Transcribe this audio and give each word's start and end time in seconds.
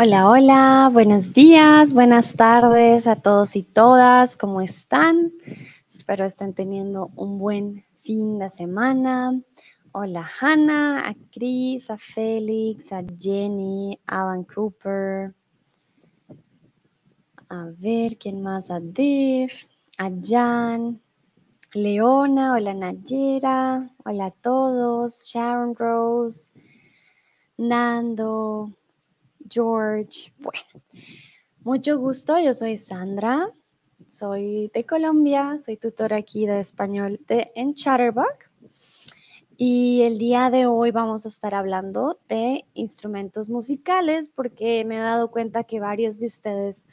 Hola, 0.00 0.30
hola, 0.30 0.90
buenos 0.92 1.32
días, 1.32 1.92
buenas 1.92 2.34
tardes 2.34 3.08
a 3.08 3.16
todos 3.16 3.56
y 3.56 3.64
todas, 3.64 4.36
¿cómo 4.36 4.60
están? 4.60 5.32
Espero 5.88 6.24
estén 6.24 6.54
teniendo 6.54 7.10
un 7.16 7.36
buen 7.36 7.84
fin 7.96 8.38
de 8.38 8.48
semana. 8.48 9.42
Hola 9.90 10.24
Hannah, 10.40 11.00
a 11.00 11.16
Chris, 11.32 11.90
a 11.90 11.96
Félix, 11.98 12.92
a 12.92 13.02
Jenny, 13.18 13.98
Alan 14.06 14.44
Cooper. 14.44 15.34
A 17.48 17.66
ver, 17.76 18.18
¿quién 18.18 18.40
más? 18.40 18.70
A 18.70 18.78
Div, 18.78 19.50
a 19.98 20.12
Jan, 20.22 21.02
Leona, 21.74 22.52
hola 22.52 22.72
Nayera, 22.72 23.90
hola 24.04 24.26
a 24.26 24.30
todos, 24.30 25.24
Sharon 25.24 25.74
Rose, 25.74 26.52
Nando, 27.56 28.77
George. 29.48 30.32
Bueno, 30.38 30.84
mucho 31.62 31.98
gusto, 31.98 32.38
yo 32.38 32.54
soy 32.54 32.76
Sandra, 32.76 33.52
soy 34.08 34.70
de 34.72 34.84
Colombia, 34.84 35.58
soy 35.58 35.76
tutora 35.76 36.16
aquí 36.16 36.46
de 36.46 36.60
español 36.60 37.20
de, 37.26 37.50
en 37.54 37.74
Chatterbox. 37.74 38.48
Y 39.60 40.02
el 40.02 40.18
día 40.18 40.50
de 40.50 40.66
hoy 40.66 40.92
vamos 40.92 41.24
a 41.24 41.28
estar 41.28 41.52
hablando 41.52 42.20
de 42.28 42.64
instrumentos 42.74 43.48
musicales 43.48 44.30
porque 44.32 44.84
me 44.84 44.96
he 44.96 45.00
dado 45.00 45.32
cuenta 45.32 45.64
que 45.64 45.80
varios 45.80 46.20
de 46.20 46.26
ustedes 46.28 46.86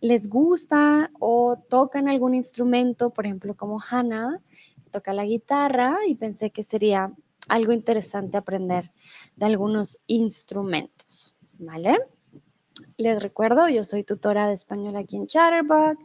les 0.00 0.28
gusta 0.28 1.12
o 1.20 1.56
tocan 1.68 2.08
algún 2.08 2.34
instrumento, 2.34 3.10
por 3.10 3.24
ejemplo, 3.24 3.56
como 3.56 3.80
Hannah, 3.80 4.42
toca 4.90 5.12
la 5.12 5.24
guitarra 5.24 5.98
y 6.08 6.16
pensé 6.16 6.50
que 6.50 6.64
sería 6.64 7.12
algo 7.46 7.72
interesante 7.72 8.36
aprender 8.36 8.92
de 9.36 9.46
algunos 9.46 10.00
instrumentos. 10.08 11.37
¿Vale? 11.58 11.98
Les 12.96 13.22
recuerdo, 13.22 13.68
yo 13.68 13.84
soy 13.84 14.04
tutora 14.04 14.48
de 14.48 14.54
español 14.54 14.96
aquí 14.96 15.16
en 15.16 15.26
Chatterbox. 15.26 15.98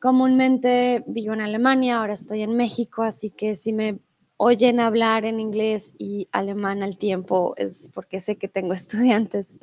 Comúnmente 0.00 1.02
vivo 1.06 1.32
en 1.32 1.40
Alemania, 1.40 1.98
ahora 1.98 2.12
estoy 2.12 2.42
en 2.42 2.56
México, 2.56 3.02
así 3.02 3.30
que 3.30 3.54
si 3.54 3.72
me 3.72 4.00
oyen 4.36 4.80
hablar 4.80 5.24
en 5.24 5.40
inglés 5.40 5.94
y 5.98 6.28
alemán 6.32 6.82
al 6.82 6.98
tiempo 6.98 7.54
es 7.56 7.90
porque 7.94 8.20
sé 8.20 8.36
que 8.36 8.48
tengo 8.48 8.74
estudiantes 8.74 9.58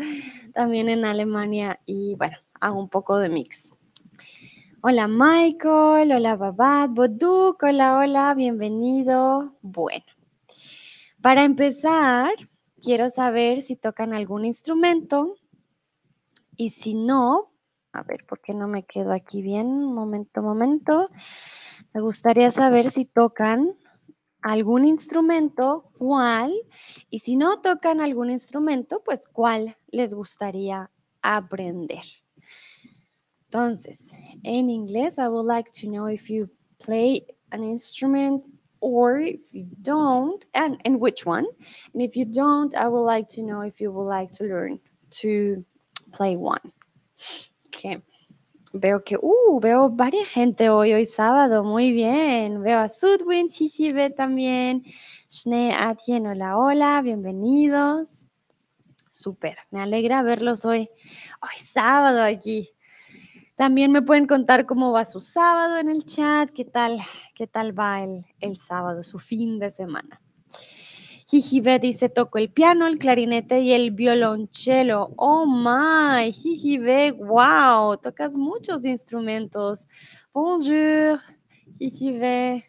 también 0.53 0.89
en 0.89 1.05
Alemania 1.05 1.79
y 1.85 2.15
bueno, 2.15 2.37
hago 2.59 2.79
un 2.79 2.89
poco 2.89 3.17
de 3.17 3.29
mix. 3.29 3.73
Hola 4.81 5.07
Michael, 5.07 6.11
hola 6.11 6.35
Babat, 6.35 6.89
Boduk, 6.91 7.61
hola, 7.61 7.97
hola, 7.99 8.33
bienvenido. 8.33 9.53
Bueno, 9.61 10.05
para 11.21 11.43
empezar, 11.43 12.31
quiero 12.81 13.09
saber 13.09 13.61
si 13.61 13.75
tocan 13.75 14.13
algún 14.13 14.45
instrumento 14.45 15.35
y 16.57 16.71
si 16.71 16.93
no, 16.93 17.51
a 17.93 18.03
ver, 18.03 18.25
¿por 18.25 18.41
qué 18.41 18.53
no 18.53 18.67
me 18.67 18.83
quedo 18.83 19.13
aquí 19.13 19.41
bien? 19.41 19.83
Momento, 19.83 20.41
momento. 20.41 21.09
Me 21.93 22.01
gustaría 22.01 22.51
saber 22.51 22.91
si 22.91 23.05
tocan 23.05 23.75
algún 24.41 24.85
instrumento, 24.85 25.91
cuál, 25.97 26.53
y 27.09 27.19
si 27.19 27.35
no 27.35 27.61
tocan 27.61 28.01
algún 28.01 28.31
instrumento, 28.31 29.01
pues 29.03 29.27
cuál 29.27 29.75
les 29.87 30.13
gustaría 30.13 30.89
aprender. 31.21 32.03
Entonces, 33.45 34.13
en 34.43 34.69
inglés, 34.69 35.17
I 35.17 35.27
would 35.27 35.45
like 35.45 35.71
to 35.81 35.87
know 35.87 36.07
if 36.07 36.29
you 36.29 36.49
play 36.83 37.25
an 37.51 37.63
instrument 37.63 38.47
or 38.81 39.19
if 39.19 39.53
you 39.53 39.67
don't, 39.81 40.43
and, 40.53 40.81
and 40.83 40.99
which 40.99 41.25
one. 41.25 41.45
And 41.93 42.01
if 42.01 42.15
you 42.15 42.25
don't, 42.25 42.75
I 42.75 42.87
would 42.87 43.03
like 43.03 43.29
to 43.29 43.43
know 43.43 43.61
if 43.61 43.79
you 43.79 43.91
would 43.91 44.09
like 44.09 44.31
to 44.33 44.43
learn 44.43 44.79
to 45.21 45.63
play 46.11 46.35
one. 46.35 46.73
Okay. 47.67 48.01
Veo 48.73 49.03
que, 49.03 49.17
uh, 49.17 49.59
veo 49.59 49.89
varias 49.89 50.27
gente 50.29 50.69
hoy, 50.69 50.93
hoy 50.93 51.05
sábado, 51.05 51.63
muy 51.63 51.91
bien. 51.91 52.61
Veo 52.61 52.79
a 52.79 52.87
Sudwin, 52.87 53.49
Shishibe 53.49 54.09
también, 54.11 54.83
Shne 55.29 55.73
Atien, 55.73 56.25
hola, 56.25 56.57
hola, 56.57 57.01
bienvenidos. 57.01 58.23
Súper, 59.09 59.57
me 59.71 59.81
alegra 59.81 60.23
verlos 60.23 60.63
hoy, 60.63 60.89
hoy 61.41 61.59
sábado 61.61 62.23
aquí. 62.23 62.69
También 63.61 63.91
me 63.91 64.01
pueden 64.01 64.25
contar 64.25 64.65
cómo 64.65 64.91
va 64.91 65.05
su 65.05 65.19
sábado 65.19 65.77
en 65.77 65.87
el 65.87 66.03
chat, 66.03 66.49
qué 66.49 66.65
tal, 66.65 66.97
qué 67.35 67.45
tal 67.45 67.77
va 67.77 68.03
el, 68.03 68.25
el 68.39 68.57
sábado, 68.57 69.03
su 69.03 69.19
fin 69.19 69.59
de 69.59 69.69
semana. 69.69 70.19
Jijibe 71.27 71.77
dice, 71.77 72.09
toco 72.09 72.39
el 72.39 72.51
piano, 72.51 72.87
el 72.87 72.97
clarinete 72.97 73.59
y 73.59 73.73
el 73.73 73.91
violonchelo. 73.91 75.11
Oh 75.15 75.45
my, 75.45 76.31
Jijibe, 76.31 77.11
wow, 77.11 77.97
tocas 77.97 78.35
muchos 78.35 78.83
instrumentos. 78.83 79.87
Bonjour, 80.33 81.19
Jijibe. 81.77 82.65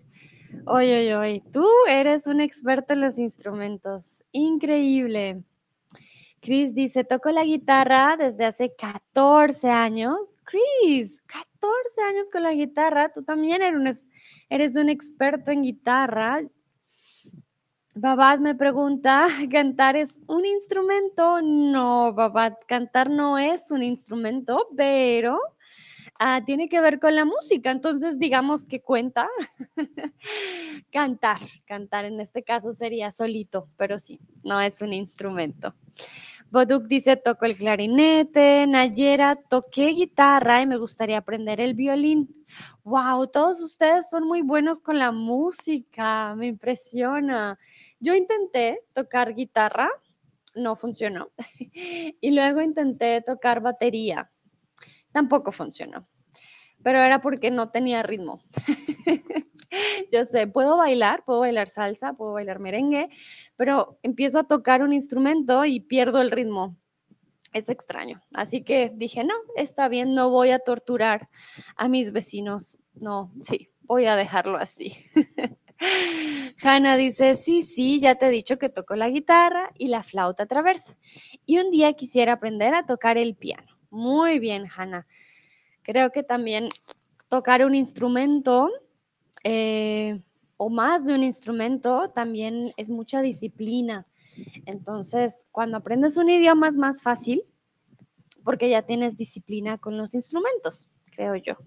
Oye, 0.67 0.99
oye, 0.99 1.17
oye, 1.17 1.43
tú 1.55 1.67
eres 1.89 2.27
un 2.27 2.43
experto 2.43 2.93
en 2.93 3.01
los 3.01 3.17
instrumentos. 3.17 4.23
Increíble. 4.31 5.43
Chris 6.43 6.75
dice, 6.75 7.05
toco 7.05 7.31
la 7.31 7.45
guitarra 7.45 8.17
desde 8.19 8.45
hace 8.45 8.75
14 8.75 9.71
años. 9.71 10.41
Chris, 10.43 11.23
14 11.27 12.03
años 12.09 12.31
con 12.33 12.43
la 12.43 12.53
guitarra. 12.53 13.13
Tú 13.13 13.23
también 13.23 13.63
eres 13.63 14.77
un, 14.77 14.89
experto 14.89 15.53
en 15.53 15.63
guitarra. 15.63 16.43
Babad 17.95 18.41
me 18.41 18.57
pregunta, 18.57 19.29
¿cantar 19.53 19.95
es 19.95 20.19
un 20.27 20.45
instrumento? 20.45 21.41
No, 21.43 22.13
Babad, 22.13 22.55
cantar 22.67 23.09
no 23.09 23.39
es 23.39 23.71
un 23.71 23.85
instrumento, 23.85 24.67
pero 24.77 25.39
ah, 26.23 26.41
tiene 26.45 26.69
que 26.69 26.81
ver 26.81 27.01
con 27.01 27.15
la 27.15 27.25
música. 27.25 27.71
Entonces, 27.71 28.19
digamos 28.19 28.67
que 28.67 28.81
cuenta 28.81 29.27
cantar. 30.91 31.41
Cantar 31.67 32.05
en 32.05 32.21
este 32.21 32.43
caso 32.43 32.73
sería 32.73 33.11
solito, 33.11 33.69
pero 33.77 33.99
sí, 33.99 34.21
no 34.45 34.61
es 34.61 34.81
un 34.81 34.93
instrumento. 34.93 35.75
Boduk 36.51 36.87
dice, 36.87 37.17
toco 37.17 37.47
el 37.47 37.57
clarinete. 37.57 38.67
Nayera, 38.69 39.37
toqué 39.37 39.89
guitarra 39.89 40.61
y 40.61 40.67
me 40.67 40.77
gustaría 40.77 41.19
aprender 41.19 41.61
el 41.61 41.75
violín. 41.75 42.29
Wow, 42.85 43.27
todos 43.29 43.61
ustedes 43.61 44.09
son 44.09 44.25
muy 44.29 44.43
buenos 44.43 44.79
con 44.79 44.99
la 44.99 45.13
música, 45.13 46.35
me 46.37 46.49
impresiona. 46.49 47.59
Yo 48.01 48.15
intenté 48.15 48.79
tocar 48.93 49.35
guitarra, 49.35 49.89
no 50.55 50.77
funcionó. 50.77 51.31
y 52.21 52.31
luego 52.31 52.61
intenté 52.61 53.23
tocar 53.23 53.61
batería, 53.61 54.29
tampoco 55.13 55.53
funcionó. 55.53 56.05
Pero 56.83 56.99
era 56.99 57.21
porque 57.21 57.51
no 57.51 57.71
tenía 57.71 58.03
ritmo. 58.03 58.41
Yo 60.13 60.25
sé, 60.25 60.47
puedo 60.47 60.77
bailar, 60.77 61.25
puedo 61.25 61.41
bailar 61.41 61.69
salsa, 61.69 62.13
puedo 62.13 62.33
bailar 62.33 62.59
merengue, 62.59 63.09
pero 63.57 63.99
empiezo 64.03 64.41
a 64.41 64.45
tocar 64.45 64.83
un 64.83 64.93
instrumento 64.93 65.65
y 65.65 65.81
pierdo 65.81 66.21
el 66.21 66.31
ritmo. 66.31 66.77
Es 67.53 67.69
extraño. 67.69 68.23
Así 68.33 68.63
que 68.63 68.91
dije, 68.95 69.25
no, 69.25 69.35
está 69.57 69.89
bien, 69.89 70.15
no 70.15 70.31
voy 70.31 70.51
a 70.51 70.59
torturar 70.59 71.29
a 71.77 71.89
mis 71.89 72.13
vecinos. 72.13 72.79
No, 72.95 73.33
sí, 73.43 73.71
voy 73.83 74.07
a 74.07 74.17
dejarlo 74.17 74.57
así. 74.57 74.97
Hanna 76.63 76.97
dice, 76.97 77.35
sí, 77.35 77.63
sí, 77.63 78.01
ya 78.01 78.15
te 78.15 78.27
he 78.27 78.31
dicho 78.31 78.59
que 78.59 78.69
toco 78.69 78.95
la 78.97 79.09
guitarra 79.09 79.71
y 79.77 79.89
la 79.89 80.03
flauta 80.03 80.47
traversa. 80.47 80.97
Y 81.45 81.59
un 81.59 81.71
día 81.71 81.93
quisiera 81.95 82.35
aprender 82.35 82.75
a 82.75 82.87
tocar 82.87 83.19
el 83.19 83.35
piano. 83.35 83.72
Muy 83.93 84.39
bien, 84.39 84.67
Hanna. 84.75 85.07
Creo 85.83 86.11
que 86.11 86.23
también 86.23 86.71
tocar 87.29 87.63
un 87.63 87.75
instrumento 87.75 88.71
eh, 89.45 90.19
o 90.57 90.71
más 90.71 91.05
de 91.05 91.15
un 91.15 91.23
instrumento 91.23 92.11
también 92.15 92.73
es 92.79 92.91
mucha 92.91 93.21
disciplina. 93.21 94.07
Entonces, 94.65 95.47
cuando 95.53 95.77
aprendes 95.77 96.17
un 96.17 96.31
idioma 96.31 96.69
es 96.69 96.79
más 96.79 97.03
fácil 97.03 97.43
porque 98.43 98.71
ya 98.71 98.81
tienes 98.81 99.19
disciplina 99.19 99.77
con 99.77 99.99
los 99.99 100.15
instrumentos, 100.15 100.89
creo 101.15 101.37
yo. 101.37 101.59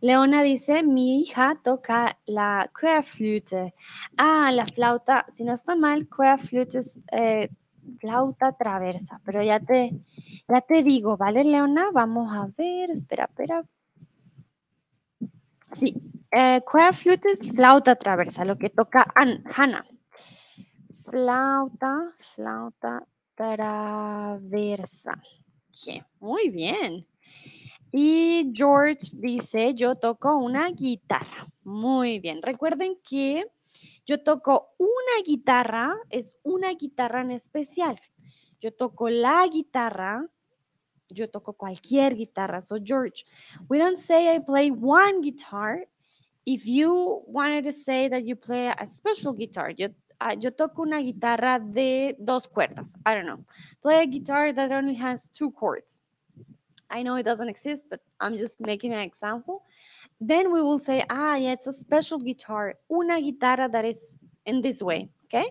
Leona 0.00 0.42
dice, 0.42 0.82
mi 0.82 1.20
hija 1.20 1.60
toca 1.62 2.18
la 2.24 2.70
querflute. 2.74 3.74
Ah, 4.16 4.50
la 4.50 4.64
flauta, 4.64 5.26
si 5.28 5.44
no 5.44 5.52
está 5.52 5.76
mal, 5.76 6.08
querflute 6.08 6.78
es 6.78 7.00
eh, 7.12 7.50
flauta 7.98 8.52
traversa, 8.52 9.20
pero 9.24 9.42
ya 9.42 9.60
te, 9.60 9.92
ya 10.48 10.60
te 10.60 10.82
digo, 10.82 11.16
¿vale, 11.16 11.44
Leona? 11.44 11.90
Vamos 11.92 12.32
a 12.32 12.48
ver, 12.56 12.90
espera, 12.90 13.24
espera. 13.24 13.64
Sí, 15.72 15.94
eh, 16.32 16.60
querflute 16.70 17.30
es 17.30 17.52
flauta 17.52 17.96
traversa, 17.96 18.44
lo 18.44 18.56
que 18.56 18.70
toca 18.70 19.06
Hannah. 19.14 19.84
Flauta, 21.04 22.12
flauta 22.34 23.06
traversa. 23.34 25.20
muy 26.20 26.50
bien. 26.50 27.06
Y 27.92 28.52
George 28.54 29.08
dice, 29.14 29.74
yo 29.74 29.96
toco 29.96 30.36
una 30.36 30.70
guitarra. 30.70 31.48
Muy 31.64 32.20
bien. 32.20 32.40
Recuerden 32.42 32.96
que 33.02 33.44
yo 34.06 34.22
toco 34.22 34.74
una 34.78 35.22
guitarra, 35.24 35.94
es 36.10 36.36
una 36.42 36.72
guitarra 36.74 37.20
en 37.22 37.30
especial. 37.30 37.98
Yo 38.60 38.72
toco 38.72 39.08
la 39.08 39.46
guitarra 39.46 40.28
yo 41.10 41.28
toco 41.28 41.52
cualquier 41.52 42.14
guitarra. 42.14 42.60
So, 42.60 42.78
George, 42.82 43.24
we 43.68 43.78
don't 43.78 43.98
say 43.98 44.34
I 44.34 44.38
play 44.38 44.70
one 44.70 45.20
guitar. 45.20 45.84
If 46.46 46.66
you 46.66 47.22
wanted 47.26 47.64
to 47.64 47.72
say 47.72 48.08
that 48.08 48.24
you 48.24 48.36
play 48.36 48.68
a 48.68 48.86
special 48.86 49.32
guitar, 49.32 49.70
yo, 49.70 49.88
uh, 50.20 50.34
yo 50.38 50.50
toco 50.50 50.82
una 50.82 51.00
guitarra 51.00 51.58
de 51.58 52.16
dos 52.18 52.46
cuerdas. 52.48 52.94
I 53.06 53.14
don't 53.14 53.26
know. 53.26 53.44
Play 53.82 54.02
a 54.02 54.06
guitar 54.06 54.52
that 54.52 54.72
only 54.72 54.94
has 54.94 55.28
two 55.28 55.50
chords. 55.52 56.00
I 56.90 57.02
know 57.02 57.14
it 57.16 57.22
doesn't 57.22 57.48
exist, 57.48 57.86
but 57.88 58.00
I'm 58.20 58.36
just 58.36 58.60
making 58.60 58.92
an 58.92 59.00
example. 59.00 59.62
Then 60.20 60.52
we 60.52 60.62
will 60.62 60.78
say, 60.78 61.04
ah, 61.08 61.36
yeah, 61.36 61.52
it's 61.52 61.66
a 61.66 61.72
special 61.72 62.18
guitar. 62.18 62.74
Una 62.90 63.20
guitarra 63.20 63.70
that 63.70 63.84
is 63.84 64.18
in 64.44 64.60
this 64.60 64.82
way, 64.82 65.08
okay? 65.24 65.48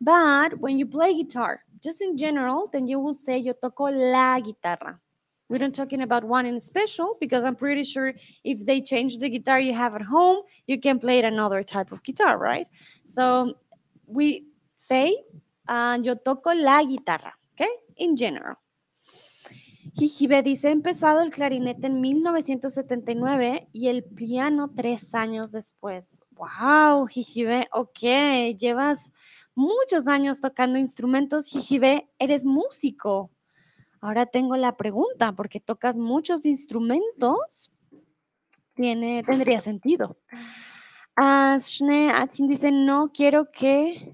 But 0.00 0.58
when 0.60 0.78
you 0.78 0.86
play 0.86 1.14
guitar, 1.14 1.60
just 1.82 2.00
in 2.00 2.16
general, 2.16 2.68
then 2.72 2.86
you 2.86 3.00
will 3.00 3.16
say, 3.16 3.38
yo 3.38 3.54
toco 3.54 3.90
la 3.90 4.40
guitarra. 4.40 5.00
We're 5.48 5.58
not 5.58 5.74
talking 5.74 6.00
about 6.00 6.24
one 6.24 6.46
in 6.46 6.60
special 6.60 7.16
because 7.20 7.44
I'm 7.44 7.56
pretty 7.56 7.84
sure 7.84 8.14
if 8.44 8.64
they 8.64 8.80
change 8.80 9.18
the 9.18 9.28
guitar 9.28 9.60
you 9.60 9.74
have 9.74 9.94
at 9.94 10.02
home, 10.02 10.42
you 10.66 10.80
can 10.80 10.98
play 10.98 11.22
another 11.22 11.62
type 11.62 11.92
of 11.92 12.02
guitar, 12.02 12.38
right? 12.38 12.66
So 13.04 13.54
we 14.06 14.46
say, 14.76 15.22
uh, 15.68 15.98
yo 16.02 16.14
toco 16.14 16.54
la 16.54 16.82
guitarra, 16.82 17.32
okay? 17.54 17.70
In 17.96 18.16
general. 18.16 18.56
Jijibe 19.96 20.42
dice, 20.42 20.68
he 20.68 20.72
empezado 20.72 21.22
el 21.22 21.30
clarinete 21.30 21.86
en 21.86 22.00
1979 22.00 23.68
y 23.72 23.86
el 23.86 24.02
piano 24.02 24.72
tres 24.74 25.14
años 25.14 25.52
después. 25.52 26.20
Wow, 26.32 27.06
Jijibe, 27.06 27.68
ok, 27.70 28.56
llevas 28.58 29.12
muchos 29.54 30.08
años 30.08 30.40
tocando 30.40 30.80
instrumentos. 30.80 31.46
Jijibe, 31.46 32.10
eres 32.18 32.44
músico. 32.44 33.30
Ahora 34.00 34.26
tengo 34.26 34.56
la 34.56 34.76
pregunta, 34.76 35.30
porque 35.32 35.60
tocas 35.60 35.96
muchos 35.96 36.44
instrumentos, 36.44 37.70
tendría 38.74 39.60
sentido. 39.60 40.18
Ashne 41.14 42.10
Atin 42.10 42.48
dice, 42.48 42.72
no 42.72 43.12
quiero 43.14 43.52
que, 43.52 44.12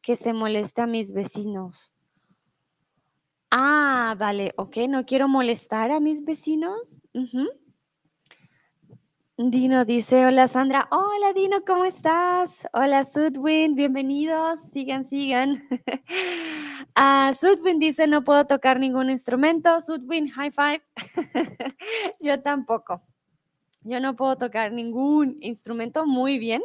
que 0.00 0.16
se 0.16 0.32
moleste 0.32 0.82
a 0.82 0.86
mis 0.86 1.12
vecinos. 1.12 1.92
Ah, 3.54 4.16
vale, 4.18 4.54
ok, 4.56 4.78
no 4.88 5.04
quiero 5.04 5.28
molestar 5.28 5.90
a 5.90 6.00
mis 6.00 6.24
vecinos. 6.24 7.02
Dino 9.36 9.84
dice, 9.84 10.24
hola 10.24 10.48
Sandra, 10.48 10.88
hola 10.90 11.34
Dino, 11.34 11.62
¿cómo 11.66 11.84
estás? 11.84 12.66
Hola 12.72 13.04
Sudwin, 13.04 13.74
bienvenidos, 13.74 14.58
sigan, 14.70 15.04
sigan. 15.04 15.62
uh, 16.96 17.34
Sudwin 17.38 17.78
dice, 17.78 18.06
no 18.06 18.24
puedo 18.24 18.46
tocar 18.46 18.80
ningún 18.80 19.10
instrumento. 19.10 19.82
Sudwin, 19.82 20.30
high 20.30 20.50
five. 20.50 20.82
Yo 22.22 22.40
tampoco. 22.40 23.02
Yo 23.82 24.00
no 24.00 24.16
puedo 24.16 24.38
tocar 24.38 24.72
ningún 24.72 25.36
instrumento 25.42 26.06
muy 26.06 26.38
bien. 26.38 26.62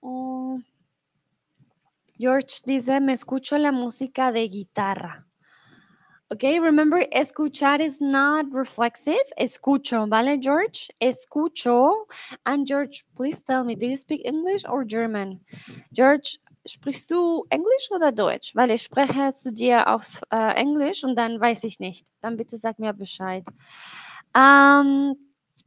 Oh. 0.00 0.60
George 2.18 2.56
dice, 2.66 3.00
me 3.00 3.14
escucho 3.14 3.56
la 3.56 3.72
música 3.72 4.32
de 4.32 4.46
guitarra. 4.46 5.29
Okay, 6.32 6.60
remember, 6.60 7.02
escuchar 7.10 7.80
is 7.80 8.00
not 8.00 8.46
reflexive. 8.52 9.32
Escucho, 9.36 10.08
¿vale, 10.08 10.38
George? 10.38 10.88
Escucho. 11.02 12.06
And 12.46 12.64
George, 12.68 13.04
please 13.16 13.42
tell 13.42 13.64
me, 13.64 13.74
do 13.74 13.88
you 13.88 13.96
speak 13.96 14.22
English 14.24 14.64
or 14.64 14.84
German? 14.84 15.40
George, 15.92 16.38
sprichst 16.68 17.10
du 17.10 17.44
Englisch 17.50 17.90
oder 17.90 18.12
Deutsch? 18.12 18.54
Weil 18.54 18.70
ich 18.70 18.82
spreche 18.82 19.32
zu 19.32 19.50
dir 19.50 19.88
auf 19.88 20.20
äh, 20.30 20.54
Englisch 20.54 21.02
und 21.02 21.16
dann 21.18 21.40
weiß 21.40 21.64
ich 21.64 21.80
nicht. 21.80 22.06
Dann 22.20 22.36
bitte 22.36 22.58
sag 22.58 22.78
mir 22.78 22.92
Bescheid. 22.92 23.44
Um, 24.32 25.16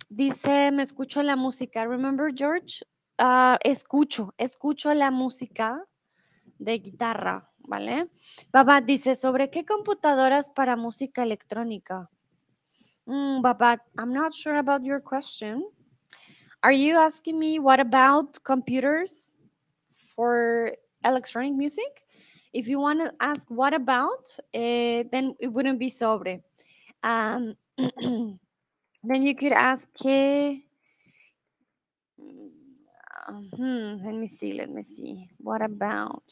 dice, 0.09 0.71
me 0.71 0.83
escucho 0.83 1.21
la 1.21 1.35
música. 1.35 1.83
Remember, 1.83 2.31
George? 2.31 2.85
Uh, 3.21 3.57
escucho, 3.65 4.31
escucho 4.37 4.93
la 4.93 5.11
música 5.11 5.83
de 6.57 6.79
guitarra. 6.79 7.45
¿Vale? 7.67 8.09
Babat 8.51 8.85
dice, 8.85 9.15
¿sobre 9.15 9.49
qué 9.49 9.65
computadoras 9.65 10.49
para 10.49 10.75
música 10.75 11.23
electrónica? 11.23 12.09
Mm, 13.05 13.43
I'm 13.97 14.13
not 14.13 14.33
sure 14.33 14.57
about 14.57 14.83
your 14.83 15.01
question. 15.01 15.63
Are 16.61 16.71
you 16.71 16.97
asking 16.97 17.37
me 17.37 17.59
what 17.59 17.79
about 17.79 18.41
computers 18.43 19.37
for 20.15 20.71
electronic 21.03 21.53
music? 21.53 22.05
If 22.53 22.67
you 22.67 22.79
want 22.79 23.01
to 23.01 23.11
ask 23.19 23.49
what 23.49 23.73
about, 23.73 24.37
eh, 24.53 25.03
then 25.11 25.35
it 25.39 25.47
wouldn't 25.47 25.79
be 25.79 25.89
sobre. 25.89 26.41
Um, 27.03 27.55
then 27.77 28.39
you 29.23 29.35
could 29.35 29.51
ask, 29.51 29.89
¿qué? 29.93 30.63
Hmm, 33.57 34.03
let 34.03 34.15
me 34.15 34.27
see, 34.27 34.53
let 34.53 34.69
me 34.69 34.83
see. 34.83 35.29
What 35.39 35.61
about? 35.61 36.23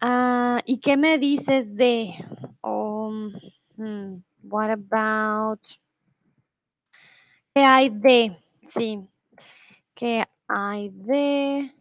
Ah, 0.00 0.60
¿Y 0.64 0.78
qué 0.78 0.96
me 0.96 1.18
dices 1.18 1.74
de? 1.74 2.14
Um, 2.62 3.32
hmm, 3.76 4.22
what 4.42 4.70
about? 4.70 5.60
¿Qué 7.52 7.62
hay 7.62 7.88
de? 7.90 8.38
Sí. 8.68 9.08
¿Qué 9.94 10.24
hay 10.46 10.90
de? 10.90 11.72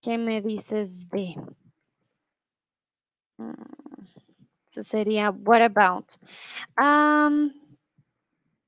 ¿Qué 0.00 0.18
me 0.18 0.42
dices 0.42 1.08
de? 1.08 1.36
Mm, 3.38 3.52
eso 4.66 4.82
sería 4.82 5.30
what 5.30 5.62
about. 5.62 6.10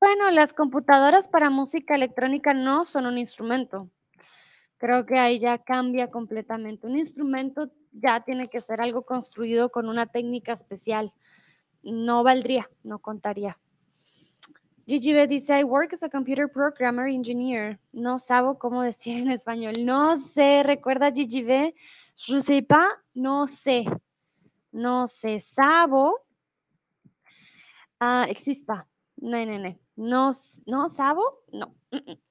bueno, 0.00 0.30
las 0.30 0.52
computadoras 0.52 1.26
para 1.26 1.50
música 1.50 1.96
electrónica 1.96 2.54
no 2.54 2.86
son 2.86 3.06
un 3.06 3.18
instrumento. 3.18 3.90
Creo 4.78 5.04
que 5.04 5.18
ahí 5.18 5.38
ya 5.38 5.58
cambia 5.58 6.10
completamente. 6.10 6.86
Un 6.86 6.96
instrumento 6.96 7.70
ya 7.92 8.20
tiene 8.24 8.48
que 8.48 8.60
ser 8.60 8.80
algo 8.80 9.02
construido 9.02 9.70
con 9.70 9.88
una 9.88 10.06
técnica 10.06 10.52
especial. 10.52 11.12
No 11.82 12.22
valdría, 12.22 12.68
no 12.84 13.00
contaría. 13.00 13.58
Gigi 14.86 15.12
dice, 15.26 15.60
I 15.60 15.64
work 15.64 15.92
as 15.92 16.02
a 16.02 16.08
computer 16.08 16.48
programmer 16.48 17.08
engineer. 17.08 17.78
No 17.92 18.18
sabo 18.18 18.58
cómo 18.58 18.82
decir 18.82 19.18
en 19.18 19.30
español. 19.30 19.74
No 19.84 20.16
sé, 20.16 20.62
recuerda 20.62 21.12
Gigi 21.12 21.42
B. 21.42 21.74
No 23.12 23.46
sé. 23.46 23.84
No 24.72 25.06
sé, 25.06 25.40
sabo. 25.40 26.24
Ah, 28.00 28.26
exista. 28.30 28.88
No, 29.16 29.44
no, 29.44 29.58
no. 29.58 29.78
No, 29.96 30.32
no 30.66 30.88
sabo, 30.88 31.42
no. 31.52 31.74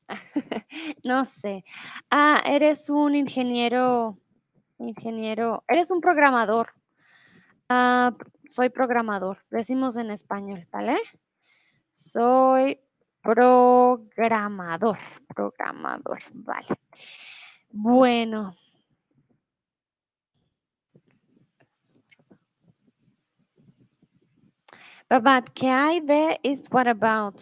no 1.03 1.25
sé. 1.25 1.63
Ah, 2.09 2.41
eres 2.45 2.89
un 2.89 3.15
ingeniero 3.15 4.17
Ingeniero, 4.79 5.63
eres 5.67 5.89
un 5.89 6.01
programador. 6.01 6.69
Ah, 7.69 8.15
soy 8.47 8.69
programador, 8.69 9.39
decimos 9.49 9.97
en 9.97 10.11
español, 10.11 10.67
¿vale? 10.71 10.97
Soy 11.89 12.79
programador, 13.21 14.99
programador, 15.27 16.19
vale. 16.31 16.67
Bueno. 17.69 18.55
¿qué 25.53 25.69
hay 25.69 26.01
de 26.01 26.39
is 26.43 26.67
what 26.69 26.87
about? 26.87 27.41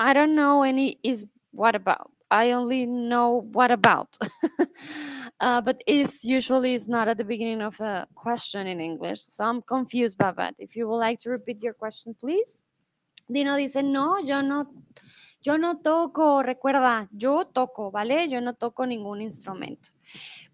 I 0.00 0.14
don't 0.14 0.34
know 0.34 0.64
any 0.64 0.98
is 1.02 1.26
what 1.52 1.74
about. 1.74 2.10
I 2.30 2.52
only 2.52 2.86
know 2.86 3.46
what 3.52 3.70
about. 3.70 4.16
uh, 5.40 5.60
but 5.60 5.82
is 5.86 6.24
usually 6.24 6.74
is 6.74 6.88
not 6.88 7.08
at 7.08 7.18
the 7.18 7.24
beginning 7.24 7.60
of 7.60 7.78
a 7.80 8.06
question 8.14 8.66
in 8.66 8.80
English. 8.80 9.20
So 9.22 9.44
I'm 9.44 9.60
confused 9.60 10.16
by 10.16 10.32
that. 10.32 10.54
If 10.58 10.74
you 10.74 10.88
would 10.88 10.96
like 10.96 11.18
to 11.20 11.30
repeat 11.30 11.62
your 11.62 11.74
question, 11.74 12.16
please. 12.18 12.62
Dino 13.28 13.56
dice, 13.56 13.82
no, 13.82 14.18
yo 14.18 14.40
no, 14.40 14.72
yo 15.42 15.58
no 15.58 15.78
toco, 15.78 16.42
recuerda, 16.42 17.08
yo 17.12 17.44
toco, 17.46 17.90
¿vale? 17.90 18.28
Yo 18.28 18.40
no 18.40 18.54
toco 18.54 18.86
ningún 18.86 19.22
instrumento. 19.22 19.90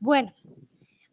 Bueno, 0.00 0.32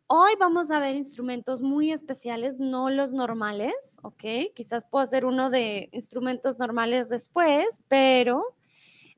hoy 0.07 0.33
vamos 0.39 0.71
a 0.71 0.79
ver 0.79 0.95
instrumentos 0.95 1.61
muy 1.61 1.91
especiales, 1.91 2.59
no 2.59 2.89
los 2.89 3.13
normales, 3.13 3.97
¿ok? 4.03 4.53
Quizás 4.55 4.85
puedo 4.89 5.03
hacer 5.03 5.25
uno 5.25 5.49
de 5.49 5.89
instrumentos 5.91 6.59
normales 6.59 7.09
después, 7.09 7.81
pero 7.87 8.55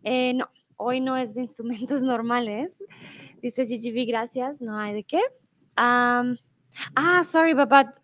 eh, 0.04 0.34
no, 0.34 0.50
hoy 0.78 1.02
no 1.02 1.18
es 1.18 1.34
de 1.34 1.42
instrumentos 1.42 2.02
normales. 2.04 2.82
Dice 3.42 3.66
GGB, 3.66 4.08
gracias. 4.08 4.62
No 4.62 4.78
hay 4.80 4.94
de 4.94 5.04
qué. 5.04 5.22
Um, 5.78 6.38
ah, 6.96 7.24
sorry, 7.24 7.54
but, 7.54 7.98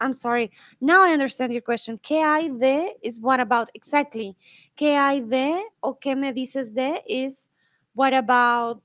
I'm 0.00 0.12
sorry. 0.12 0.50
Now 0.80 1.04
I 1.04 1.12
understand 1.12 1.52
your 1.52 1.62
question. 1.62 1.98
¿Qué 1.98 2.22
hay 2.22 2.48
de 2.48 2.96
is 3.02 3.18
what 3.20 3.40
about? 3.40 3.70
Exactly. 3.74 4.36
¿Qué 4.76 4.96
hay 4.96 5.20
de 5.20 5.60
o 5.80 5.98
qué 5.98 6.16
me 6.16 6.32
dices 6.32 6.72
de 6.74 7.02
is 7.06 7.50
what 7.94 8.14
about 8.14 8.82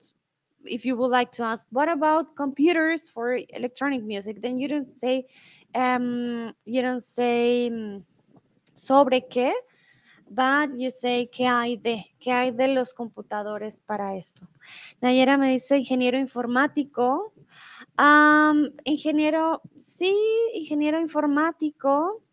if 0.65 0.85
you 0.85 0.95
would 0.95 1.11
like 1.11 1.31
to 1.33 1.43
ask, 1.43 1.67
what 1.71 1.89
about 1.89 2.35
computers 2.35 3.09
for 3.09 3.37
electronic 3.49 4.03
music? 4.03 4.41
Then 4.41 4.57
you 4.57 4.67
don't 4.67 4.87
say, 4.87 5.25
um, 5.75 6.53
you 6.65 6.81
don't 6.81 7.03
say 7.03 7.69
mm, 7.71 8.03
sobre 8.73 9.21
qué, 9.29 9.51
but 10.33 10.71
you 10.77 10.89
say 10.89 11.27
qué 11.27 11.47
hay 11.47 11.77
de, 11.77 12.05
qué 12.19 12.31
hay 12.31 12.51
de 12.51 12.67
los 12.69 12.93
computadores 12.93 13.79
para 13.79 14.15
esto. 14.15 14.47
Nayera 15.01 15.37
me 15.37 15.51
dice 15.51 15.77
ingeniero 15.77 16.17
informático. 16.17 17.33
Ingeniero, 18.83 19.61
sí, 19.77 20.15
ingeniero 20.53 20.99
informático. 20.99 22.23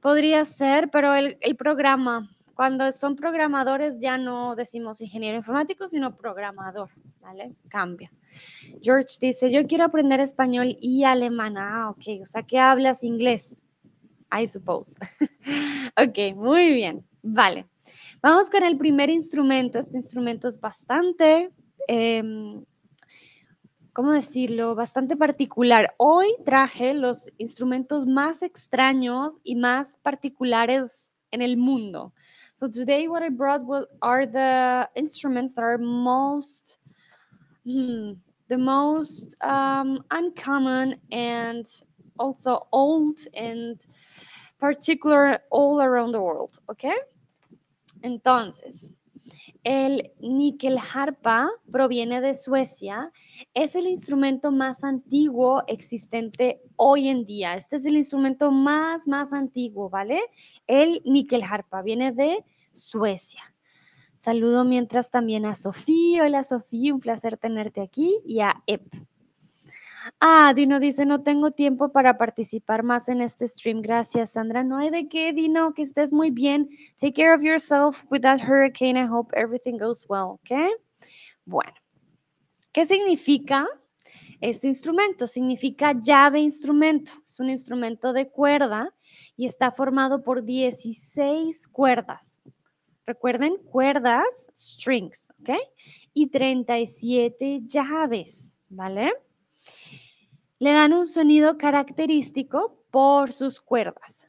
Podría 0.00 0.44
ser, 0.44 0.90
pero 0.90 1.14
el, 1.14 1.38
el 1.40 1.56
programa, 1.56 2.28
cuando 2.54 2.90
son 2.92 3.16
programadores 3.16 4.00
ya 4.00 4.18
no 4.18 4.56
decimos 4.56 5.00
ingeniero 5.00 5.38
informático, 5.38 5.88
sino 5.88 6.16
programador, 6.16 6.90
¿vale? 7.20 7.54
Cambia. 7.68 8.10
George 8.82 9.16
dice, 9.20 9.50
yo 9.50 9.66
quiero 9.66 9.84
aprender 9.84 10.20
español 10.20 10.76
y 10.80 11.04
alemán. 11.04 11.56
Ah, 11.56 11.90
ok, 11.90 12.22
o 12.22 12.26
sea 12.26 12.42
que 12.42 12.58
hablas 12.58 13.04
inglés, 13.04 13.62
I 14.32 14.46
suppose. 14.46 14.96
ok, 15.96 16.34
muy 16.34 16.72
bien, 16.72 17.04
vale. 17.22 17.66
Vamos 18.22 18.48
con 18.50 18.62
el 18.62 18.76
primer 18.78 19.10
instrumento. 19.10 19.78
Este 19.78 19.96
instrumento 19.96 20.48
es 20.48 20.58
bastante... 20.60 21.50
em, 21.88 22.64
¿cómo 23.92 24.12
decirlo? 24.12 24.74
Bastante 24.74 25.16
particular. 25.16 25.94
Hoy 25.98 26.28
traje 26.44 26.94
los 26.94 27.30
instrumentos 27.38 28.06
más 28.06 28.42
extraños 28.42 29.38
y 29.44 29.56
más 29.56 29.98
particulares 30.02 31.14
en 31.30 31.42
el 31.42 31.56
mundo. 31.56 32.12
So 32.54 32.68
today 32.68 33.08
what 33.08 33.22
I 33.22 33.30
brought 33.30 33.62
was, 33.62 33.86
are 34.00 34.26
the 34.26 34.88
instruments 34.94 35.54
that 35.54 35.64
are 35.64 35.78
most, 35.78 36.78
hmm, 37.64 38.12
the 38.48 38.58
most 38.58 39.36
um, 39.42 40.04
uncommon 40.10 41.00
and 41.10 41.66
also 42.18 42.66
old 42.70 43.18
and 43.34 43.80
particular 44.58 45.42
all 45.50 45.80
around 45.80 46.12
the 46.12 46.20
world, 46.20 46.58
¿ok? 46.66 46.84
Entonces, 48.02 48.92
el 49.64 50.12
níquel 50.20 50.78
harpa 50.78 51.48
proviene 51.70 52.20
de 52.20 52.34
Suecia. 52.34 53.12
Es 53.54 53.74
el 53.74 53.86
instrumento 53.86 54.50
más 54.50 54.82
antiguo 54.82 55.62
existente 55.68 56.60
hoy 56.76 57.08
en 57.08 57.24
día. 57.24 57.54
Este 57.54 57.76
es 57.76 57.86
el 57.86 57.96
instrumento 57.96 58.50
más, 58.50 59.06
más 59.06 59.32
antiguo, 59.32 59.88
¿vale? 59.88 60.20
El 60.66 61.00
níquel 61.04 61.42
harpa 61.42 61.82
viene 61.82 62.12
de 62.12 62.44
Suecia. 62.72 63.42
Saludo 64.16 64.64
mientras 64.64 65.10
también 65.10 65.46
a 65.46 65.54
Sofía. 65.54 66.24
Hola 66.24 66.44
Sofía, 66.44 66.94
un 66.94 67.00
placer 67.00 67.36
tenerte 67.36 67.80
aquí. 67.80 68.20
Y 68.24 68.40
a 68.40 68.62
Ep. 68.66 68.82
Ah, 70.20 70.52
Dino 70.54 70.80
dice, 70.80 71.06
no 71.06 71.22
tengo 71.22 71.52
tiempo 71.52 71.92
para 71.92 72.18
participar 72.18 72.82
más 72.82 73.08
en 73.08 73.20
este 73.20 73.46
stream. 73.46 73.82
Gracias, 73.82 74.32
Sandra. 74.32 74.64
No 74.64 74.78
hay 74.78 74.90
de 74.90 75.08
qué, 75.08 75.32
Dino, 75.32 75.74
que 75.74 75.82
estés 75.82 76.12
muy 76.12 76.30
bien. 76.30 76.68
Take 76.96 77.12
care 77.12 77.34
of 77.34 77.42
yourself 77.42 78.04
with 78.10 78.22
that 78.22 78.40
hurricane. 78.40 78.98
I 78.98 79.06
hope 79.06 79.32
everything 79.36 79.78
goes 79.78 80.04
well, 80.08 80.38
¿ok? 80.40 80.50
Bueno, 81.44 81.74
¿qué 82.72 82.86
significa 82.86 83.66
este 84.40 84.68
instrumento? 84.68 85.26
Significa 85.26 85.92
llave 85.92 86.40
instrumento. 86.40 87.12
Es 87.24 87.38
un 87.38 87.50
instrumento 87.50 88.12
de 88.12 88.28
cuerda 88.28 88.94
y 89.36 89.46
está 89.46 89.70
formado 89.70 90.22
por 90.22 90.44
16 90.44 91.68
cuerdas. 91.68 92.40
Recuerden, 93.06 93.56
cuerdas, 93.56 94.50
strings, 94.54 95.32
¿ok? 95.40 95.50
Y 96.14 96.28
37 96.28 97.62
llaves, 97.66 98.56
¿vale? 98.68 99.12
Le 100.58 100.72
dan 100.72 100.92
un 100.92 101.06
sonido 101.06 101.58
característico 101.58 102.84
por 102.90 103.32
sus 103.32 103.60
cuerdas. 103.60 104.26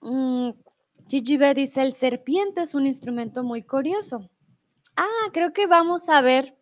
Mm, 0.00 0.50
dice, 1.08 1.82
el 1.82 1.94
serpiente 1.94 2.62
es 2.62 2.74
un 2.74 2.86
instrumento 2.86 3.42
muy 3.42 3.62
curioso. 3.62 4.30
Ah, 4.96 5.30
creo 5.32 5.52
que 5.52 5.66
vamos 5.66 6.08
a 6.08 6.20
ver 6.20 6.56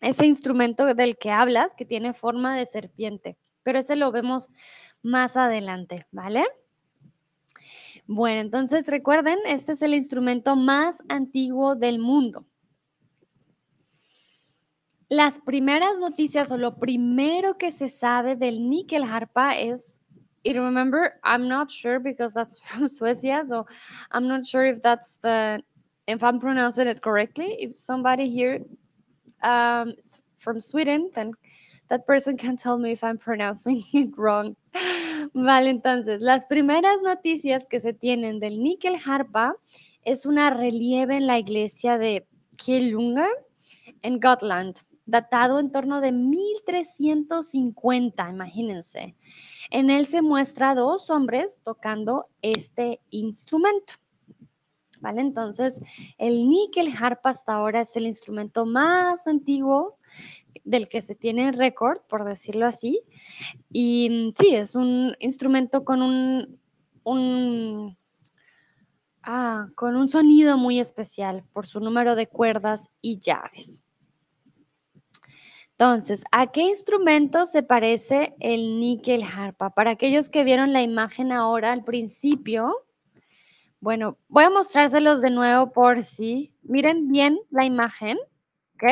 ese 0.00 0.26
instrumento 0.26 0.94
del 0.94 1.18
que 1.18 1.30
hablas, 1.30 1.74
que 1.74 1.84
tiene 1.84 2.12
forma 2.12 2.56
de 2.56 2.66
serpiente, 2.66 3.36
pero 3.62 3.78
ese 3.78 3.96
lo 3.96 4.12
vemos 4.12 4.48
más 5.02 5.36
adelante, 5.36 6.06
¿vale? 6.10 6.44
Bueno, 8.06 8.40
entonces 8.40 8.86
recuerden, 8.86 9.38
este 9.44 9.72
es 9.72 9.82
el 9.82 9.92
instrumento 9.94 10.56
más 10.56 11.02
antiguo 11.08 11.76
del 11.76 11.98
mundo. 11.98 12.46
Las 15.10 15.38
primeras 15.38 15.98
noticias 15.98 16.52
o 16.52 16.58
lo 16.58 16.78
primero 16.78 17.56
que 17.56 17.70
se 17.70 17.88
sabe 17.88 18.36
del 18.36 18.68
níquel 18.68 19.04
harpa 19.04 19.56
es, 19.56 20.00
y 20.42 20.52
remember, 20.52 21.14
I'm 21.24 21.48
not 21.48 21.70
sure 21.70 21.98
because 21.98 22.34
that's 22.34 22.58
from 22.64 22.88
Suecia, 22.88 23.46
so 23.46 23.66
I'm 24.12 24.28
not 24.28 24.44
sure 24.44 24.66
if 24.66 24.82
that's 24.82 25.16
the, 25.18 25.62
if 26.06 26.22
I'm 26.22 26.38
pronouncing 26.38 26.88
it 26.88 27.00
correctly. 27.00 27.56
If 27.58 27.76
somebody 27.78 28.28
here 28.28 28.60
um, 29.42 29.94
from 30.36 30.60
Sweden, 30.60 31.10
then 31.14 31.32
that 31.88 32.06
person 32.06 32.36
can 32.36 32.56
tell 32.56 32.76
me 32.76 32.92
if 32.92 33.02
I'm 33.02 33.16
pronouncing 33.16 33.82
it 33.94 34.10
wrong. 34.14 34.56
Vale, 35.34 35.70
entonces, 35.70 36.20
las 36.20 36.44
primeras 36.44 37.00
noticias 37.02 37.64
que 37.64 37.80
se 37.80 37.94
tienen 37.94 38.40
del 38.40 38.62
níquel 38.62 38.96
harpa 39.06 39.54
es 40.04 40.26
una 40.26 40.50
relieve 40.50 41.16
en 41.16 41.26
la 41.26 41.38
iglesia 41.38 41.96
de 41.96 42.26
Kielunga 42.56 43.28
en 44.02 44.20
Gotland 44.20 44.82
datado 45.08 45.58
en 45.58 45.72
torno 45.72 46.00
de 46.02 46.12
1350, 46.12 48.30
imagínense. 48.30 49.16
En 49.70 49.90
él 49.90 50.06
se 50.06 50.22
muestra 50.22 50.70
a 50.70 50.74
dos 50.74 51.10
hombres 51.10 51.60
tocando 51.64 52.28
este 52.42 53.00
instrumento. 53.10 53.94
¿Vale? 55.00 55.20
Entonces, 55.20 55.80
el 56.18 56.48
níquel 56.48 56.92
harpa 57.00 57.30
hasta 57.30 57.54
ahora 57.54 57.82
es 57.82 57.94
el 57.96 58.06
instrumento 58.06 58.66
más 58.66 59.28
antiguo 59.28 59.96
del 60.64 60.88
que 60.88 61.00
se 61.00 61.14
tiene 61.14 61.52
récord, 61.52 62.00
por 62.08 62.24
decirlo 62.24 62.66
así. 62.66 63.00
Y 63.72 64.34
sí, 64.38 64.56
es 64.56 64.74
un 64.74 65.14
instrumento 65.20 65.84
con 65.84 66.02
un 66.02 66.58
ah, 69.22 69.68
con 69.74 69.96
un 69.96 70.08
sonido 70.08 70.58
muy 70.58 70.80
especial 70.80 71.44
por 71.52 71.66
su 71.66 71.80
número 71.80 72.14
de 72.14 72.26
cuerdas 72.26 72.90
y 73.00 73.18
llaves. 73.20 73.84
Entonces, 75.80 76.24
¿a 76.32 76.48
qué 76.50 76.62
instrumento 76.62 77.46
se 77.46 77.62
parece 77.62 78.34
el 78.40 78.80
níquel 78.80 79.22
harpa? 79.22 79.70
Para 79.70 79.92
aquellos 79.92 80.28
que 80.28 80.42
vieron 80.42 80.72
la 80.72 80.82
imagen 80.82 81.30
ahora 81.30 81.70
al 81.70 81.84
principio, 81.84 82.74
bueno, 83.78 84.18
voy 84.26 84.42
a 84.42 84.50
mostrárselos 84.50 85.22
de 85.22 85.30
nuevo 85.30 85.70
por 85.70 86.04
si. 86.04 86.52
Miren 86.62 87.06
bien 87.06 87.38
la 87.50 87.64
imagen, 87.64 88.18
¿ok? 88.74 88.90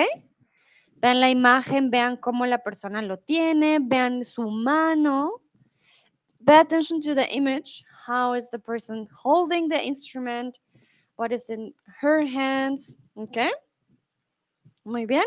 Vean 0.99 1.19
la 1.19 1.29
imagen, 1.29 1.91
vean 1.91 2.17
cómo 2.19 2.47
la 2.47 2.63
persona 2.63 3.03
lo 3.03 3.19
tiene, 3.19 3.81
vean 3.83 4.25
su 4.25 4.49
mano. 4.49 5.43
Pay 6.45 6.59
attention 6.59 7.01
to 7.01 7.17
the 7.17 7.27
image. 7.35 7.85
How 8.07 8.37
is 8.37 8.49
the 8.51 8.61
person 8.61 9.09
holding 9.13 9.69
the 9.69 9.85
instrument? 9.85 10.61
What 11.17 11.33
is 11.33 11.51
in 11.51 11.75
her 12.01 12.25
hands? 12.25 12.97
¿Ok? 13.17 13.39
Muy 14.85 15.05
bien. 15.05 15.25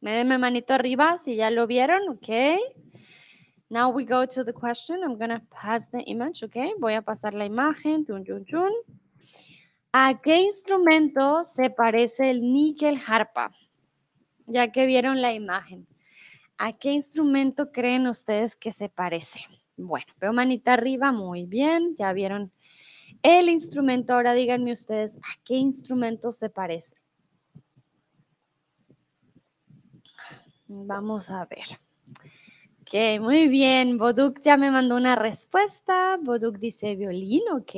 Denme 0.00 0.38
manito 0.38 0.74
arriba 0.74 1.18
si 1.18 1.36
ya 1.36 1.50
lo 1.50 1.66
vieron, 1.66 2.08
ok. 2.08 2.58
Now 3.70 3.90
we 3.90 4.04
go 4.04 4.26
to 4.26 4.44
the 4.44 4.52
question. 4.52 5.02
I'm 5.02 5.18
going 5.18 5.30
to 5.30 5.42
pass 5.50 5.90
the 5.90 6.00
image, 6.06 6.42
ok. 6.42 6.56
Voy 6.78 6.94
a 6.94 7.02
pasar 7.02 7.34
la 7.34 7.44
imagen. 7.44 8.06
¿A 9.92 10.20
qué 10.22 10.36
instrumento 10.40 11.44
se 11.44 11.70
parece 11.70 12.30
el 12.30 12.40
níquel 12.52 12.98
harpa? 13.06 13.50
Ya 14.46 14.70
que 14.72 14.86
vieron 14.86 15.20
la 15.20 15.34
imagen. 15.34 15.86
¿A 16.56 16.72
qué 16.72 16.92
instrumento 16.92 17.70
creen 17.72 18.06
ustedes 18.06 18.56
que 18.56 18.70
se 18.70 18.88
parece? 18.88 19.40
Bueno, 19.76 20.06
veo 20.20 20.32
manita 20.32 20.72
arriba, 20.72 21.12
muy 21.12 21.44
bien. 21.44 21.94
Ya 21.96 22.12
vieron 22.12 22.52
el 23.22 23.48
instrumento. 23.48 24.14
Ahora 24.14 24.32
díganme 24.32 24.72
ustedes, 24.72 25.16
¿a 25.16 25.42
qué 25.44 25.56
instrumento 25.56 26.32
se 26.32 26.48
parece? 26.48 26.96
Vamos 30.68 31.30
a 31.30 31.46
ver. 31.46 31.80
Ok, 32.82 33.20
muy 33.22 33.48
bien. 33.48 33.96
Boduk 33.96 34.40
ya 34.42 34.56
me 34.58 34.70
mandó 34.70 34.96
una 34.96 35.16
respuesta. 35.16 36.18
Boduk 36.22 36.58
dice 36.58 36.94
violín, 36.94 37.42
ok. 37.52 37.74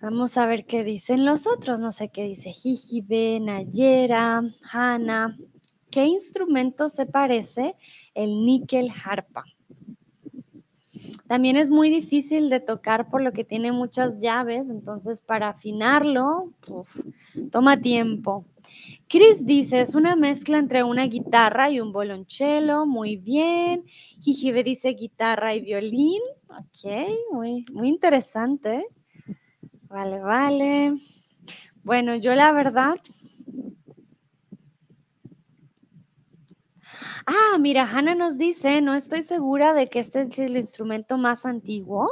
Vamos 0.00 0.36
a 0.36 0.46
ver 0.46 0.66
qué 0.66 0.84
dicen 0.84 1.24
los 1.24 1.46
otros. 1.46 1.80
No 1.80 1.90
sé 1.90 2.10
qué 2.10 2.24
dice 2.24 2.52
Jijibe, 2.52 3.40
Nayera, 3.40 4.42
Hanna. 4.70 5.36
¿Qué 5.90 6.04
instrumento 6.04 6.90
se 6.90 7.06
parece 7.06 7.74
el 8.14 8.44
níquel 8.44 8.90
harpa? 9.04 9.44
También 11.26 11.56
es 11.56 11.70
muy 11.70 11.88
difícil 11.88 12.50
de 12.50 12.60
tocar 12.60 13.08
por 13.08 13.22
lo 13.22 13.32
que 13.32 13.44
tiene 13.44 13.72
muchas 13.72 14.18
llaves, 14.18 14.70
entonces 14.70 15.20
para 15.20 15.50
afinarlo, 15.50 16.52
toma 17.50 17.78
tiempo. 17.80 18.44
Chris 19.08 19.46
dice, 19.46 19.80
es 19.80 19.94
una 19.94 20.16
mezcla 20.16 20.58
entre 20.58 20.84
una 20.84 21.06
guitarra 21.06 21.70
y 21.70 21.80
un 21.80 21.92
bolonchelo, 21.92 22.86
muy 22.86 23.16
bien. 23.16 23.84
Jijibe 24.20 24.62
dice 24.62 24.90
guitarra 24.90 25.54
y 25.54 25.60
violín, 25.60 26.20
ok, 26.48 27.08
muy, 27.32 27.64
muy 27.72 27.88
interesante. 27.88 28.86
Vale, 29.88 30.20
vale. 30.20 30.94
Bueno, 31.82 32.16
yo 32.16 32.34
la 32.34 32.52
verdad... 32.52 32.96
Ah, 37.26 37.58
mira, 37.58 37.84
Hannah 37.84 38.14
nos 38.14 38.38
dice, 38.38 38.80
no 38.80 38.94
estoy 38.94 39.22
segura 39.22 39.74
de 39.74 39.88
que 39.88 40.00
este 40.00 40.22
es 40.22 40.38
el 40.38 40.56
instrumento 40.56 41.18
más 41.18 41.44
antiguo 41.44 42.10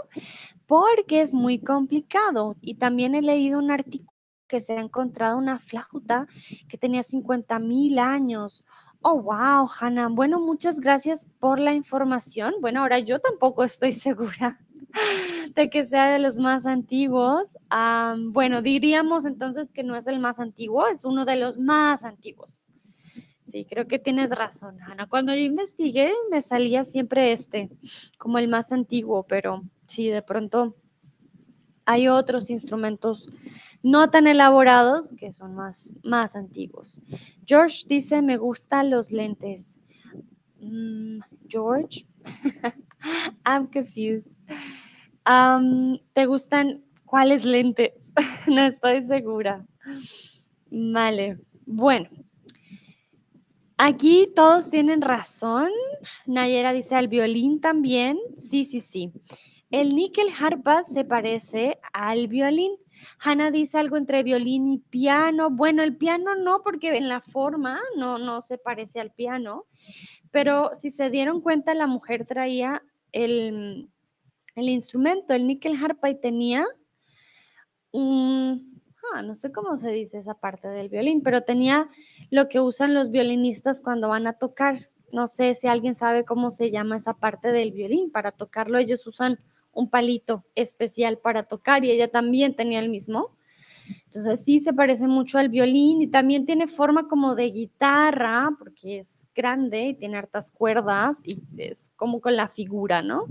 porque 0.67 1.23
es 1.23 1.33
muy 1.33 1.59
complicado. 1.59 2.57
Y 2.61 2.75
también 2.75 3.15
he 3.15 3.23
leído 3.23 3.59
un 3.59 3.71
artículo 3.71 4.16
que 4.47 4.61
se 4.61 4.75
ha 4.75 4.81
encontrado 4.81 5.39
una 5.39 5.59
flauta 5.59 6.27
que 6.69 6.79
tenía 6.79 7.03
50 7.03 7.59
mil 7.59 7.99
años. 7.99 8.65
Oh, 9.03 9.21
wow, 9.21 9.69
Hannah. 9.79 10.09
Bueno, 10.09 10.41
muchas 10.41 10.81
gracias 10.81 11.27
por 11.39 11.59
la 11.59 11.75
información. 11.75 12.55
Bueno, 12.61 12.81
ahora 12.81 12.99
yo 12.99 13.21
tampoco 13.21 13.65
estoy 13.65 13.93
segura 13.93 14.59
de 15.55 15.71
que 15.71 15.85
sea 15.85 16.11
de 16.11 16.19
los 16.19 16.37
más 16.37 16.67
antiguos. 16.67 17.49
bueno, 18.33 18.63
diríamos 18.63 19.25
entonces 19.25 19.69
que 19.73 19.83
no 19.83 19.97
es 19.97 20.07
el 20.07 20.19
más 20.19 20.39
antiguo, 20.41 20.87
es 20.87 21.05
uno 21.05 21.25
de 21.25 21.37
los 21.37 21.59
más 21.59 22.05
antiguos. 22.05 22.63
Sí, 23.45 23.65
creo 23.65 23.87
que 23.87 24.01
tienes 24.01 24.33
razón, 24.33 24.83
Ana. 24.83 25.07
Cuando 25.07 25.33
yo 25.33 25.41
investigué, 25.41 26.13
me 26.31 26.43
salía 26.43 26.85
siempre 26.85 27.33
este 27.33 27.71
como 28.19 28.39
el 28.39 28.49
más 28.49 28.73
antiguo, 28.73 29.25
pero 29.25 29.63
sí, 29.87 30.09
de 30.09 30.23
pronto 30.23 30.75
hay 31.85 32.09
otros 32.09 32.51
instrumentos 32.51 33.29
no 33.87 34.11
tan 34.11 34.27
elaborados 34.27 35.13
que 35.17 35.33
son 35.33 35.55
más, 35.55 35.93
más 36.03 36.35
antiguos. 36.35 37.01
George 37.47 37.85
dice, 37.87 38.21
me 38.21 38.37
gustan 38.37 38.91
los 38.91 39.13
lentes. 39.13 39.79
Mm, 40.59 41.21
George, 41.49 42.05
I'm 43.47 43.69
confused. 43.69 44.41
¿Te 46.15 46.27
gustan 46.27 46.83
cuáles 47.05 47.45
lentes? 47.45 47.93
no 48.49 48.63
estoy 48.63 49.05
segura. 49.05 49.65
Vale, 50.69 51.39
bueno. 51.65 52.09
Aquí 53.79 54.33
todos 54.35 54.69
tienen 54.69 55.01
razón. 55.01 55.71
Nayera 56.27 56.73
dice 56.73 56.97
al 56.97 57.07
violín 57.07 57.61
también. 57.61 58.19
Sí, 58.37 58.65
sí, 58.65 58.81
sí. 58.81 59.13
El 59.71 59.97
níquel 59.97 60.29
harpa 60.39 60.85
se 60.85 61.05
parece 61.05 61.81
al 61.93 62.29
violín. 62.29 62.73
Hannah 63.19 63.51
dice 63.51 63.79
algo 63.79 63.97
entre 63.97 64.23
violín 64.23 64.69
y 64.69 64.79
piano. 64.79 65.51
Bueno, 65.51 65.83
el 65.83 65.97
piano 65.97 66.37
no, 66.37 66.63
porque 66.63 66.97
en 66.97 67.09
la 67.09 67.21
forma 67.21 67.81
no, 67.97 68.19
no 68.19 68.43
se 68.43 68.59
parece 68.59 69.01
al 69.01 69.11
piano. 69.11 69.67
Pero 70.31 70.71
si 70.75 70.91
se 70.91 71.11
dieron 71.11 71.41
cuenta, 71.41 71.75
la 71.75 71.89
mujer 71.89 72.27
traía 72.27 72.83
el, 73.11 73.91
el 74.55 74.69
instrumento, 74.69 75.35
el 75.35 75.47
níquel 75.49 75.77
harpa, 75.83 76.11
y 76.11 76.21
tenía 76.21 76.65
un, 77.91 78.83
ah, 79.15 79.23
no 79.23 79.35
sé 79.35 79.51
cómo 79.51 79.77
se 79.79 79.91
dice 79.91 80.19
esa 80.19 80.35
parte 80.35 80.69
del 80.69 80.89
violín, 80.89 81.23
pero 81.23 81.43
tenía 81.43 81.89
lo 82.31 82.49
que 82.49 82.61
usan 82.61 82.95
los 82.95 83.11
violinistas 83.11 83.81
cuando 83.81 84.09
van 84.09 84.29
a 84.29 84.35
tocar. 84.35 84.91
No 85.13 85.27
sé 85.27 85.55
si 85.55 85.67
alguien 85.67 85.95
sabe 85.95 86.25
cómo 86.25 86.51
se 86.51 86.71
llama 86.71 86.97
esa 86.97 87.15
parte 87.15 87.51
del 87.51 87.73
violín. 87.73 88.11
Para 88.13 88.33
tocarlo 88.33 88.79
ellos 88.79 89.07
usan 89.07 89.41
un 89.77 89.89
palito 89.91 90.45
especial 90.55 91.19
para 91.19 91.45
tocar 91.45 91.85
y 91.85 91.91
ella 91.91 92.11
también 92.11 92.57
tenía 92.57 92.81
el 92.81 92.89
mismo. 92.89 93.37
Entonces 94.07 94.43
sí 94.43 94.59
se 94.59 94.73
parece 94.73 95.07
mucho 95.07 95.39
al 95.39 95.49
violín 95.49 96.03
y 96.03 96.09
también 96.09 96.47
tiene 96.47 96.67
forma 96.67 97.07
como 97.07 97.35
de 97.35 97.51
guitarra 97.51 98.49
porque 98.59 98.99
es 98.99 99.29
grande 99.35 99.89
y 99.89 99.95
tiene 99.95 100.17
hartas 100.17 100.51
cuerdas 100.51 101.21
y 101.25 101.43
es 101.57 101.93
como 101.95 102.21
con 102.21 102.35
la 102.35 102.49
figura, 102.49 103.03
¿no? 103.03 103.27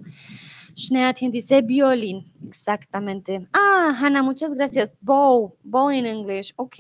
Schneatien 0.78 1.32
dice 1.32 1.62
violín, 1.62 2.32
exactamente. 2.48 3.48
Ah, 3.52 3.98
Hannah, 4.00 4.24
muchas 4.24 4.54
gracias. 4.54 4.94
Bow, 5.02 5.56
bow 5.64 5.90
en 5.90 6.06
inglés. 6.06 6.54
Ok, 6.56 6.76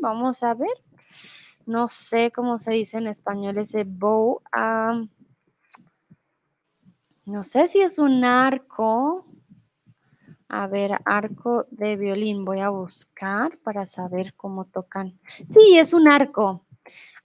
vamos 0.00 0.42
a 0.42 0.54
ver. 0.54 0.70
No 1.66 1.88
sé 1.88 2.32
cómo 2.32 2.58
se 2.58 2.72
dice 2.72 2.98
en 2.98 3.06
español 3.06 3.58
ese 3.58 3.84
bow. 3.84 4.40
No 7.24 7.42
sé 7.42 7.68
si 7.68 7.80
es 7.80 7.98
un 7.98 8.24
arco. 8.24 9.26
A 10.48 10.66
ver, 10.66 10.98
arco 11.04 11.66
de 11.70 11.96
violín. 11.96 12.44
Voy 12.44 12.60
a 12.60 12.68
buscar 12.68 13.56
para 13.64 13.86
saber 13.86 14.34
cómo 14.34 14.64
tocan. 14.64 15.18
Sí, 15.26 15.78
es 15.78 15.94
un 15.94 16.08
arco. 16.08 16.66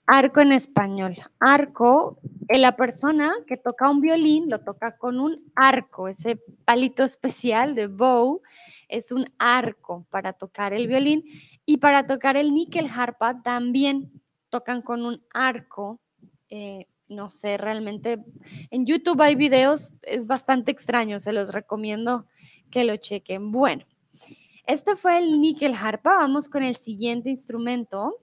Arco 0.06 0.40
en 0.40 0.52
español. 0.52 1.16
Arco, 1.40 2.18
eh, 2.48 2.58
la 2.58 2.76
persona 2.76 3.32
que 3.46 3.56
toca 3.56 3.90
un 3.90 4.00
violín 4.00 4.48
lo 4.48 4.60
toca 4.60 4.96
con 4.96 5.18
un 5.18 5.52
arco. 5.56 6.08
Ese 6.08 6.40
palito 6.64 7.02
especial 7.02 7.74
de 7.74 7.88
bow 7.88 8.40
es 8.88 9.12
un 9.12 9.26
arco 9.38 10.06
para 10.10 10.32
tocar 10.32 10.72
el 10.72 10.86
violín. 10.86 11.24
Y 11.66 11.78
para 11.78 12.06
tocar 12.06 12.36
el 12.36 12.54
níquel 12.54 12.88
harpa 12.88 13.42
también 13.42 14.12
tocan 14.48 14.80
con 14.80 15.04
un 15.04 15.22
arco. 15.34 16.00
Eh, 16.48 16.86
no 17.08 17.30
sé, 17.30 17.56
realmente 17.56 18.24
en 18.70 18.86
YouTube 18.86 19.20
hay 19.22 19.34
videos, 19.34 19.92
es 20.02 20.26
bastante 20.26 20.70
extraño, 20.70 21.18
se 21.18 21.32
los 21.32 21.52
recomiendo 21.52 22.26
que 22.70 22.84
lo 22.84 22.96
chequen. 22.96 23.50
Bueno, 23.50 23.84
este 24.66 24.96
fue 24.96 25.18
el 25.18 25.40
níquel 25.40 25.74
harpa. 25.74 26.18
Vamos 26.18 26.48
con 26.48 26.62
el 26.62 26.76
siguiente 26.76 27.30
instrumento 27.30 28.18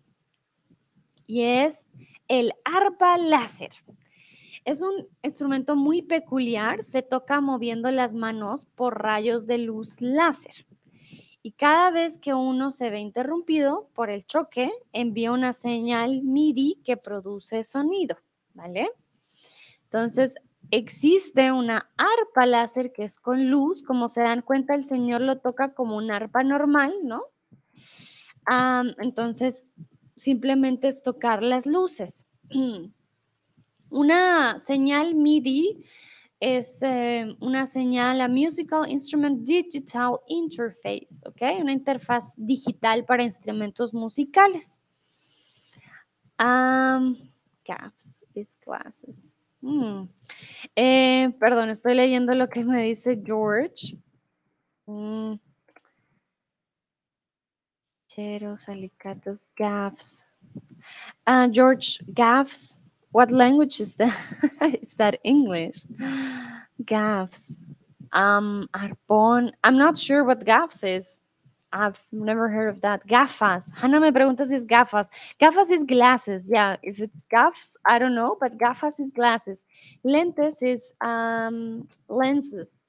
y 1.26 1.42
es 1.42 1.90
el 2.28 2.54
arpa 2.64 3.18
láser. 3.18 3.72
Es 4.64 4.82
un 4.82 5.08
instrumento 5.24 5.76
muy 5.76 6.02
peculiar, 6.02 6.84
se 6.84 7.02
toca 7.02 7.42
moviendo 7.42 7.90
las 7.92 8.14
manos 8.14 8.66
por 8.66 9.02
rayos 9.02 9.46
de 9.48 9.60
luz 9.60 10.02
láser. 10.02 10.66
Y 11.42 11.52
cada 11.52 11.92
vez 11.92 12.18
que 12.18 12.34
uno 12.34 12.72
se 12.72 12.90
ve 12.90 13.00
interrumpido 13.00 13.90
por 13.94 14.10
el 14.10 14.26
choque, 14.26 14.72
envía 14.92 15.32
una 15.32 15.54
señal 15.54 16.24
MIDI 16.24 16.82
que 16.84 16.98
produce 16.98 17.64
sonido, 17.64 18.18
¿vale? 18.56 18.90
Entonces, 19.84 20.36
existe 20.72 21.52
una 21.52 21.90
arpa 21.98 22.46
láser 22.46 22.92
que 22.92 23.04
es 23.04 23.18
con 23.20 23.50
luz, 23.50 23.84
como 23.84 24.10
se 24.10 24.22
dan 24.22 24.42
cuenta, 24.42 24.74
el 24.74 24.84
señor 24.84 25.22
lo 25.22 25.38
toca 25.38 25.74
como 25.74 25.98
una 25.98 26.16
arpa 26.16 26.44
normal, 26.44 26.94
¿no? 27.04 27.22
entonces, 29.00 29.68
simplemente 30.16 30.88
es 30.88 31.02
tocar 31.02 31.42
las 31.42 31.66
luces. 31.66 32.28
Una 33.90 34.60
señal 34.60 35.16
MIDI 35.16 35.84
es 36.40 36.82
eh, 36.82 37.36
una 37.40 37.66
señal 37.66 38.22
a 38.22 38.28
Musical 38.28 38.90
Instrument 38.90 39.44
Digital 39.44 40.20
Interface, 40.28 41.22
¿ok? 41.26 41.62
Una 41.62 41.72
interfaz 41.72 42.36
digital 42.38 43.06
para 43.06 43.24
instrumentos 43.24 43.94
musicales. 43.94 44.80
Um, 46.40 47.16
gaffs 47.66 48.24
is 48.36 48.58
classes. 48.64 49.38
Mm. 49.62 50.08
Eh, 50.76 51.30
perdón, 51.40 51.70
estoy 51.70 51.96
leyendo 51.96 52.34
lo 52.36 52.48
que 52.48 52.64
me 52.64 52.84
dice 52.84 53.16
George. 53.22 53.98
Mm. 54.88 55.40
Cheros, 58.08 58.70
alicatos, 58.70 59.50
gaffs. 59.56 60.26
Uh, 61.28 61.48
George, 61.50 62.00
gaffs. 62.14 62.82
What 63.12 63.32
language 63.32 63.80
is 63.80 63.96
that? 63.96 64.16
is 64.82 64.96
that 64.96 65.20
English? 65.24 65.86
Gaffs. 66.86 67.58
Um, 68.12 68.70
arpón. 68.74 69.52
I'm 69.64 69.78
not 69.78 69.98
sure 69.98 70.24
what 70.24 70.46
gaffs 70.46 70.84
is. 70.84 71.22
I've 71.76 72.02
never 72.12 72.48
heard 72.48 72.70
of 72.70 72.82
that. 72.82 73.06
Gafas. 73.06 73.70
Hannah 73.76 74.00
me 74.00 74.12
pregunta 74.12 74.48
si 74.48 74.56
es 74.56 74.66
gafas. 74.66 75.10
Gafas 75.42 75.70
is 75.70 75.84
glasses. 75.84 76.48
Yeah, 76.48 76.78
if 76.82 77.02
it's 77.02 77.26
gaffs, 77.26 77.76
I 77.86 78.00
don't 78.00 78.16
know, 78.16 78.38
but 78.40 78.58
gafas 78.58 79.00
is 79.00 79.12
glasses. 79.12 79.66
Lentes 80.06 80.62
is 80.62 80.94
um, 81.02 81.86
lenses. 82.08 82.84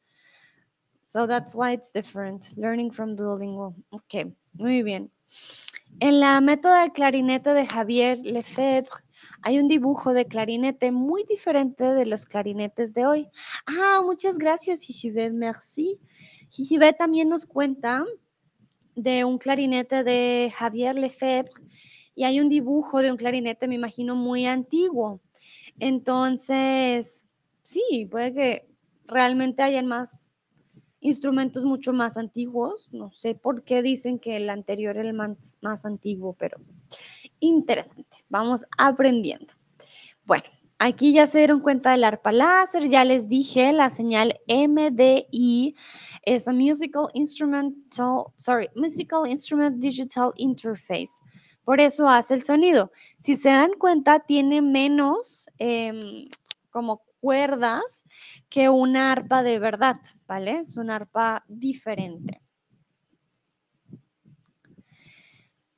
So 1.09 1.27
that's 1.27 1.57
why 1.57 1.72
it's 1.72 1.90
different. 1.90 2.55
Learning 2.57 2.92
from 2.92 3.16
Duolingo. 3.16 3.75
Okay, 3.92 4.33
muy 4.57 4.83
bien. 4.83 5.11
En 5.99 6.20
la 6.20 6.40
método 6.40 6.81
de 6.83 6.92
clarinete 6.92 7.55
de 7.55 7.66
Javier 7.66 8.18
Lefebvre 8.18 9.03
hay 9.42 9.59
un 9.59 9.66
dibujo 9.66 10.12
de 10.12 10.27
clarinete 10.27 10.92
muy 10.92 11.25
diferente 11.25 11.85
de 11.94 12.07
los 12.07 12.27
clarinetes 12.27 12.94
de 12.94 13.07
hoy. 13.07 13.29
Ah, 13.66 14.03
muchas 14.05 14.38
gracias, 14.38 14.88
Hishibe, 14.88 15.31
merci. 15.31 15.99
Hishibe 16.51 16.92
también 16.92 17.29
nos 17.29 17.46
cuenta 17.46 18.05
de 18.97 19.25
un 19.25 19.39
clarinete 19.39 20.03
de 20.03 20.53
Javier 20.53 20.97
Lefebvre 20.97 21.53
y 22.15 22.25
hay 22.25 22.41
un 22.41 22.49
dibujo 22.49 23.03
de 23.03 23.13
un 23.13 23.19
clarinete, 23.19 23.69
me 23.69 23.75
imagino, 23.75 24.17
muy 24.17 24.47
antiguo. 24.47 25.21
Entonces, 25.79 27.27
sí, 27.63 28.09
puede 28.11 28.33
que 28.33 28.69
realmente 29.07 29.63
hay 29.63 29.81
más 29.85 30.33
instrumentos 31.01 31.65
mucho 31.65 31.93
más 31.93 32.17
antiguos. 32.17 32.93
No 32.93 33.13
sé 33.13 33.35
por 33.35 33.63
qué 33.63 33.83
dicen 33.83 34.19
que 34.19 34.39
el 34.39 34.49
anterior 34.49 34.97
era 34.97 35.09
el 35.09 35.15
más, 35.15 35.59
más 35.61 35.85
antiguo, 35.85 36.35
pero 36.39 36.59
interesante. 37.39 38.25
Vamos 38.31 38.65
aprendiendo. 38.79 39.53
Bueno, 40.25 40.45
Aquí 40.79 41.15
ya 41.15 41.27
se 41.27 41.39
dieron 41.39 41.61
cuenta 41.61 41.93
del 41.93 42.05
arpa 42.05 42.33
láser, 42.33 42.89
ya 42.91 43.03
les 43.03 43.31
dije, 43.31 43.73
la 43.73 43.89
señal 43.89 44.39
MDI 44.47 45.75
es 46.23 46.49
a 46.49 46.53
Musical 46.53 47.07
Instrumental, 47.15 48.25
sorry, 48.37 48.69
Musical 48.75 49.27
Instrument 49.27 49.79
Digital 49.79 50.33
Interface. 50.37 51.23
Por 51.65 51.81
eso 51.81 52.07
hace 52.07 52.35
el 52.35 52.43
sonido. 52.43 52.93
Si 53.19 53.37
se 53.37 53.49
dan 53.49 53.73
cuenta, 53.79 54.21
tiene 54.21 54.61
menos 54.61 55.49
em, 55.57 56.29
como 56.69 57.03
cuerdas 57.21 58.05
que 58.51 58.69
una 58.69 59.12
arpa 59.12 59.43
de 59.43 59.59
verdad, 59.59 59.97
¿vale? 60.27 60.59
Es 60.59 60.77
una 60.77 60.97
arpa 60.97 61.43
diferente. 61.49 62.43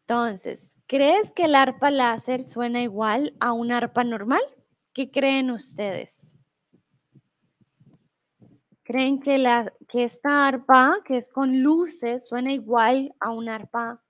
Entonces, 0.01 0.77
¿crees 0.89 1.31
que 1.31 1.45
el 1.45 1.55
arpa 1.55 1.93
láser 1.93 2.43
suena 2.43 2.83
igual 2.83 3.37
a 3.39 3.53
una 3.53 3.77
arpa 3.77 4.03
normal? 4.03 4.43
¿Qué 4.99 5.13
creen 5.13 5.53
ustedes? 5.53 6.37
¿Creen 8.83 9.21
que, 9.21 9.39
la, 9.39 9.73
que 9.87 10.03
esta 10.03 10.49
arpa, 10.49 10.97
que 11.05 11.17
es 11.17 11.29
con 11.29 11.63
luces, 11.63 12.27
suena 12.27 12.53
igual 12.53 13.15
a 13.21 13.31
una 13.31 13.55
arpa 13.55 14.03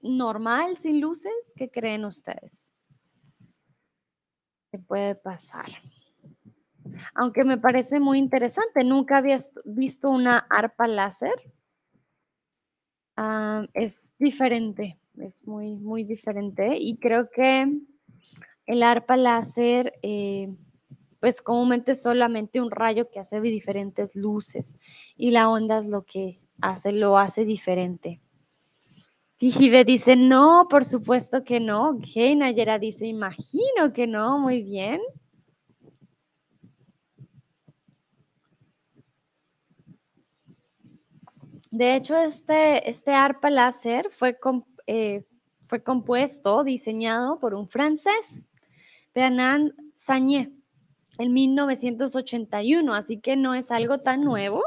normal 0.00 0.78
sin 0.78 0.98
luces? 0.98 1.52
¿Qué 1.56 1.70
creen 1.70 2.06
ustedes? 2.06 2.72
¿Qué 4.72 4.78
puede 4.78 5.14
pasar? 5.14 5.70
Aunque 7.16 7.44
me 7.44 7.58
parece 7.58 8.00
muy 8.00 8.16
interesante, 8.16 8.82
nunca 8.82 9.18
había 9.18 9.36
visto 9.66 10.08
una 10.08 10.38
arpa 10.38 10.88
láser. 10.88 11.52
Ah, 13.14 13.66
es 13.74 14.14
diferente, 14.18 14.98
es 15.18 15.46
muy, 15.46 15.76
muy 15.76 16.04
diferente 16.04 16.78
y 16.78 16.96
creo 16.96 17.28
que 17.28 17.82
el 18.70 18.84
arpa 18.84 19.16
láser, 19.16 19.94
eh, 20.02 20.48
pues 21.18 21.42
comúnmente 21.42 21.92
es 21.92 22.02
solamente 22.02 22.60
un 22.60 22.70
rayo 22.70 23.10
que 23.10 23.18
hace 23.18 23.40
diferentes 23.40 24.14
luces 24.14 24.76
y 25.16 25.32
la 25.32 25.50
onda 25.50 25.78
es 25.78 25.88
lo 25.88 26.04
que 26.04 26.40
hace, 26.60 26.92
lo 26.92 27.18
hace 27.18 27.44
diferente. 27.44 28.20
Tijibe 29.38 29.84
dice, 29.84 30.14
no, 30.14 30.68
por 30.70 30.84
supuesto 30.84 31.42
que 31.42 31.58
no. 31.58 31.98
Nayera 32.36 32.78
dice, 32.78 33.06
imagino 33.06 33.92
que 33.92 34.06
no, 34.06 34.38
muy 34.38 34.62
bien. 34.62 35.00
De 41.72 41.96
hecho, 41.96 42.16
este, 42.16 42.88
este 42.88 43.12
arpa 43.14 43.50
láser 43.50 44.10
fue, 44.10 44.38
eh, 44.86 45.24
fue 45.64 45.82
compuesto, 45.82 46.62
diseñado 46.62 47.40
por 47.40 47.54
un 47.54 47.66
francés 47.66 48.46
Fernand 49.12 49.72
Sagné 49.94 50.52
en 51.20 51.32
1981, 51.32 52.94
así 52.94 53.18
que 53.18 53.36
no 53.36 53.54
es 53.54 53.70
algo 53.70 53.98
tan 53.98 54.22
nuevo. 54.22 54.62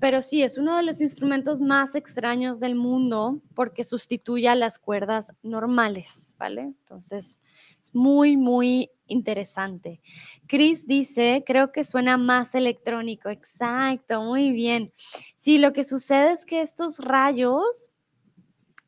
pero 0.00 0.22
sí, 0.22 0.42
es 0.42 0.56
uno 0.56 0.78
de 0.78 0.82
los 0.82 1.02
instrumentos 1.02 1.60
más 1.60 1.94
extraños 1.94 2.58
del 2.58 2.74
mundo 2.74 3.42
porque 3.54 3.84
sustituye 3.84 4.48
a 4.48 4.54
las 4.54 4.78
cuerdas 4.78 5.34
normales, 5.42 6.34
¿vale? 6.38 6.62
Entonces, 6.62 7.38
es 7.82 7.94
muy, 7.94 8.38
muy 8.38 8.90
interesante. 9.06 10.00
Chris 10.46 10.86
dice, 10.86 11.44
creo 11.46 11.70
que 11.70 11.84
suena 11.84 12.16
más 12.16 12.54
electrónico. 12.54 13.28
Exacto, 13.28 14.22
muy 14.22 14.52
bien. 14.52 14.90
Sí, 15.36 15.58
lo 15.58 15.74
que 15.74 15.84
sucede 15.84 16.32
es 16.32 16.46
que 16.46 16.62
estos 16.62 16.98
rayos 16.98 17.90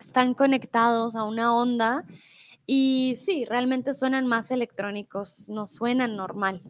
están 0.00 0.32
conectados 0.32 1.14
a 1.14 1.24
una 1.24 1.54
onda 1.54 2.06
y 2.66 3.14
sí, 3.16 3.44
realmente 3.44 3.94
suenan 3.94 4.26
más 4.26 4.50
electrónicos, 4.50 5.48
no 5.48 5.68
suenan 5.68 6.16
normal. 6.16 6.62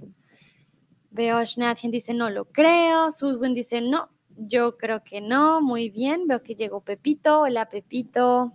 Veo 1.11 1.39
a 1.39 1.47
Schnatchen 1.47 1.91
dice, 1.91 2.13
no 2.13 2.29
lo 2.29 2.45
creo. 2.45 3.11
Sudwin 3.11 3.55
dice, 3.55 3.81
no, 3.81 4.11
yo 4.37 4.77
creo 4.77 5.03
que 5.03 5.23
no. 5.23 5.63
Muy 5.63 5.89
bien, 5.89 6.27
veo 6.27 6.43
que 6.43 6.55
llegó 6.55 6.83
Pepito. 6.83 7.41
Hola, 7.41 7.71
Pepito. 7.71 8.53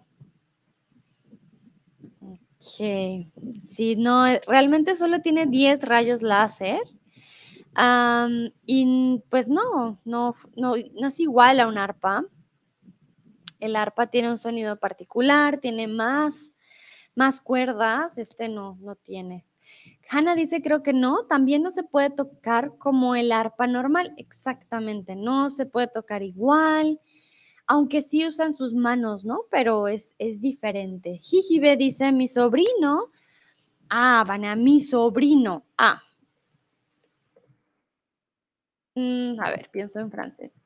Ok. 2.22 3.26
Sí, 3.64 3.96
no, 3.98 4.26
realmente 4.46 4.96
solo 4.96 5.22
tiene 5.22 5.48
10 5.48 5.82
rayos 5.82 6.22
láser. 6.22 6.82
y 8.68 9.24
pues 9.30 9.50
no, 9.50 10.00
no, 10.06 10.36
no, 10.56 10.76
no 10.76 11.08
es 11.08 11.20
igual 11.20 11.60
a 11.60 11.68
un 11.68 11.80
arpa. 11.80 12.24
El 13.60 13.76
arpa 13.76 14.08
tiene 14.08 14.30
un 14.30 14.38
sonido 14.38 14.76
particular, 14.76 15.58
tiene 15.58 15.88
más 15.88 16.54
más 17.16 17.42
cuerdas, 17.42 18.18
este 18.18 18.50
no, 18.50 18.78
no 18.82 18.96
tiene. 18.96 19.46
Hanna 20.10 20.36
dice, 20.36 20.62
creo 20.62 20.84
que 20.84 20.94
no, 20.94 21.26
también 21.28 21.62
no 21.62 21.72
se 21.72 21.84
puede 21.84 22.10
tocar 22.10 22.78
como 22.78 23.16
el 23.16 23.32
arpa 23.32 23.68
normal, 23.68 24.14
exactamente, 24.18 25.16
no 25.16 25.50
se 25.50 25.66
puede 25.66 25.88
tocar 25.88 26.24
igual, 26.24 27.00
aunque 27.68 28.02
sí 28.02 28.28
usan 28.28 28.54
sus 28.54 28.74
manos, 28.74 29.24
¿no? 29.24 29.42
Pero 29.50 29.88
es, 29.88 30.16
es 30.18 30.42
diferente. 30.42 31.20
Jijibe 31.22 31.78
dice, 31.78 32.12
mi 32.12 32.28
sobrino, 32.28 33.12
ah, 33.90 34.26
van 34.28 34.46
a 34.46 34.56
mi 34.56 34.82
sobrino, 34.82 35.66
ah. 35.78 36.02
Mm, 38.96 39.40
a 39.40 39.50
ver, 39.52 39.70
pienso 39.72 40.00
en 40.00 40.12
francés. 40.12 40.64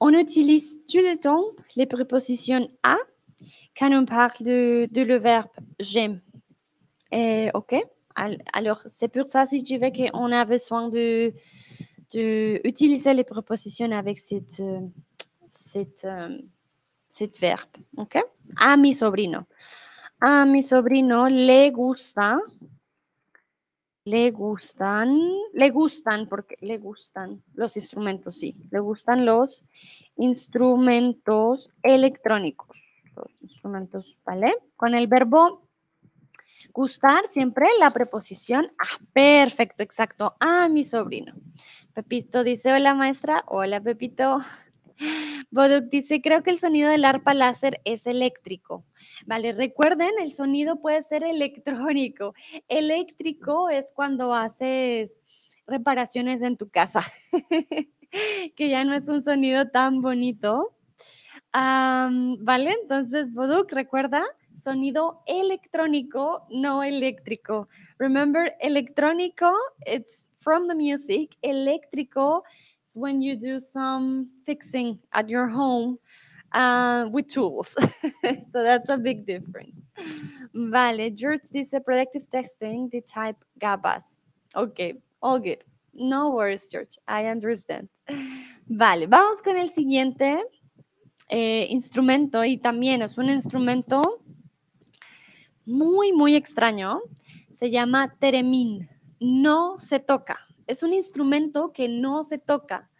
On 0.00 0.14
utilise 0.14 0.78
tout 0.86 1.02
le 1.02 1.16
temps 1.16 1.54
les 1.76 1.86
prépositions 1.86 2.70
à 2.82 2.96
quand 3.76 3.92
on 3.92 4.04
parle 4.04 4.32
de, 4.40 4.88
le 4.92 5.16
verbe 5.16 5.50
j'aime. 5.78 6.20
ok. 7.54 7.74
Alors, 8.16 8.80
c'est 8.86 9.08
pour 9.08 9.28
ça, 9.28 9.44
si 9.44 9.64
tu 9.64 9.76
veux, 9.78 9.90
qu'on 9.90 10.30
a 10.30 10.44
besoin 10.44 10.88
de, 10.88 11.32
de 12.12 12.60
utiliser 12.64 13.12
les 13.12 13.24
prépositions 13.24 13.90
avec 13.90 14.18
cette 14.18 14.62
verbe. 17.40 17.70
Ok? 17.96 18.18
A 18.56 18.76
mi 18.76 18.94
sobrino. 18.94 19.46
A 20.20 20.44
mi 20.44 20.62
sobrino 20.62 21.28
le 21.28 21.70
gusta. 21.70 22.38
Le 24.06 24.30
gustan, 24.30 25.18
le 25.54 25.70
gustan, 25.70 26.26
porque 26.28 26.58
le 26.60 26.76
gustan 26.76 27.42
los 27.54 27.74
instrumentos, 27.78 28.36
sí, 28.36 28.54
le 28.70 28.80
gustan 28.80 29.24
los 29.24 29.64
instrumentos 30.18 31.72
electrónicos 31.82 32.83
instrumentos, 33.40 34.18
¿vale? 34.24 34.54
Con 34.76 34.94
el 34.94 35.06
verbo 35.06 35.68
gustar, 36.72 37.28
siempre 37.28 37.66
la 37.78 37.90
preposición 37.90 38.72
ah, 38.78 39.04
perfecto, 39.12 39.82
exacto, 39.82 40.36
a 40.40 40.68
mi 40.68 40.84
sobrino. 40.84 41.34
Pepito 41.94 42.42
dice, 42.42 42.72
hola 42.72 42.94
maestra, 42.94 43.44
hola 43.46 43.80
Pepito. 43.80 44.44
Boduk 45.50 45.84
dice, 45.90 46.20
creo 46.20 46.42
que 46.42 46.50
el 46.50 46.58
sonido 46.58 46.90
del 46.90 47.04
arpa 47.04 47.34
láser 47.34 47.80
es 47.84 48.06
eléctrico. 48.06 48.84
Vale, 49.26 49.52
recuerden, 49.52 50.10
el 50.20 50.32
sonido 50.32 50.80
puede 50.80 51.02
ser 51.02 51.24
electrónico. 51.24 52.34
Eléctrico 52.68 53.68
es 53.68 53.92
cuando 53.92 54.34
haces 54.34 55.20
reparaciones 55.66 56.42
en 56.42 56.56
tu 56.56 56.68
casa, 56.68 57.02
que 58.56 58.68
ya 58.68 58.84
no 58.84 58.94
es 58.94 59.08
un 59.08 59.22
sonido 59.22 59.68
tan 59.68 60.00
bonito, 60.00 60.74
¿Vale? 61.54 62.74
Entonces, 62.82 63.32
Boduk, 63.32 63.70
recuerda, 63.70 64.24
sonido 64.58 65.22
electrónico, 65.26 66.46
no 66.50 66.82
eléctrico. 66.82 67.68
Remember, 67.98 68.52
electrónico, 68.60 69.52
it's 69.86 70.32
from 70.36 70.66
the 70.66 70.74
music. 70.74 71.36
Eléctrico 71.42 72.42
is 72.88 72.96
when 72.96 73.22
you 73.22 73.36
do 73.36 73.60
some 73.60 74.26
fixing 74.44 74.98
at 75.12 75.28
your 75.28 75.48
home 75.48 75.98
uh, 76.52 77.08
with 77.10 77.28
tools. 77.28 77.68
so 78.52 78.62
that's 78.62 78.88
a 78.88 78.98
big 78.98 79.24
difference. 79.26 79.74
Vale, 80.54 81.10
George 81.10 81.50
dice 81.52 81.80
predictive 81.84 82.28
testing, 82.30 82.88
the 82.90 83.00
type 83.00 83.36
GABAS. 83.60 84.18
Ok, 84.54 84.94
all 85.20 85.38
good. 85.38 85.62
No 85.92 86.30
worries, 86.30 86.68
George. 86.68 86.98
I 87.06 87.26
understand. 87.26 87.88
Vale, 88.68 89.06
vamos 89.06 89.40
con 89.42 89.56
el 89.56 89.68
siguiente. 89.68 90.42
Eh, 91.28 91.66
instrumento 91.70 92.44
y 92.44 92.58
también 92.58 93.02
es 93.02 93.16
un 93.16 93.30
instrumento 93.30 94.20
muy, 95.64 96.12
muy 96.12 96.34
extraño. 96.34 97.00
Se 97.52 97.70
llama 97.70 98.16
teremín. 98.18 98.88
No 99.20 99.78
se 99.78 100.00
toca. 100.00 100.38
Es 100.66 100.82
un 100.82 100.92
instrumento 100.92 101.72
que 101.72 101.88
no 101.88 102.24
se 102.24 102.38
toca, 102.38 102.90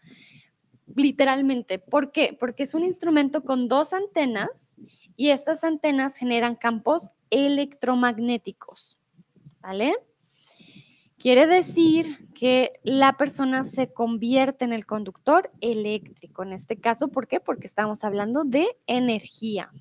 literalmente. 0.95 1.79
¿Por 1.79 2.11
qué? 2.11 2.35
Porque 2.39 2.63
es 2.63 2.73
un 2.73 2.83
instrumento 2.83 3.43
con 3.43 3.67
dos 3.67 3.93
antenas 3.93 4.73
y 5.15 5.29
estas 5.29 5.63
antenas 5.63 6.15
generan 6.15 6.55
campos 6.55 7.11
electromagnéticos. 7.29 8.99
¿Vale? 9.61 9.95
Quiere 11.17 11.47
decir 11.47 12.27
que 12.33 12.73
la 12.83 13.13
persona 13.13 13.63
se 13.63 13.93
convierte 13.93 14.65
en 14.65 14.73
el 14.73 14.85
conductor 14.85 15.51
eléctrico. 15.61 16.43
En 16.43 16.51
este 16.51 16.77
caso, 16.77 17.07
¿por 17.07 17.27
qué? 17.27 17.39
Porque 17.39 17.67
estamos 17.67 18.03
hablando 18.03 18.43
de 18.43 18.67
energía. 18.85 19.71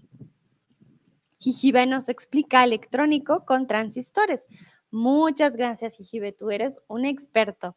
Jijibe 1.38 1.87
nos 1.87 2.09
explica 2.09 2.64
electrónico 2.64 3.44
con 3.44 3.66
transistores. 3.66 4.47
Muchas 4.90 5.57
gracias, 5.57 5.97
Jijibe. 5.97 6.33
Tú 6.33 6.51
eres 6.51 6.81
un 6.87 7.05
experto. 7.05 7.77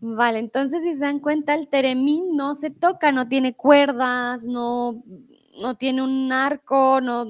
Vale, 0.00 0.40
entonces 0.40 0.82
si 0.82 0.94
se 0.94 1.00
dan 1.00 1.20
cuenta, 1.20 1.54
el 1.54 1.68
teremín 1.68 2.34
no 2.34 2.56
se 2.56 2.70
toca, 2.70 3.12
no 3.12 3.28
tiene 3.28 3.54
cuerdas, 3.54 4.42
no, 4.42 5.04
no 5.60 5.76
tiene 5.76 6.02
un 6.02 6.32
arco, 6.32 7.00
no, 7.00 7.24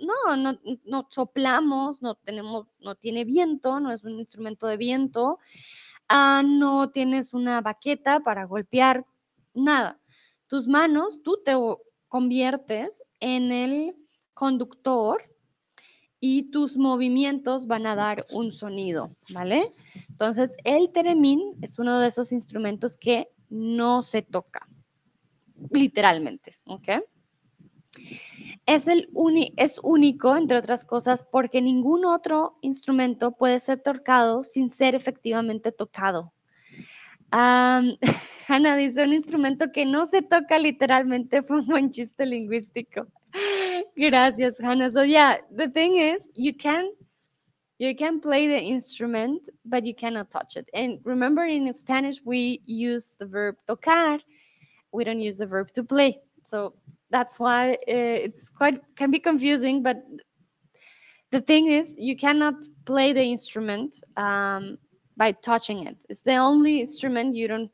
no, 0.00 0.36
no, 0.36 0.58
no 0.84 1.06
soplamos, 1.10 2.02
no 2.02 2.14
tenemos, 2.14 2.66
no 2.80 2.94
tiene 2.94 3.24
viento, 3.24 3.80
no 3.80 3.92
es 3.92 4.04
un 4.04 4.18
instrumento 4.18 4.66
de 4.66 4.76
viento, 4.76 5.38
ah, 6.08 6.42
no 6.44 6.90
tienes 6.90 7.34
una 7.34 7.60
baqueta 7.60 8.20
para 8.20 8.44
golpear, 8.44 9.06
nada. 9.54 10.00
Tus 10.46 10.66
manos, 10.66 11.22
tú 11.22 11.40
te 11.44 11.54
conviertes 12.08 13.02
en 13.20 13.52
el 13.52 13.96
conductor 14.34 15.22
y 16.20 16.50
tus 16.50 16.76
movimientos 16.76 17.66
van 17.66 17.86
a 17.86 17.94
dar 17.94 18.26
un 18.32 18.52
sonido, 18.52 19.16
¿vale? 19.30 19.72
Entonces, 20.08 20.56
el 20.64 20.90
teremín 20.90 21.40
es 21.62 21.78
uno 21.78 22.00
de 22.00 22.08
esos 22.08 22.32
instrumentos 22.32 22.96
que 22.96 23.28
no 23.50 24.02
se 24.02 24.22
toca, 24.22 24.66
literalmente, 25.70 26.58
¿ok? 26.64 26.88
Es, 28.68 28.86
el 28.86 29.08
es 29.56 29.80
único, 29.82 30.36
entre 30.36 30.58
otras 30.58 30.84
cosas, 30.84 31.22
porque 31.22 31.62
ningún 31.62 32.04
otro 32.04 32.58
instrumento 32.60 33.32
puede 33.32 33.60
ser 33.60 33.80
tocado 33.80 34.42
sin 34.42 34.70
ser 34.70 34.94
efectivamente 34.94 35.72
tocado. 35.72 36.34
Um, 37.32 37.96
Hanna 38.46 38.76
dice 38.76 39.04
un 39.04 39.14
instrumento 39.14 39.72
que 39.72 39.86
no 39.86 40.04
se 40.04 40.20
toca 40.20 40.58
literalmente, 40.58 41.42
fue 41.42 41.60
un 41.60 41.66
buen 41.66 41.90
chiste 41.90 42.26
lingüístico. 42.26 43.06
Gracias, 43.96 44.60
Hannah. 44.60 44.90
So 44.90 45.02
yeah, 45.02 45.38
the 45.50 45.68
thing 45.68 45.96
is, 45.96 46.28
you 46.34 46.52
can 46.52 46.90
you 47.78 47.96
can 47.96 48.20
play 48.20 48.48
the 48.48 48.60
instrument, 48.60 49.48
but 49.64 49.86
you 49.86 49.94
cannot 49.94 50.30
touch 50.30 50.58
it. 50.58 50.68
And 50.74 50.98
remember, 51.04 51.44
in 51.44 51.72
Spanish, 51.72 52.20
we 52.22 52.60
use 52.66 53.16
the 53.18 53.24
verb 53.24 53.56
tocar. 53.66 54.20
We 54.92 55.04
don't 55.04 55.20
use 55.20 55.38
the 55.38 55.46
verb 55.46 55.72
to 55.72 55.84
play. 55.84 56.20
So 56.44 56.74
that's 57.10 57.38
why 57.38 57.72
uh, 57.72 57.76
it's 58.26 58.48
quite 58.48 58.80
can 58.96 59.10
be 59.10 59.18
confusing. 59.18 59.82
But 59.82 60.02
the 61.30 61.40
thing 61.40 61.66
is, 61.68 61.94
you 61.98 62.16
cannot 62.16 62.54
play 62.84 63.12
the 63.12 63.22
instrument 63.22 64.00
um, 64.16 64.78
by 65.16 65.32
touching 65.32 65.86
it. 65.86 66.04
It's 66.08 66.22
the 66.22 66.36
only 66.36 66.80
instrument 66.80 67.34
you 67.34 67.48
don't 67.48 67.70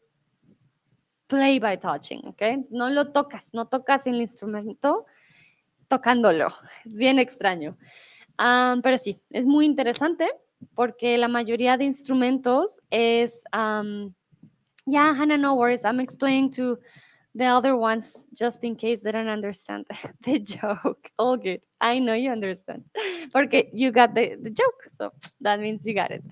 play 1.28 1.58
by 1.58 1.76
touching. 1.76 2.22
Okay, 2.28 2.58
no 2.70 2.88
lo 2.88 3.04
tocas, 3.04 3.50
no 3.52 3.64
tocas 3.66 4.06
el 4.06 4.20
instrumento 4.20 5.06
tocándolo. 5.88 6.48
Es 6.84 6.96
bien 6.96 7.18
extraño. 7.18 7.76
Um, 8.38 8.82
pero 8.82 8.98
sí, 8.98 9.20
es 9.30 9.46
muy 9.46 9.64
interesante 9.64 10.28
porque 10.74 11.16
la 11.18 11.28
mayoría 11.28 11.76
de 11.76 11.84
instrumentos 11.84 12.82
es, 12.90 13.44
um, 13.52 14.12
yeah, 14.86 15.14
Hannah, 15.14 15.38
no 15.38 15.54
worries. 15.54 15.84
I'm 15.84 16.00
explaining 16.00 16.50
to 16.52 16.78
the 17.34 17.46
other 17.46 17.76
ones 17.76 18.26
just 18.32 18.62
in 18.62 18.76
case 18.76 19.02
they 19.02 19.12
don't 19.12 19.28
understand 19.28 19.86
the 20.22 20.38
joke. 20.38 21.10
All 21.18 21.36
good. 21.36 21.60
I 21.80 21.98
know 21.98 22.14
you 22.14 22.30
understand 22.30 22.84
porque 23.32 23.70
you 23.72 23.90
got 23.90 24.14
the, 24.14 24.36
the 24.40 24.50
joke. 24.50 24.88
So 24.92 25.12
that 25.40 25.60
means 25.60 25.84
you 25.84 25.94
got 25.94 26.10
it. 26.10 26.24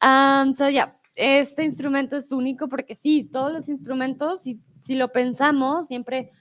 Um, 0.00 0.54
so 0.54 0.66
yeah, 0.66 0.92
este 1.14 1.62
instrumento 1.62 2.16
es 2.16 2.32
único 2.32 2.68
porque 2.68 2.94
sí, 2.94 3.24
todos 3.24 3.52
los 3.52 3.68
instrumentos, 3.68 4.42
si, 4.42 4.60
si 4.80 4.96
lo 4.96 5.08
pensamos, 5.08 5.86
siempre 5.86 6.32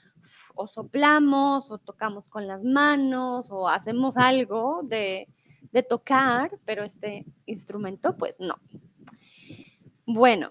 o 0.56 0.68
soplamos 0.68 1.72
o 1.72 1.78
tocamos 1.78 2.28
con 2.28 2.48
las 2.48 2.64
manos 2.64 3.52
o 3.52 3.68
hacemos 3.70 4.18
algo 4.18 4.82
de, 4.84 5.28
de 5.72 5.84
tocar, 5.84 6.58
pero 6.66 6.84
este 6.84 7.26
instrumento 7.46 8.18
pues 8.18 8.40
no. 8.40 8.56
Bueno, 10.06 10.50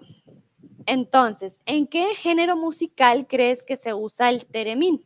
entonces, 0.90 1.60
¿en 1.66 1.86
qué 1.86 2.16
género 2.16 2.56
musical 2.56 3.28
crees 3.28 3.62
que 3.62 3.76
se 3.76 3.94
usa 3.94 4.28
el 4.28 4.44
teremín? 4.44 5.04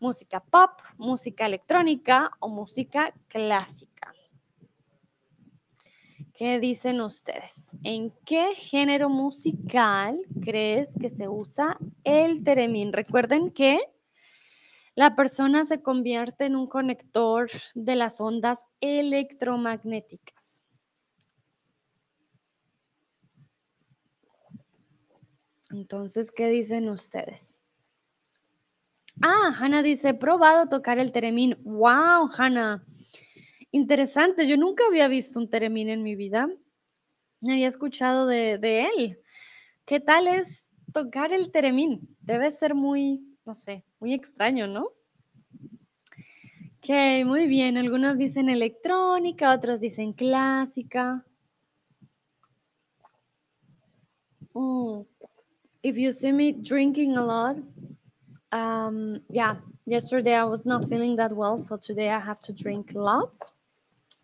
¿Música 0.00 0.40
pop, 0.40 0.80
música 0.96 1.44
electrónica 1.44 2.30
o 2.40 2.48
música 2.48 3.12
clásica? 3.28 4.14
¿Qué 6.32 6.58
dicen 6.58 7.02
ustedes? 7.02 7.76
¿En 7.84 8.14
qué 8.24 8.54
género 8.54 9.10
musical 9.10 10.18
crees 10.40 10.94
que 10.98 11.10
se 11.10 11.28
usa 11.28 11.76
el 12.04 12.42
teremín? 12.42 12.94
Recuerden 12.94 13.50
que 13.50 13.78
la 14.94 15.14
persona 15.14 15.66
se 15.66 15.82
convierte 15.82 16.46
en 16.46 16.56
un 16.56 16.66
conector 16.66 17.50
de 17.74 17.94
las 17.94 18.22
ondas 18.22 18.64
electromagnéticas. 18.80 20.57
Entonces, 25.70 26.30
¿qué 26.30 26.48
dicen 26.48 26.88
ustedes? 26.88 27.54
Ah, 29.20 29.54
Hannah 29.58 29.82
dice, 29.82 30.14
probado 30.14 30.68
tocar 30.68 30.98
el 30.98 31.12
teremín. 31.12 31.56
¡Wow, 31.64 32.30
Hannah! 32.36 32.84
Interesante, 33.70 34.48
yo 34.48 34.56
nunca 34.56 34.84
había 34.86 35.08
visto 35.08 35.38
un 35.38 35.50
teremín 35.50 35.88
en 35.88 36.02
mi 36.02 36.14
vida. 36.14 36.48
No 37.40 37.52
había 37.52 37.68
escuchado 37.68 38.26
de, 38.26 38.86
él. 38.96 39.20
¿Qué 39.84 40.00
tal 40.00 40.26
es 40.26 40.70
tocar 40.92 41.32
el 41.32 41.50
teremín? 41.50 42.16
Debe 42.20 42.50
ser 42.50 42.74
muy, 42.74 43.36
no 43.44 43.54
sé, 43.54 43.84
muy 44.00 44.14
extraño, 44.14 44.66
¿no? 44.66 44.92
Ok, 46.78 47.26
muy 47.26 47.46
bien. 47.46 47.76
Algunos 47.76 48.16
dicen 48.16 48.48
electrónica, 48.48 49.52
otros 49.52 49.80
dicen 49.80 50.12
clásica. 50.12 51.24
Mm. 54.54 55.02
If 55.82 55.96
you 55.96 56.12
see 56.12 56.32
me 56.32 56.52
drinking 56.52 57.16
a 57.16 57.24
lot, 57.24 57.56
um, 58.52 59.20
yeah, 59.30 59.56
yesterday 59.86 60.34
I 60.34 60.44
was 60.44 60.66
not 60.66 60.88
feeling 60.88 61.16
that 61.16 61.32
well, 61.32 61.58
so 61.58 61.76
today 61.76 62.10
I 62.10 62.18
have 62.18 62.40
to 62.40 62.52
drink 62.52 62.92
lots. 62.94 63.52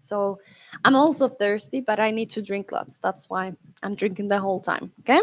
So 0.01 0.38
I'm 0.85 0.97
also 0.97 1.29
thirsty, 1.29 1.81
but 1.81 1.99
I 1.99 2.11
need 2.11 2.29
to 2.31 2.43
drink 2.43 2.73
lots. 2.73 2.99
That's 2.99 3.31
why 3.31 3.53
I'm 3.83 3.95
drinking 3.95 4.29
the 4.29 4.38
whole 4.38 4.61
time. 4.61 4.93
Okay. 5.01 5.21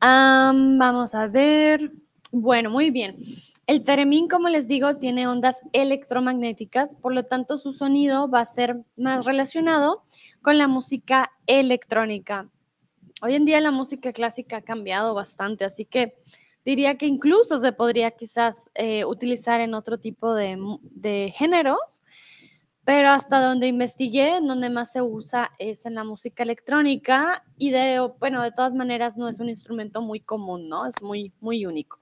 Um, 0.00 0.78
vamos 0.78 1.14
a 1.14 1.28
ver. 1.28 1.90
Bueno, 2.30 2.70
muy 2.70 2.90
bien. 2.90 3.16
El 3.66 3.82
teremín, 3.82 4.28
como 4.28 4.48
les 4.48 4.68
digo, 4.68 4.96
tiene 4.96 5.26
ondas 5.26 5.60
electromagnéticas, 5.72 6.94
por 6.94 7.14
lo 7.14 7.24
tanto 7.24 7.56
su 7.56 7.72
sonido 7.72 8.28
va 8.28 8.40
a 8.40 8.44
ser 8.44 8.84
más 8.96 9.24
relacionado 9.24 10.04
con 10.42 10.58
la 10.58 10.68
música 10.68 11.30
electrónica. 11.46 12.50
Hoy 13.24 13.36
en 13.36 13.46
día 13.46 13.58
la 13.62 13.70
música 13.70 14.12
clásica 14.12 14.58
ha 14.58 14.60
cambiado 14.60 15.14
bastante, 15.14 15.64
así 15.64 15.86
que 15.86 16.14
diría 16.62 16.98
que 16.98 17.06
incluso 17.06 17.58
se 17.58 17.72
podría 17.72 18.10
quizás 18.10 18.70
eh, 18.74 19.06
utilizar 19.06 19.62
en 19.62 19.72
otro 19.72 19.98
tipo 19.98 20.34
de, 20.34 20.58
de 20.82 21.32
géneros 21.34 22.02
pero 22.84 23.08
hasta 23.08 23.40
donde 23.40 23.66
investigué, 23.66 24.40
donde 24.42 24.68
más 24.68 24.92
se 24.92 25.00
usa 25.00 25.50
es 25.58 25.86
en 25.86 25.94
la 25.94 26.04
música 26.04 26.42
electrónica 26.42 27.42
y 27.56 27.70
de, 27.70 28.10
bueno, 28.20 28.42
de 28.42 28.52
todas 28.52 28.74
maneras 28.74 29.16
no 29.16 29.26
es 29.26 29.40
un 29.40 29.48
instrumento 29.48 30.02
muy 30.02 30.20
común, 30.20 30.68
¿no? 30.68 30.86
Es 30.86 31.00
muy, 31.00 31.32
muy 31.40 31.64
único. 31.64 31.98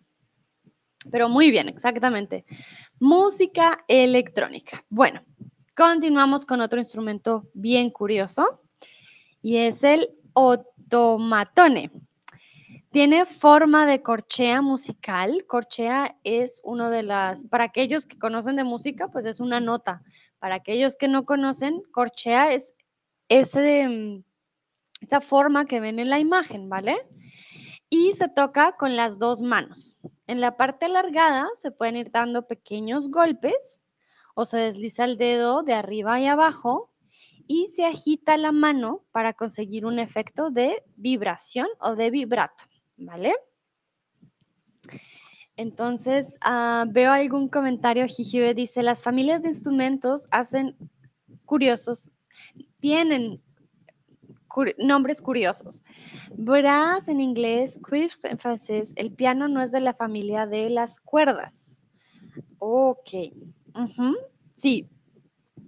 Pero 1.12 1.28
muy 1.28 1.52
bien, 1.52 1.68
exactamente. 1.68 2.44
Música 2.98 3.78
electrónica. 3.86 4.84
Bueno, 4.88 5.22
continuamos 5.76 6.44
con 6.44 6.60
otro 6.60 6.80
instrumento 6.80 7.48
bien 7.54 7.90
curioso 7.90 8.60
y 9.40 9.58
es 9.58 9.84
el 9.84 10.10
otomatone. 10.86 11.90
Tiene 12.90 13.24
forma 13.24 13.86
de 13.86 14.02
corchea 14.02 14.60
musical. 14.60 15.46
Corchea 15.46 16.18
es 16.24 16.60
uno 16.62 16.90
de 16.90 17.02
las, 17.02 17.46
para 17.46 17.64
aquellos 17.64 18.04
que 18.04 18.18
conocen 18.18 18.56
de 18.56 18.64
música, 18.64 19.08
pues 19.08 19.24
es 19.24 19.40
una 19.40 19.60
nota. 19.60 20.02
Para 20.38 20.56
aquellos 20.56 20.96
que 20.96 21.08
no 21.08 21.24
conocen, 21.24 21.82
corchea 21.90 22.52
es 22.52 22.74
ese, 23.30 23.88
mm, 23.88 24.24
esa 25.00 25.20
forma 25.22 25.64
que 25.64 25.80
ven 25.80 25.98
en 26.00 26.10
la 26.10 26.18
imagen, 26.18 26.68
¿vale? 26.68 26.96
Y 27.88 28.12
se 28.12 28.28
toca 28.28 28.72
con 28.72 28.94
las 28.94 29.18
dos 29.18 29.40
manos. 29.40 29.96
En 30.26 30.40
la 30.40 30.58
parte 30.58 30.86
alargada 30.86 31.48
se 31.54 31.70
pueden 31.70 31.96
ir 31.96 32.10
dando 32.10 32.46
pequeños 32.46 33.10
golpes 33.10 33.82
o 34.34 34.44
se 34.44 34.58
desliza 34.58 35.04
el 35.04 35.16
dedo 35.16 35.62
de 35.62 35.74
arriba 35.74 36.20
y 36.20 36.26
abajo 36.26 36.91
y 37.46 37.68
se 37.68 37.84
agita 37.84 38.36
la 38.36 38.52
mano 38.52 39.04
para 39.12 39.32
conseguir 39.32 39.86
un 39.86 39.98
efecto 39.98 40.50
de 40.50 40.82
vibración 40.96 41.66
o 41.80 41.96
de 41.96 42.10
vibrato. 42.10 42.64
¿vale? 42.96 43.34
Entonces, 45.56 46.38
ah, 46.40 46.86
veo 46.88 47.12
algún 47.12 47.48
comentario, 47.48 48.06
Jijibe 48.06 48.54
dice, 48.54 48.82
las 48.82 49.02
familias 49.02 49.42
de 49.42 49.48
instrumentos 49.48 50.26
hacen 50.30 50.76
curiosos, 51.44 52.12
tienen, 52.80 53.42
nombres 54.78 55.22
curiosos. 55.22 55.82
Brass 56.36 57.08
en 57.08 57.20
inglés, 57.20 57.78
cuivre 57.78 58.14
en 58.24 58.38
francés. 58.38 58.92
El 58.96 59.12
piano 59.12 59.48
no 59.48 59.62
es 59.62 59.72
de 59.72 59.80
la 59.80 59.94
familia 59.94 60.46
de 60.46 60.68
las 60.68 61.00
cuerdas. 61.00 61.82
Ok. 62.58 63.10
Sí, 64.54 64.90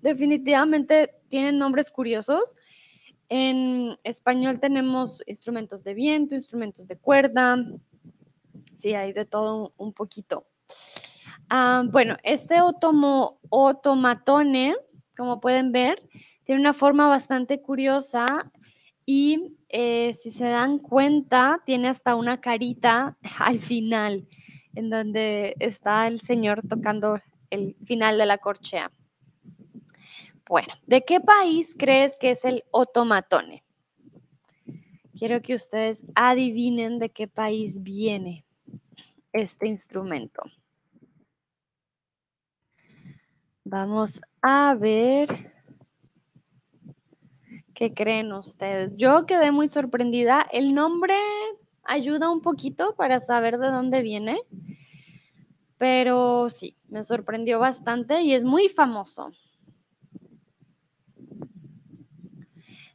definitivamente 0.05 1.15
tienen 1.29 1.59
nombres 1.59 1.91
curiosos. 1.91 2.57
En 3.31 3.97
español 4.05 4.61
tenemos 4.61 5.23
instrumentos 5.27 5.83
de 5.83 5.95
viento, 5.95 6.35
instrumentos 6.35 6.87
de 6.87 6.99
cuerda. 6.99 7.57
Sí, 8.77 8.95
hay 8.95 9.15
de 9.15 9.25
todo 9.25 9.73
un, 9.79 9.93
poquito. 9.95 10.47
Ah, 11.49 11.85
bueno, 11.91 12.17
este 12.23 12.61
otomo, 12.61 13.41
otomatone, 13.49 14.77
como 15.17 15.41
pueden 15.41 15.73
ver, 15.73 16.07
tiene 16.45 16.61
una 16.61 16.75
forma 16.75 17.09
bastante 17.09 17.63
curiosa 17.63 18.53
y 19.07 19.57
eh, 19.71 20.13
si 20.13 20.31
se 20.31 20.45
dan 20.45 20.79
cuenta, 20.79 21.63
tiene 21.65 21.89
hasta 21.89 22.15
una 22.15 22.43
carita 22.43 23.17
al 23.41 23.59
final, 23.59 24.29
en 24.75 24.91
donde 24.91 25.55
está 25.61 26.07
el 26.09 26.21
señor 26.21 26.61
tocando 26.69 27.19
el 27.49 27.75
final 27.87 28.19
de 28.19 28.27
la 28.27 28.37
corchea. 28.37 28.91
Bueno, 30.49 30.75
¿de 30.87 31.03
qué 31.05 31.21
país 31.21 31.75
crees 31.79 32.17
que 32.19 32.31
es 32.33 32.45
el 32.45 32.65
otomatone? 32.71 33.65
Quiero 35.17 35.41
que 35.41 35.55
ustedes 35.55 36.05
adivinen 36.15 36.99
de 36.99 37.11
qué 37.11 37.29
país 37.29 37.83
viene 37.83 38.45
este 39.33 39.69
instrumento. 39.69 40.43
Vamos 43.65 44.21
a 44.43 44.75
ver 44.75 45.29
qué 47.73 47.95
creen 47.95 48.33
ustedes. 48.33 48.97
Yo 48.97 49.25
quedé 49.25 49.51
muy 49.51 49.69
sorprendida. 49.69 50.47
El 50.53 50.75
nombre 50.75 51.15
ayuda 51.85 52.31
un 52.31 52.43
poquito 52.43 52.95
para 52.97 53.21
saber 53.21 53.59
de 53.59 53.69
dónde 53.69 54.03
viene, 54.03 54.39
pero 55.79 56.51
sí, 56.51 56.77
me 56.89 57.03
sorprendió 57.03 57.59
bastante 57.59 58.21
y 58.23 58.35
es 58.35 58.45
muy 58.45 58.69
famoso. 58.69 59.33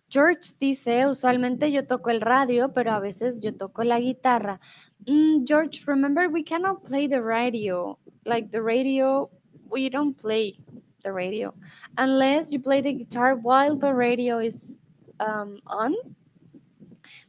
George 0.09 0.53
dice, 0.59 1.05
usualmente 1.05 1.71
yo 1.71 1.85
toco 1.85 2.09
el 2.09 2.21
radio, 2.21 2.73
pero 2.73 2.91
a 2.91 2.99
veces 2.99 3.41
yo 3.41 3.55
toco 3.55 3.83
la 3.83 3.99
guitarra. 3.99 4.59
Mm, 5.05 5.43
George, 5.45 5.83
remember 5.85 6.29
we 6.29 6.43
cannot 6.43 6.83
play 6.83 7.07
the 7.07 7.21
radio. 7.21 7.97
Like 8.25 8.49
the 8.51 8.61
radio, 8.61 9.29
we 9.69 9.89
don't 9.89 10.17
play 10.17 10.57
the 11.03 11.11
radio 11.13 11.53
unless 11.97 12.51
you 12.51 12.59
play 12.59 12.81
the 12.81 12.93
guitar 12.93 13.35
while 13.35 13.75
the 13.77 13.93
radio 13.93 14.39
is 14.39 14.79
um, 15.19 15.59
on. 15.67 15.93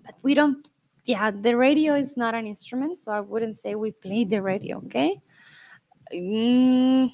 But 0.05 0.15
we 0.23 0.35
don't, 0.35 0.67
yeah, 1.05 1.31
the 1.31 1.57
radio 1.57 1.95
is 1.95 2.17
not 2.17 2.35
an 2.35 2.47
instrument, 2.47 2.99
so 2.99 3.13
I 3.13 3.21
wouldn't 3.21 3.57
say 3.57 3.75
we 3.75 3.93
play 3.93 4.25
the 4.25 4.43
radio, 4.43 4.79
okay? 4.87 5.21
Mm, 6.15 7.11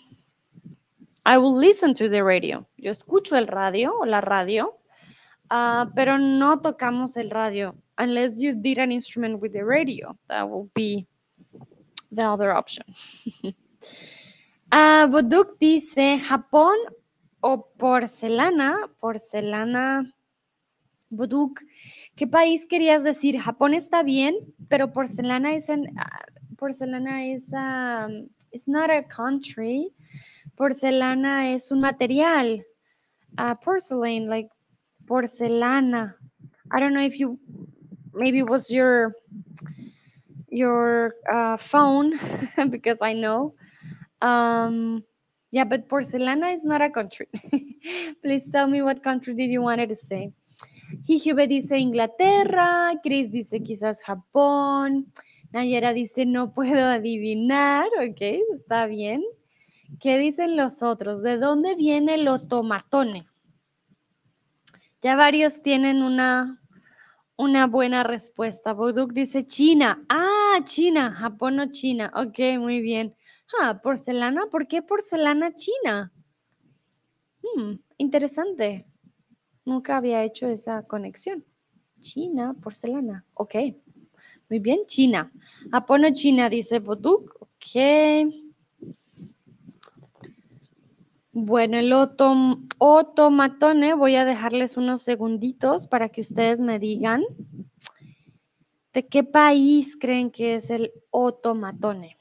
I 1.24 1.38
will 1.38 1.54
listen 1.54 1.92
to 1.94 2.08
the 2.08 2.22
radio. 2.22 2.66
Yo 2.76 2.90
escucho 2.90 3.36
el 3.36 3.46
radio 3.46 3.92
o 3.92 4.04
la 4.04 4.20
radio 4.20 4.78
Uh, 5.50 5.86
pero 5.94 6.18
no 6.18 6.60
tocamos 6.60 7.16
el 7.16 7.30
radio 7.30 7.74
unless 7.98 8.40
you 8.40 8.54
did 8.54 8.78
an 8.78 8.90
instrument 8.90 9.40
with 9.40 9.52
the 9.52 9.64
radio. 9.64 10.16
That 10.28 10.48
will 10.48 10.70
be 10.74 11.06
the 12.10 12.22
other 12.22 12.52
option. 12.52 12.84
uh, 14.72 15.06
Boduk 15.06 15.58
dice 15.60 16.18
Japón 16.18 16.76
o 17.40 17.68
porcelana. 17.78 18.90
Porcelana. 19.00 20.12
Boduk, 21.10 21.60
¿qué 22.16 22.26
país 22.26 22.66
querías 22.66 23.04
decir? 23.04 23.38
Japón 23.40 23.74
está 23.74 24.02
bien, 24.02 24.34
pero 24.68 24.92
porcelana 24.92 25.54
es 25.54 25.68
en, 25.68 25.82
uh, 25.82 26.56
porcelana 26.56 27.24
es 27.24 27.44
um, 27.52 28.28
it's 28.50 28.66
not 28.66 28.90
a 28.90 29.04
country. 29.04 29.94
Porcelana 30.56 31.52
es 31.52 31.70
un 31.70 31.80
material. 31.80 32.64
Porcelain, 33.62 34.28
like 34.28 34.50
porcelana. 35.06 36.14
I 36.72 36.80
don't 36.80 36.94
know 36.94 37.02
if 37.02 37.18
you 37.18 37.38
maybe 38.12 38.38
it 38.40 38.48
was 38.48 38.70
your 38.70 39.14
your 40.48 41.14
uh, 41.32 41.56
phone 41.56 42.14
because 42.70 42.98
I 43.00 43.12
know. 43.12 43.54
Um, 44.22 45.04
yeah, 45.50 45.64
but 45.64 45.88
porcelana 45.88 46.52
is 46.54 46.64
not 46.64 46.82
a 46.82 46.90
country. 46.90 47.28
Please 48.22 48.46
tell 48.50 48.66
me 48.66 48.82
what 48.82 49.02
country 49.02 49.34
did 49.34 49.50
you 49.50 49.62
wanted 49.62 49.88
to 49.90 49.94
say. 49.96 50.32
Hijube 51.08 51.48
dice 51.48 51.78
Inglaterra, 51.78 52.92
Chris 53.02 53.30
dice 53.30 53.62
quizás 53.62 54.02
Japón, 54.02 55.06
Nayera 55.52 55.92
dice 55.92 56.26
no 56.26 56.52
puedo 56.52 56.84
adivinar, 56.86 57.86
ok, 57.98 58.20
está 58.54 58.86
bien. 58.86 59.22
¿Qué 60.00 60.18
dicen 60.18 60.56
los 60.56 60.82
otros? 60.82 61.22
¿De 61.22 61.38
dónde 61.38 61.74
viene 61.74 62.14
el 62.14 62.28
otomatone? 62.28 63.24
Ya 65.02 65.14
varios 65.14 65.62
tienen 65.62 66.02
una, 66.02 66.62
una 67.36 67.66
buena 67.66 68.02
respuesta. 68.02 68.72
Boduk 68.72 69.12
dice 69.12 69.46
China. 69.46 70.04
Ah, 70.08 70.58
China, 70.64 71.10
Japón 71.12 71.60
o 71.60 71.66
China. 71.70 72.12
Ok, 72.14 72.58
muy 72.58 72.80
bien. 72.80 73.14
Ah, 73.60 73.80
porcelana. 73.82 74.46
¿Por 74.50 74.66
qué 74.66 74.82
porcelana 74.82 75.54
china? 75.54 76.12
Hmm, 77.42 77.74
interesante. 77.98 78.86
Nunca 79.64 79.96
había 79.96 80.24
hecho 80.24 80.48
esa 80.48 80.82
conexión. 80.86 81.44
China, 82.00 82.54
porcelana. 82.60 83.24
Ok. 83.34 83.54
Muy 84.48 84.58
bien, 84.60 84.80
China. 84.86 85.30
Japón 85.70 86.04
o 86.04 86.10
China, 86.12 86.48
dice 86.48 86.78
Boduk. 86.80 87.36
Ok. 87.40 88.45
Bueno, 91.38 91.76
el 91.76 91.92
otomatone, 92.78 93.92
voy 93.92 94.14
a 94.14 94.24
dejarles 94.24 94.78
unos 94.78 95.02
segunditos 95.02 95.86
para 95.86 96.08
que 96.08 96.22
ustedes 96.22 96.62
me 96.62 96.78
digan 96.78 97.22
de 98.94 99.06
qué 99.06 99.22
país 99.22 99.98
creen 100.00 100.30
que 100.30 100.54
es 100.54 100.70
el 100.70 100.92
otomatone. 101.10 102.16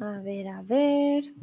A 0.00 0.20
ver, 0.20 0.48
a 0.48 0.62
ver. 0.62 1.34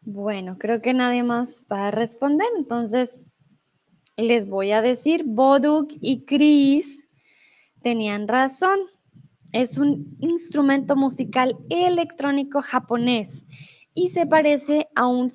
Bueno, 0.00 0.56
creo 0.56 0.80
que 0.80 0.94
nadie 0.94 1.24
más 1.24 1.62
va 1.70 1.88
a 1.88 1.90
responder, 1.90 2.48
entonces 2.56 3.26
les 4.16 4.48
voy 4.48 4.72
a 4.72 4.80
decir, 4.80 5.24
Boduk 5.26 5.90
y 6.00 6.24
Chris 6.24 7.09
Tenían 7.82 8.28
razón. 8.28 8.78
Es 9.52 9.78
un 9.78 10.16
instrumento 10.20 10.94
musical 10.96 11.56
electrónico 11.70 12.60
japonés 12.60 13.46
y 13.94 14.10
se 14.10 14.26
parece 14.26 14.88
a 14.94 15.06
un 15.08 15.28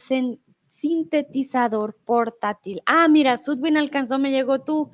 sintetizador 0.69 1.97
portátil. 2.05 2.81
Ah, 2.85 3.07
mira, 3.09 3.37
Sudwin 3.37 3.77
alcanzó, 3.77 4.17
me 4.19 4.31
llegó 4.31 4.61
tu, 4.61 4.89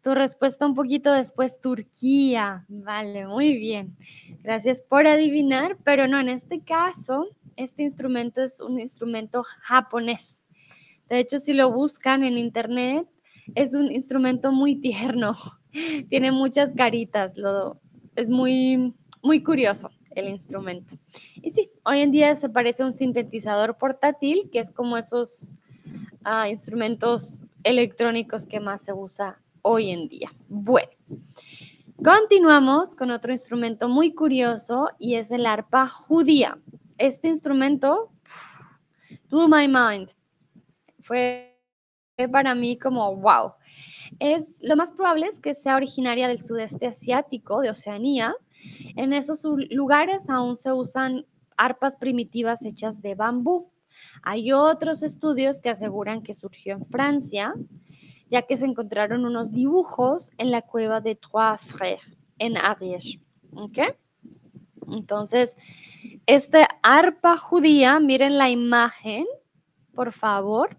tu 0.00 0.14
respuesta 0.14 0.64
un 0.64 0.74
poquito 0.74 1.12
después, 1.12 1.60
Turquía. 1.60 2.64
Vale, 2.68 3.26
muy 3.26 3.58
bien. 3.58 3.96
Gracias 4.42 4.80
por 4.80 5.06
adivinar, 5.06 5.76
pero 5.84 6.08
no, 6.08 6.18
en 6.18 6.30
este 6.30 6.62
caso, 6.62 7.26
este 7.56 7.82
instrumento 7.82 8.42
es 8.42 8.60
un 8.60 8.80
instrumento 8.80 9.42
japonés. 9.60 10.42
De 11.10 11.18
hecho, 11.18 11.38
si 11.38 11.52
lo 11.52 11.70
buscan 11.70 12.24
en 12.24 12.38
internet, 12.38 13.06
es 13.54 13.74
un 13.74 13.92
instrumento 13.92 14.50
muy 14.50 14.76
tierno 14.76 15.34
tiene 16.08 16.32
muchas 16.32 16.72
caritas, 16.74 17.36
lo, 17.36 17.80
es 18.16 18.28
muy, 18.28 18.94
muy 19.22 19.42
curioso 19.42 19.90
el 20.10 20.28
instrumento. 20.28 20.96
Y 21.36 21.50
sí, 21.50 21.70
hoy 21.84 22.00
en 22.00 22.10
día 22.10 22.34
se 22.34 22.48
parece 22.48 22.82
a 22.82 22.86
un 22.86 22.92
sintetizador 22.92 23.78
portátil, 23.78 24.50
que 24.52 24.58
es 24.58 24.70
como 24.70 24.96
esos 24.96 25.54
ah, 26.24 26.48
instrumentos 26.48 27.46
electrónicos 27.64 28.46
que 28.46 28.60
más 28.60 28.82
se 28.82 28.92
usa 28.92 29.40
hoy 29.62 29.90
en 29.90 30.08
día. 30.08 30.30
Bueno, 30.48 30.90
continuamos 32.04 32.94
con 32.94 33.10
otro 33.10 33.32
instrumento 33.32 33.88
muy 33.88 34.12
curioso 34.12 34.90
y 34.98 35.14
es 35.14 35.30
el 35.30 35.46
arpa 35.46 35.86
judía. 35.86 36.58
Este 36.98 37.28
instrumento 37.28 38.10
blew 39.30 39.48
my 39.48 39.66
mind. 39.66 40.10
Fue 41.00 41.58
para 42.30 42.54
mí 42.54 42.78
como 42.78 43.16
wow 43.16 43.54
es 44.18 44.56
lo 44.60 44.76
más 44.76 44.92
probable 44.92 45.26
es 45.26 45.38
que 45.38 45.54
sea 45.54 45.76
originaria 45.76 46.28
del 46.28 46.42
sudeste 46.42 46.86
asiático, 46.86 47.60
de 47.60 47.70
Oceanía. 47.70 48.34
En 48.96 49.12
esos 49.12 49.44
lugares 49.70 50.28
aún 50.28 50.56
se 50.56 50.72
usan 50.72 51.26
arpas 51.56 51.96
primitivas 51.96 52.64
hechas 52.64 53.02
de 53.02 53.14
bambú. 53.14 53.70
Hay 54.22 54.52
otros 54.52 55.02
estudios 55.02 55.60
que 55.60 55.70
aseguran 55.70 56.22
que 56.22 56.34
surgió 56.34 56.74
en 56.74 56.86
Francia, 56.86 57.54
ya 58.30 58.42
que 58.42 58.56
se 58.56 58.66
encontraron 58.66 59.24
unos 59.26 59.52
dibujos 59.52 60.30
en 60.38 60.50
la 60.50 60.62
cueva 60.62 61.00
de 61.00 61.14
Trois 61.14 61.60
Frères, 61.60 62.16
en 62.38 62.56
Ariège. 62.56 63.20
Entonces, 64.90 65.56
este 66.26 66.66
arpa 66.82 67.36
judía, 67.36 68.00
miren 68.00 68.38
la 68.38 68.50
imagen, 68.50 69.26
por 69.94 70.12
favor, 70.12 70.76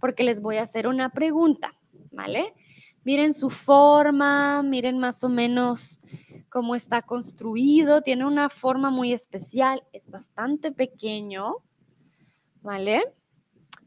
porque 0.00 0.24
les 0.24 0.40
voy 0.40 0.56
a 0.56 0.62
hacer 0.62 0.86
una 0.86 1.10
pregunta, 1.10 1.72
¿vale? 2.10 2.54
Miren 3.08 3.32
su 3.32 3.48
forma, 3.48 4.62
miren 4.62 4.98
más 4.98 5.24
o 5.24 5.30
menos 5.30 5.98
cómo 6.50 6.74
está 6.74 7.00
construido, 7.00 8.02
tiene 8.02 8.26
una 8.26 8.50
forma 8.50 8.90
muy 8.90 9.14
especial, 9.14 9.82
es 9.94 10.10
bastante 10.10 10.72
pequeño, 10.72 11.54
¿vale? 12.60 13.00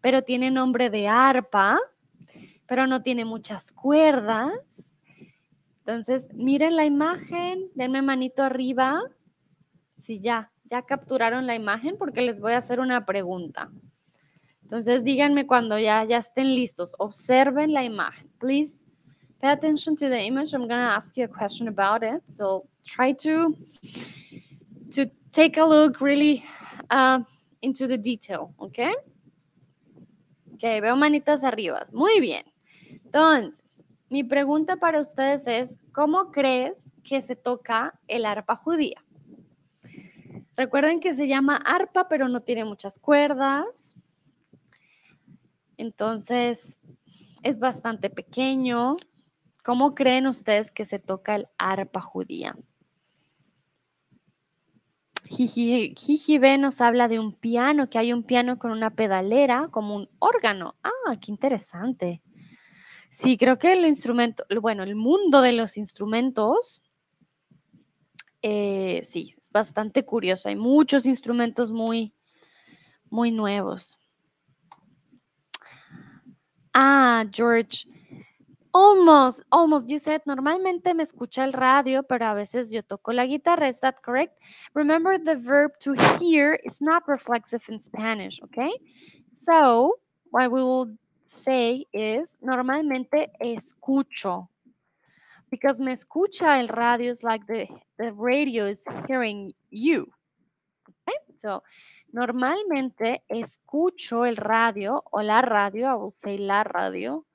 Pero 0.01 0.23
tiene 0.23 0.49
nombre 0.49 0.89
de 0.89 1.07
arpa, 1.07 1.77
pero 2.65 2.87
no 2.87 3.03
tiene 3.03 3.23
muchas 3.23 3.71
cuerdas. 3.71 4.53
Entonces, 5.81 6.27
miren 6.33 6.75
la 6.75 6.85
imagen, 6.85 7.69
denme 7.75 8.01
manito 8.01 8.41
arriba. 8.41 9.03
Sí, 9.99 10.19
ya, 10.19 10.51
ya 10.63 10.81
capturaron 10.81 11.45
la 11.45 11.53
imagen 11.53 11.95
porque 11.95 12.23
les 12.23 12.39
voy 12.39 12.53
a 12.53 12.57
hacer 12.57 12.79
una 12.79 13.05
pregunta. 13.05 13.69
Entonces, 14.63 15.03
díganme 15.03 15.45
cuando 15.45 15.77
ya, 15.77 16.03
ya 16.05 16.17
estén 16.17 16.55
listos. 16.55 16.95
Observen 16.97 17.71
la 17.71 17.83
imagen. 17.83 18.27
Please 18.39 18.80
pay 19.41 19.51
attention 19.51 19.95
to 19.95 20.07
the 20.07 20.19
image. 20.19 20.53
I'm 20.53 20.67
to 20.67 20.75
ask 20.75 21.17
you 21.17 21.25
a 21.25 21.27
question 21.27 21.67
about 21.67 22.03
it. 22.03 22.21
So 22.25 22.67
try 22.85 23.11
to, 23.13 23.55
to 24.91 25.05
take 25.31 25.57
a 25.57 25.63
look 25.63 25.99
really 25.99 26.43
uh, 26.89 27.19
into 27.61 27.87
the 27.87 27.97
detail, 27.97 28.53
okay? 28.59 28.93
Ok, 30.53 30.61
veo 30.61 30.95
manitas 30.95 31.43
arriba. 31.43 31.87
Muy 31.91 32.19
bien. 32.19 32.43
Entonces, 33.05 33.83
mi 34.09 34.23
pregunta 34.23 34.77
para 34.77 34.99
ustedes 34.99 35.47
es, 35.47 35.79
¿cómo 35.91 36.31
crees 36.31 36.93
que 37.03 37.21
se 37.21 37.35
toca 37.35 37.99
el 38.07 38.25
arpa 38.25 38.55
judía? 38.55 39.03
Recuerden 40.55 40.99
que 40.99 41.15
se 41.15 41.27
llama 41.27 41.55
arpa, 41.55 42.07
pero 42.07 42.27
no 42.27 42.41
tiene 42.41 42.65
muchas 42.65 42.99
cuerdas. 42.99 43.95
Entonces, 45.77 46.77
es 47.41 47.57
bastante 47.57 48.09
pequeño. 48.09 48.95
¿Cómo 49.63 49.93
creen 49.93 50.27
ustedes 50.27 50.71
que 50.71 50.85
se 50.85 50.99
toca 50.99 51.35
el 51.35 51.47
arpa 51.57 52.01
judía? 52.01 52.55
Jijibe 55.31 56.57
nos 56.57 56.81
habla 56.81 57.07
de 57.07 57.19
un 57.19 57.33
piano, 57.33 57.89
que 57.89 57.97
hay 57.97 58.11
un 58.11 58.23
piano 58.23 58.59
con 58.59 58.71
una 58.71 58.95
pedalera, 58.95 59.69
como 59.71 59.95
un 59.95 60.09
órgano. 60.19 60.75
Ah, 60.83 61.15
qué 61.21 61.31
interesante. 61.31 62.21
Sí, 63.09 63.37
creo 63.37 63.57
que 63.57 63.73
el 63.73 63.85
instrumento, 63.85 64.43
bueno, 64.61 64.83
el 64.83 64.95
mundo 64.95 65.41
de 65.41 65.53
los 65.53 65.77
instrumentos, 65.77 66.81
eh, 68.41 69.01
sí, 69.03 69.35
es 69.37 69.49
bastante 69.51 70.03
curioso. 70.03 70.49
Hay 70.49 70.55
muchos 70.55 71.05
instrumentos 71.05 71.71
muy, 71.71 72.13
muy 73.09 73.31
nuevos. 73.31 73.97
Ah, 76.73 77.25
George, 77.31 77.85
Almost, 78.73 79.43
almost. 79.51 79.89
You 79.89 79.99
said 79.99 80.21
normalmente 80.25 80.93
me 80.93 81.03
escucha 81.03 81.43
el 81.43 81.51
radio, 81.51 82.03
pero 82.03 82.27
a 82.27 82.33
veces 82.33 82.71
yo 82.71 82.81
toco 82.83 83.11
la 83.11 83.25
guitarra. 83.25 83.67
Is 83.67 83.81
that 83.81 84.01
correct? 84.01 84.41
Remember 84.73 85.17
the 85.17 85.35
verb 85.35 85.71
to 85.79 85.93
hear 86.17 86.53
is 86.63 86.81
not 86.81 87.05
reflexive 87.07 87.63
in 87.67 87.81
Spanish, 87.81 88.41
okay? 88.43 88.71
So, 89.27 89.99
what 90.29 90.51
we 90.51 90.63
will 90.63 90.95
say 91.23 91.85
is 91.91 92.37
normalmente 92.41 93.31
escucho. 93.41 94.47
Because 95.49 95.81
me 95.81 95.91
escucha 95.91 96.61
el 96.61 96.69
radio 96.69 97.11
is 97.11 97.23
like 97.23 97.45
the, 97.47 97.67
the 97.97 98.13
radio 98.13 98.67
is 98.67 98.85
hearing 99.05 99.53
you. 99.69 100.07
Okay? 100.87 101.17
So, 101.35 101.61
normalmente 102.13 103.21
escucho 103.29 104.25
el 104.25 104.37
radio 104.37 105.03
o 105.11 105.21
la 105.21 105.41
radio, 105.41 105.87
I 105.87 105.95
will 105.95 106.11
say 106.11 106.37
la 106.37 106.63
radio 106.63 107.25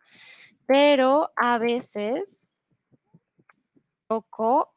pero 0.66 1.30
a 1.36 1.58
veces 1.58 2.50
toco, 4.08 4.74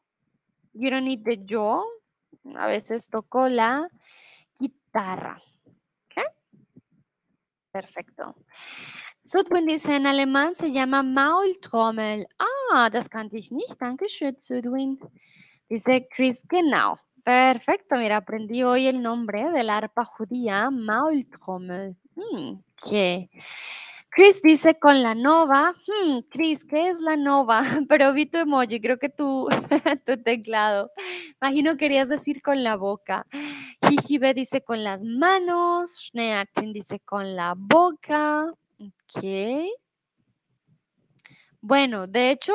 you 0.72 0.90
don't 0.90 1.04
need 1.04 1.22
the 1.24 1.44
yo, 1.44 1.84
a 2.56 2.66
veces 2.66 3.08
toco 3.08 3.48
la 3.48 3.88
guitarra. 4.58 5.40
Perfecto. 7.72 8.34
Sudwin 9.22 9.66
dice, 9.66 9.94
en 9.94 10.06
alemán 10.06 10.56
se 10.56 10.72
llama 10.72 11.02
Maultrommel. 11.02 12.26
Ah, 12.72 12.90
das 12.90 13.08
kannte 13.08 13.38
ich 13.38 13.52
nicht. 13.52 13.80
Dankeschön, 13.80 14.38
Sudwin. 14.38 14.98
Dice 15.68 16.08
Chris, 16.10 16.44
genau. 16.48 16.98
Perfecto, 17.22 17.96
mira, 17.96 18.16
aprendí 18.16 18.62
hoy 18.64 18.86
el 18.86 19.00
nombre 19.00 19.50
del 19.50 19.70
arpa 19.70 20.04
judía, 20.04 20.70
Maultrommel. 20.70 21.96
Mm, 22.16 22.54
¿Qué? 22.88 23.30
Chris 24.10 24.42
dice 24.42 24.76
con 24.78 25.02
la 25.02 25.14
nova. 25.14 25.74
Hmm, 25.86 26.20
Chris, 26.30 26.64
¿qué 26.64 26.88
es 26.88 27.00
la 27.00 27.16
nova? 27.16 27.62
Pero 27.88 28.12
vi 28.12 28.26
tu 28.26 28.38
emoji, 28.38 28.80
creo 28.80 28.98
que 28.98 29.08
tu, 29.08 29.48
tu 30.06 30.22
teclado. 30.22 30.90
Imagino 31.40 31.76
querías 31.76 32.08
decir 32.08 32.42
con 32.42 32.64
la 32.64 32.76
boca. 32.76 33.26
Jijibe 33.88 34.34
dice 34.34 34.62
con 34.62 34.82
las 34.82 35.04
manos. 35.04 35.94
Schneatin 36.06 36.72
dice 36.72 36.98
con 37.00 37.36
la 37.36 37.54
boca. 37.56 38.52
Ok. 38.78 39.24
Bueno, 41.60 42.06
de 42.08 42.30
hecho, 42.30 42.54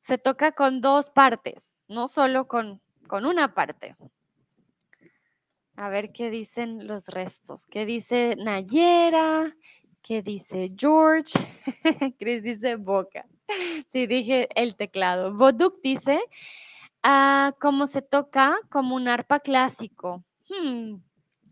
se 0.00 0.18
toca 0.18 0.52
con 0.52 0.80
dos 0.80 1.10
partes, 1.10 1.76
no 1.86 2.08
solo 2.08 2.48
con, 2.48 2.80
con 3.06 3.24
una 3.24 3.54
parte. 3.54 3.94
A 5.76 5.88
ver 5.88 6.10
qué 6.12 6.28
dicen 6.28 6.86
los 6.86 7.06
restos. 7.08 7.66
¿Qué 7.66 7.86
dice 7.86 8.36
Nayera? 8.36 9.54
¿Qué 10.02 10.22
dice 10.22 10.72
George? 10.76 11.34
Chris 12.18 12.42
dice 12.42 12.76
boca. 12.76 13.26
Sí, 13.92 14.06
dije 14.06 14.48
el 14.54 14.76
teclado. 14.76 15.34
Boduk 15.34 15.80
dice, 15.82 16.20
ah, 17.02 17.54
¿cómo 17.60 17.86
se 17.86 18.02
toca 18.02 18.56
como 18.70 18.94
un 18.94 19.08
arpa 19.08 19.40
clásico? 19.40 20.24
Hmm, 20.48 20.96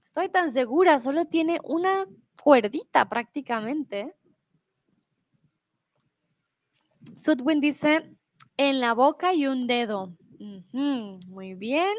estoy 0.03 0.29
tan 0.29 0.53
segura, 0.53 0.99
solo 0.99 1.27
tiene 1.27 1.59
una 1.65 2.07
cuerdita 2.43 3.09
prácticamente. 3.09 4.15
Sudwin 7.17 7.61
dice, 7.61 8.11
en 8.57 8.81
la 8.81 8.95
boca 8.95 9.35
y 9.35 9.47
un 9.47 9.67
dedo. 9.67 10.17
muy 11.29 11.55
bien. 11.55 11.95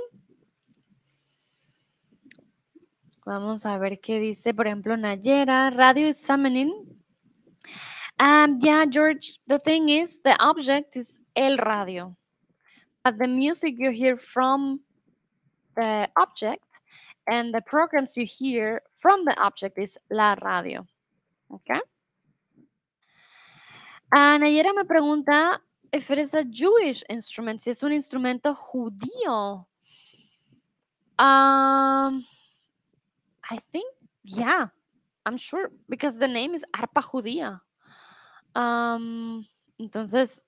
Vamos 3.26 3.66
a 3.66 3.78
ver 3.78 4.00
qué 4.00 4.20
dice, 4.20 4.54
por 4.54 4.68
ejemplo, 4.68 4.96
Nayera. 4.98 5.70
Radio 5.72 6.08
is 6.08 6.26
feminine. 6.26 6.74
Um, 8.20 8.60
yeah, 8.62 8.86
George, 8.86 9.40
the 9.48 9.60
thing 9.60 9.90
is, 9.90 10.22
the 10.24 10.36
object 10.40 10.96
is 10.96 11.22
el 11.36 11.58
radio. 11.58 12.16
But 13.04 13.18
the 13.18 13.28
music 13.28 13.76
you 13.78 13.92
hear 13.92 14.18
from 14.18 14.82
the 15.76 16.10
object 16.18 16.82
and 17.30 17.54
the 17.54 17.62
programs 17.62 18.18
you 18.18 18.26
hear 18.26 18.82
from 19.00 19.24
the 19.26 19.40
object 19.40 19.78
is 19.78 19.98
la 20.10 20.36
radio. 20.42 20.86
Okay? 21.54 21.80
Uh, 24.12 24.38
Nayera 24.40 24.76
me 24.76 24.84
pregunta 24.84 25.58
if 25.94 26.12
it 26.12 26.18
is 26.18 26.34
a 26.34 26.44
Jewish 26.44 27.04
instrument, 27.10 27.62
si 27.62 27.72
es 27.72 27.84
un 27.84 27.92
instrumento 27.92 28.54
judío. 28.54 29.66
Um, 31.18 32.26
I 33.52 33.58
think, 33.72 33.92
yeah, 34.24 34.68
I'm 35.26 35.38
sure, 35.38 35.72
because 35.90 36.18
the 36.18 36.28
name 36.28 36.54
is 36.54 36.64
arpa 36.74 37.02
judía. 37.02 37.62
Um, 38.56 39.46
entonces, 39.80 40.44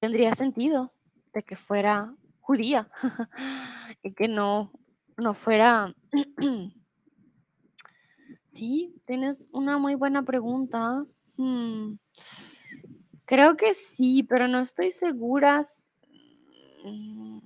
tendría 0.00 0.34
sentido 0.34 0.92
de 1.34 1.42
que 1.42 1.56
fuera 1.56 2.14
judía 2.40 2.88
y 4.02 4.12
que 4.12 4.28
no, 4.28 4.72
no 5.18 5.34
fuera... 5.34 5.94
sí, 8.46 8.94
tienes 9.06 9.48
una 9.52 9.78
muy 9.78 9.94
buena 9.94 10.22
pregunta. 10.22 11.04
Hmm, 11.36 11.96
creo 13.26 13.56
que 13.56 13.74
sí, 13.74 14.22
pero 14.22 14.48
no 14.48 14.60
estoy 14.60 14.92
segura. 14.92 15.64
Mm, 16.84 17.38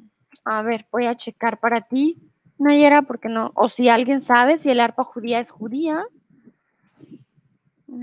a 0.44 0.62
ver, 0.62 0.86
voy 0.92 1.06
a 1.06 1.14
checar 1.14 1.58
para 1.58 1.80
ti. 1.80 2.27
Nayera, 2.58 3.02
porque 3.02 3.28
no, 3.28 3.52
o 3.54 3.68
si 3.68 3.88
alguien 3.88 4.20
sabe 4.20 4.58
si 4.58 4.70
el 4.70 4.80
arpa 4.80 5.04
judía 5.04 5.38
es 5.40 5.50
judía. 5.50 6.04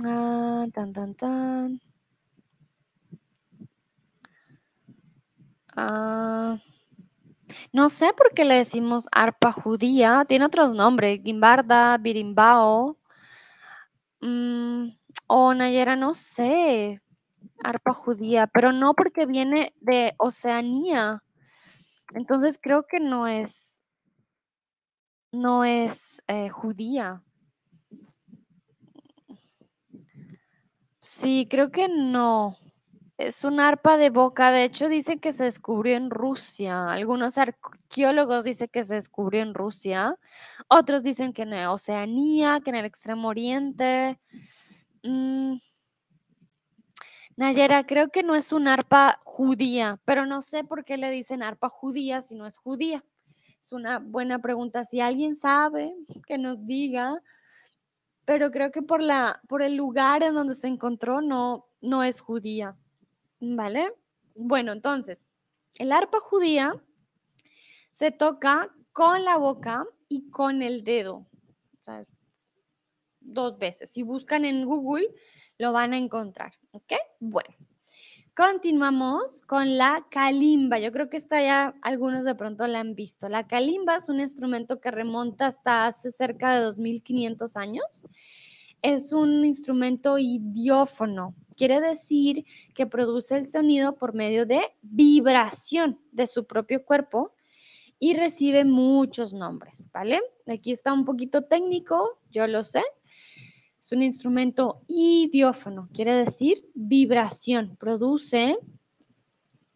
Ah, 0.03 0.65
tan, 0.73 0.93
tan, 0.93 1.13
tan. 1.15 1.81
Ah, 5.75 6.57
no 7.73 7.89
sé 7.89 8.13
por 8.13 8.33
qué 8.33 8.45
le 8.45 8.55
decimos 8.55 9.07
arpa 9.11 9.51
judía. 9.51 10.25
Tiene 10.27 10.45
otros 10.45 10.73
nombres, 10.73 11.21
Gimbarda, 11.23 11.97
Birimbao. 11.97 12.97
Mm, 14.21 14.87
o 15.27 15.53
Nayera, 15.53 15.95
no 15.95 16.13
sé. 16.13 17.01
Arpa 17.63 17.93
judía, 17.93 18.47
pero 18.47 18.71
no 18.71 18.93
porque 18.93 19.25
viene 19.25 19.73
de 19.81 20.15
Oceanía. 20.17 21.23
Entonces 22.13 22.59
creo 22.61 22.85
que 22.87 22.99
no 22.99 23.27
es, 23.27 23.74
no 25.35 25.63
es 25.63 26.21
eh, 26.27 26.49
judía. 26.49 27.23
Sí, 30.99 31.47
creo 31.49 31.71
que 31.71 31.87
no. 31.87 32.57
Es 33.17 33.43
un 33.43 33.59
arpa 33.59 33.97
de 33.97 34.09
boca. 34.09 34.51
De 34.51 34.63
hecho, 34.63 34.89
dice 34.89 35.19
que 35.19 35.31
se 35.33 35.45
descubrió 35.45 35.95
en 35.95 36.09
Rusia. 36.09 36.91
Algunos 36.91 37.37
arqueólogos 37.37 38.43
dicen 38.43 38.69
que 38.71 38.83
se 38.83 38.95
descubrió 38.95 39.41
en 39.41 39.53
Rusia. 39.53 40.17
Otros 40.67 41.03
dicen 41.03 41.31
que 41.31 41.43
en 41.43 41.53
Oceanía, 41.53 42.59
que 42.61 42.71
en 42.71 42.77
el 42.77 42.85
Extremo 42.85 43.29
Oriente. 43.29 44.19
Mm. 45.03 45.57
Nayera, 47.37 47.85
creo 47.85 48.09
que 48.09 48.23
no 48.23 48.33
es 48.35 48.51
un 48.51 48.67
arpa 48.67 49.19
judía, 49.25 49.99
pero 50.05 50.25
no 50.25 50.41
sé 50.41 50.63
por 50.63 50.85
qué 50.85 50.97
le 50.97 51.09
dicen 51.11 51.43
arpa 51.43 51.69
judía 51.69 52.21
si 52.21 52.33
no 52.35 52.45
es 52.45 52.57
judía. 52.57 53.03
Es 53.65 53.71
una 53.71 53.97
buena 53.97 54.37
pregunta. 54.43 54.83
Si 54.83 55.01
alguien 55.01 55.35
sabe, 55.35 55.95
que 56.27 56.37
nos 56.37 56.67
diga. 56.67 57.19
Pero 58.23 58.51
creo 58.51 58.71
que 58.71 58.83
por, 58.83 59.01
la, 59.01 59.41
por 59.47 59.63
el 59.63 59.75
lugar 59.75 60.21
en 60.21 60.35
donde 60.35 60.53
se 60.53 60.67
encontró 60.67 61.19
no, 61.19 61.65
no 61.81 62.03
es 62.03 62.19
judía. 62.19 62.77
¿Vale? 63.39 63.91
Bueno, 64.35 64.71
entonces, 64.71 65.27
el 65.79 65.91
arpa 65.91 66.19
judía 66.19 66.75
se 67.89 68.11
toca 68.11 68.71
con 68.93 69.25
la 69.25 69.37
boca 69.37 69.83
y 70.09 70.29
con 70.29 70.61
el 70.61 70.83
dedo. 70.83 71.15
O 71.15 71.83
sea, 71.83 72.05
dos 73.19 73.57
veces. 73.57 73.89
Si 73.89 74.03
buscan 74.03 74.45
en 74.45 74.63
Google, 74.65 75.07
lo 75.57 75.73
van 75.73 75.93
a 75.93 75.97
encontrar. 75.97 76.53
¿Ok? 76.69 76.93
Bueno. 77.19 77.64
Continuamos 78.35 79.41
con 79.43 79.77
la 79.77 80.05
calimba. 80.09 80.77
Yo 80.77 80.91
creo 80.91 81.09
que 81.09 81.15
esta 81.15 81.41
ya 81.41 81.73
algunos 81.81 82.25
de 82.25 82.35
pronto 82.35 82.67
la 82.67 82.81
han 82.81 82.93
visto. 82.93 83.29
La 83.29 83.47
calimba 83.47 83.95
es 83.95 84.09
un 84.09 84.19
instrumento 84.19 84.81
que 84.81 84.91
remonta 84.91 85.45
hasta 85.45 85.87
hace 85.87 86.11
cerca 86.11 86.53
de 86.53 86.65
2500 86.65 87.55
años. 87.55 88.03
Es 88.81 89.13
un 89.13 89.45
instrumento 89.45 90.17
idiófono. 90.17 91.33
Quiere 91.55 91.79
decir 91.79 92.43
que 92.73 92.85
produce 92.85 93.37
el 93.37 93.47
sonido 93.47 93.95
por 93.95 94.13
medio 94.13 94.45
de 94.45 94.59
vibración 94.81 95.97
de 96.11 96.27
su 96.27 96.45
propio 96.45 96.83
cuerpo 96.83 97.33
y 97.99 98.15
recibe 98.15 98.65
muchos 98.65 99.31
nombres, 99.31 99.87
¿vale? 99.93 100.19
Aquí 100.45 100.73
está 100.73 100.91
un 100.91 101.05
poquito 101.05 101.43
técnico, 101.43 102.19
yo 102.31 102.47
lo 102.47 102.65
sé, 102.65 102.83
es 103.85 103.91
un 103.91 104.01
instrumento 104.01 104.81
idiófono, 104.87 105.89
quiere 105.93 106.13
decir 106.13 106.67
vibración. 106.73 107.75
Produce 107.77 108.57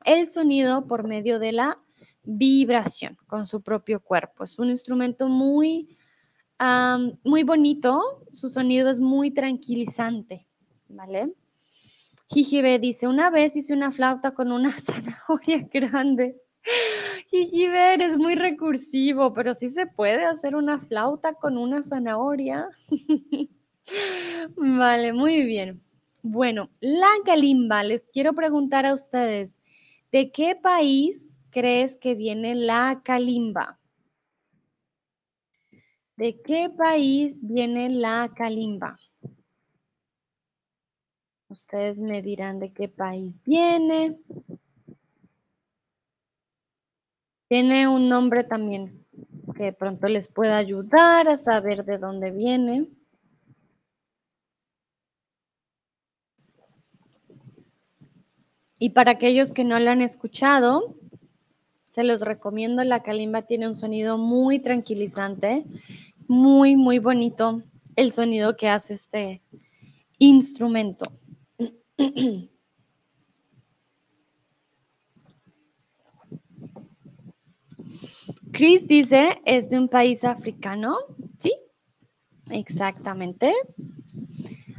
el 0.04 0.28
sonido 0.28 0.88
por 0.88 1.08
medio 1.08 1.38
de 1.38 1.52
la 1.52 1.80
vibración 2.24 3.20
con 3.28 3.46
su 3.46 3.62
propio 3.62 4.00
cuerpo. 4.00 4.46
Es 4.46 4.58
un 4.58 4.72
instrumento 4.72 5.28
muy, 5.28 5.96
muy 7.24 7.44
bonito. 7.44 8.26
Su 8.32 8.50
sonido 8.50 8.90
es 8.90 9.00
muy 9.00 9.30
tranquilizante, 9.30 10.48
¿vale? 10.88 11.32
Jijibe 12.30 12.80
dice, 12.80 13.08
una 13.08 13.30
vez 13.30 13.56
hice 13.56 13.76
una 13.76 13.92
flauta 13.92 14.32
con 14.32 14.52
una 14.52 14.72
zanahoria 14.72 15.70
grande. 15.72 16.36
Jijibe, 17.28 18.04
es 18.04 18.18
muy 18.18 18.34
recursivo, 18.34 19.34
pero 19.36 19.54
sí 19.54 19.70
se 19.70 19.86
puede 19.86 20.26
hacer 20.26 20.56
una 20.56 20.80
flauta 20.80 21.36
con 21.36 21.60
una 21.60 21.84
zanahoria. 21.84 22.68
Vale, 24.58 25.14
muy 25.14 25.44
bien. 25.44 25.82
Bueno, 26.22 26.70
la 26.80 27.08
calimba, 27.26 27.84
les 27.84 28.10
quiero 28.10 28.34
preguntar 28.34 28.86
a 28.86 28.94
ustedes, 28.94 29.60
¿de 30.12 30.32
qué 30.32 30.56
país 30.56 31.40
crees 31.50 31.98
que 31.98 32.16
viene 32.16 32.56
la 32.56 33.02
calimba? 33.04 33.80
¿De 36.18 36.42
qué 36.42 36.70
país 36.70 37.40
viene 37.42 37.90
la 37.90 38.32
calimba? 38.36 38.98
Ustedes 41.48 42.00
me 42.00 42.22
dirán 42.22 42.60
de 42.60 42.74
qué 42.74 42.90
país 42.90 43.42
viene. 43.44 44.20
Tiene 47.48 47.88
un 47.88 48.10
nombre 48.10 48.44
también 48.44 49.06
que 49.56 49.74
pronto 49.74 50.08
les 50.08 50.28
pueda 50.28 50.58
ayudar 50.58 51.28
a 51.28 51.38
saber 51.38 51.86
de 51.86 51.98
dónde 51.98 52.32
viene. 52.32 52.88
Y 58.80 58.92
para 58.92 59.12
aquellos 59.12 59.54
que 59.54 59.66
no 59.66 59.78
lo 59.80 59.92
han 59.92 60.02
escuchado, 60.02 60.96
se 61.90 62.04
los 62.04 62.22
recomiendo. 62.22 62.84
La 62.84 63.04
calimba 63.04 63.42
tiene 63.42 63.68
un 63.68 63.76
sonido 63.76 64.18
muy 64.18 64.60
tranquilizante. 64.60 65.66
Es 66.18 66.30
muy, 66.30 66.78
muy 66.78 67.00
bonito 67.00 67.62
el 67.98 68.14
sonido 68.14 68.56
que 68.56 68.70
hace 68.70 68.94
este 68.94 69.42
instrumento. 70.18 71.06
Chris 78.54 78.88
dice, 78.88 79.42
es 79.46 79.70
de 79.70 79.78
un 79.78 79.90
país 79.90 80.24
africano. 80.24 80.98
Sí, 81.40 81.54
exactamente. 82.50 83.54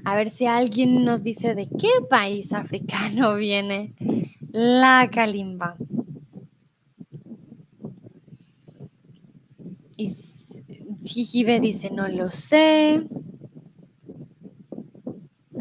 A 0.04 0.16
ver 0.16 0.28
si 0.28 0.46
alguien 0.46 1.04
nos 1.04 1.22
dice 1.22 1.54
de 1.54 1.68
qué 1.68 1.88
país 2.08 2.52
africano 2.52 3.34
viene 3.36 3.94
la 4.52 5.08
calimba. 5.12 5.76
Y 9.96 10.10
Jijibe 11.04 11.60
dice, 11.60 11.90
no 11.90 12.08
lo 12.08 12.30
sé. 12.30 13.06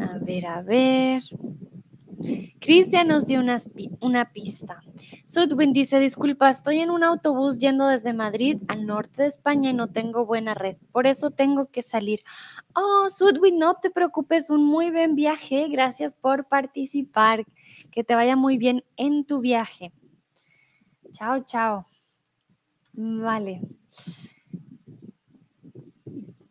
A 0.00 0.18
ver, 0.18 0.46
a 0.46 0.62
ver. 0.62 1.22
Cristian 2.70 3.08
nos 3.08 3.26
dio 3.26 3.40
una, 3.40 3.58
una 4.00 4.32
pista. 4.32 4.80
Sudwin 5.26 5.72
dice, 5.72 5.98
disculpa, 5.98 6.48
estoy 6.48 6.78
en 6.78 6.92
un 6.92 7.02
autobús 7.02 7.58
yendo 7.58 7.88
desde 7.88 8.12
Madrid 8.12 8.58
al 8.68 8.86
norte 8.86 9.22
de 9.22 9.28
España 9.28 9.70
y 9.70 9.74
no 9.74 9.88
tengo 9.88 10.24
buena 10.24 10.54
red, 10.54 10.76
por 10.92 11.08
eso 11.08 11.32
tengo 11.32 11.66
que 11.72 11.82
salir. 11.82 12.20
Oh, 12.76 13.08
Sudwin, 13.10 13.58
no 13.58 13.74
te 13.74 13.90
preocupes, 13.90 14.50
un 14.50 14.64
muy 14.64 14.92
buen 14.92 15.16
viaje, 15.16 15.66
gracias 15.66 16.14
por 16.14 16.44
participar, 16.44 17.44
que 17.90 18.04
te 18.04 18.14
vaya 18.14 18.36
muy 18.36 18.56
bien 18.56 18.84
en 18.96 19.24
tu 19.24 19.40
viaje. 19.40 19.92
Chao, 21.10 21.42
chao. 21.42 21.84
Vale. 22.92 23.62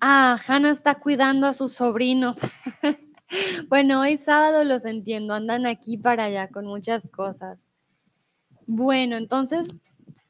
Ah, 0.01 0.35
Hannah 0.45 0.71
está 0.71 0.95
cuidando 0.95 1.47
a 1.47 1.53
sus 1.53 1.71
sobrinos. 1.71 2.41
Bueno, 3.69 4.01
hoy 4.01 4.17
sábado 4.17 4.63
los 4.63 4.85
entiendo, 4.85 5.33
andan 5.33 5.65
aquí 5.65 5.97
para 5.97 6.25
allá 6.25 6.47
con 6.49 6.65
muchas 6.65 7.07
cosas. 7.07 7.67
Bueno, 8.65 9.17
entonces 9.17 9.67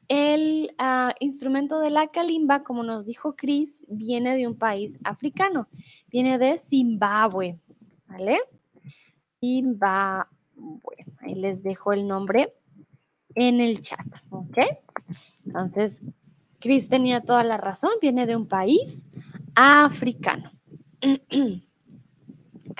el 0.08 0.74
ah, 0.78 1.14
instrumento 1.20 1.78
de 1.80 1.90
la 1.90 2.08
kalimba, 2.08 2.62
como 2.62 2.82
nos 2.82 3.06
dijo 3.06 3.36
Chris, 3.36 3.86
viene 3.88 4.36
de 4.36 4.46
un 4.46 4.56
país 4.56 4.98
africano, 5.04 5.68
viene 6.08 6.38
de 6.38 6.58
Zimbabue, 6.58 7.58
¿vale? 8.06 8.38
Zimbabue, 9.40 10.26
ahí 11.18 11.34
les 11.34 11.62
dejo 11.62 11.92
el 11.92 12.08
nombre 12.08 12.54
en 13.34 13.60
el 13.60 13.80
chat, 13.80 14.06
¿ok? 14.30 14.58
Entonces, 15.46 16.02
Chris 16.58 16.88
tenía 16.88 17.22
toda 17.22 17.44
la 17.44 17.56
razón, 17.56 17.92
viene 18.00 18.26
de 18.26 18.36
un 18.36 18.46
país 18.46 19.06
africano. 19.54 20.50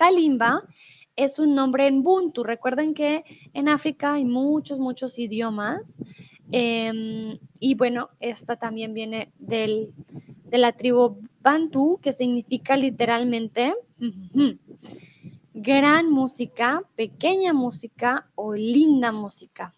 Kalimba 0.01 0.67
es 1.15 1.39
un 1.39 1.55
nombre 1.55 1.87
en 1.87 2.03
Buntu. 2.03 2.43
Recuerden 2.43 2.95
que 2.95 3.23
en 3.53 3.69
África 3.69 4.15
hay 4.15 4.25
muchos, 4.25 4.79
muchos 4.79 5.19
idiomas. 5.19 5.99
Em, 6.51 7.39
y 7.59 7.75
bueno, 7.75 8.09
esta 8.19 8.57
también 8.57 8.95
viene 8.95 9.31
del, 9.39 9.93
de 10.47 10.57
la 10.57 10.73
tribu 10.73 11.21
Bantu, 11.43 11.99
que 12.01 12.15
significa 12.15 12.79
literalmente 12.79 13.75
gran 15.53 16.11
música, 16.11 16.83
pequeña 16.97 17.53
música 17.53 18.31
o 18.37 18.55
linda 18.55 19.13
música. 19.13 19.75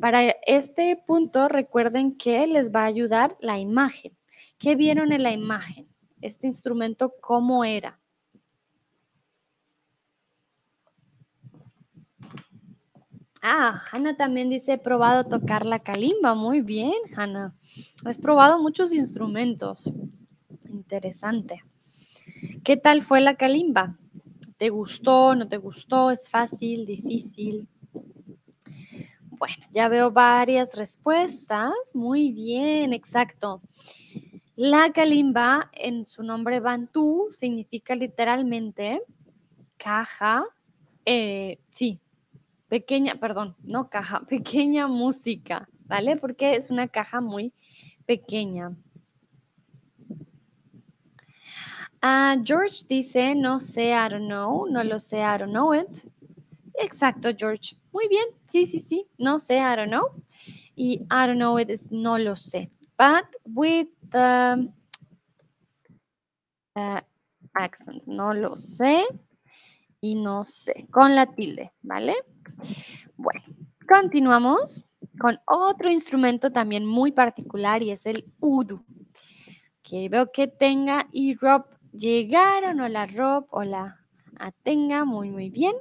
Para 0.00 0.30
este 0.46 1.00
punto, 1.06 1.46
recuerden 1.46 2.16
que 2.16 2.44
les 2.48 2.72
va 2.72 2.82
a 2.82 2.86
ayudar 2.86 3.36
la 3.38 3.60
imagen. 3.60 4.18
¿Qué 4.58 4.74
vieron 4.74 5.12
en 5.12 5.22
la 5.22 5.30
imagen? 5.30 5.86
Este 6.20 6.48
instrumento, 6.48 7.14
¿cómo 7.20 7.64
era? 7.64 8.00
Ah, 13.46 13.82
Hanna 13.92 14.16
también 14.16 14.48
dice, 14.48 14.72
he 14.72 14.78
probado 14.78 15.24
tocar 15.24 15.66
la 15.66 15.78
calimba. 15.78 16.34
Muy 16.34 16.62
bien, 16.62 16.94
Hanna. 17.14 17.54
Has 18.06 18.16
probado 18.16 18.58
muchos 18.58 18.94
instrumentos. 18.94 19.92
Interesante. 20.70 21.62
¿Qué 22.64 22.78
tal 22.78 23.02
fue 23.02 23.20
la 23.20 23.34
calimba? 23.34 23.98
¿Te 24.56 24.70
gustó? 24.70 25.34
¿No 25.34 25.46
te 25.46 25.58
gustó? 25.58 26.10
¿Es 26.10 26.30
fácil? 26.30 26.86
¿Difícil? 26.86 27.68
Bueno, 29.28 29.62
ya 29.72 29.88
veo 29.90 30.10
varias 30.10 30.74
respuestas. 30.78 31.74
Muy 31.92 32.32
bien, 32.32 32.94
exacto. 32.94 33.60
La 34.56 34.90
kalimba 34.90 35.70
en 35.74 36.06
su 36.06 36.22
nombre 36.22 36.60
bantú 36.60 37.28
significa 37.30 37.94
literalmente 37.94 39.02
caja, 39.76 40.44
eh, 41.04 41.58
sí, 41.68 42.00
pequeña, 42.68 43.16
perdón, 43.16 43.56
no 43.62 43.88
caja, 43.90 44.20
pequeña 44.28 44.88
música, 44.88 45.68
¿vale? 45.86 46.16
Porque 46.16 46.56
es 46.56 46.70
una 46.70 46.88
caja 46.88 47.20
muy 47.20 47.52
pequeña. 48.06 48.76
Ah, 52.02 52.36
George 52.44 52.84
dice, 52.86 53.34
no 53.34 53.60
sé, 53.60 53.92
I 53.92 54.08
don't 54.10 54.26
know, 54.26 54.66
no 54.66 54.84
lo 54.84 54.98
sé, 54.98 55.20
I 55.20 55.38
don't 55.38 55.52
know 55.52 55.72
it. 55.72 56.06
Exacto, 56.74 57.30
George. 57.34 57.76
Muy 57.92 58.08
bien, 58.08 58.26
sí, 58.46 58.66
sí, 58.66 58.78
sí, 58.78 59.06
no 59.16 59.38
sé, 59.38 59.56
I 59.56 59.76
don't 59.76 59.88
know. 59.88 60.10
Y 60.76 61.00
I 61.10 61.26
don't 61.26 61.38
know 61.38 61.58
it 61.58 61.70
es 61.70 61.90
no 61.90 62.18
lo 62.18 62.36
sé. 62.36 62.70
But 62.98 63.24
with 63.44 63.88
the 64.10 64.68
uh, 66.76 67.00
accent, 67.54 68.06
no 68.06 68.34
lo 68.34 68.58
sé 68.60 69.04
y 70.00 70.14
no 70.16 70.44
sé, 70.44 70.86
con 70.90 71.14
la 71.14 71.26
tilde, 71.26 71.72
¿vale? 71.82 72.14
Bueno, 73.16 73.42
continuamos 73.88 74.84
con 75.18 75.38
otro 75.46 75.90
instrumento 75.90 76.50
también 76.50 76.84
muy 76.84 77.12
particular 77.12 77.82
y 77.82 77.90
es 77.90 78.06
el 78.06 78.32
udu. 78.40 78.84
Que 79.82 80.08
veo 80.08 80.32
que 80.32 80.48
tenga 80.48 81.08
y 81.12 81.34
Rob 81.34 81.66
llegaron, 81.92 82.80
hola 82.80 83.06
Rob, 83.06 83.46
hola 83.50 84.04
Tenga, 84.62 85.04
muy 85.04 85.30
muy 85.30 85.50
bien. 85.50 85.74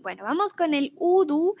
Bueno, 0.00 0.24
vamos 0.24 0.52
con 0.52 0.72
el 0.72 0.92
udu. 0.96 1.54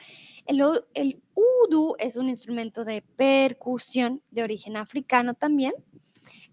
El, 0.46 0.62
el 0.94 1.22
udu 1.34 1.94
es 1.98 2.16
un 2.16 2.28
instrumento 2.28 2.84
de 2.84 3.02
percusión 3.02 4.22
de 4.30 4.42
origen 4.42 4.76
africano 4.76 5.34
también, 5.34 5.74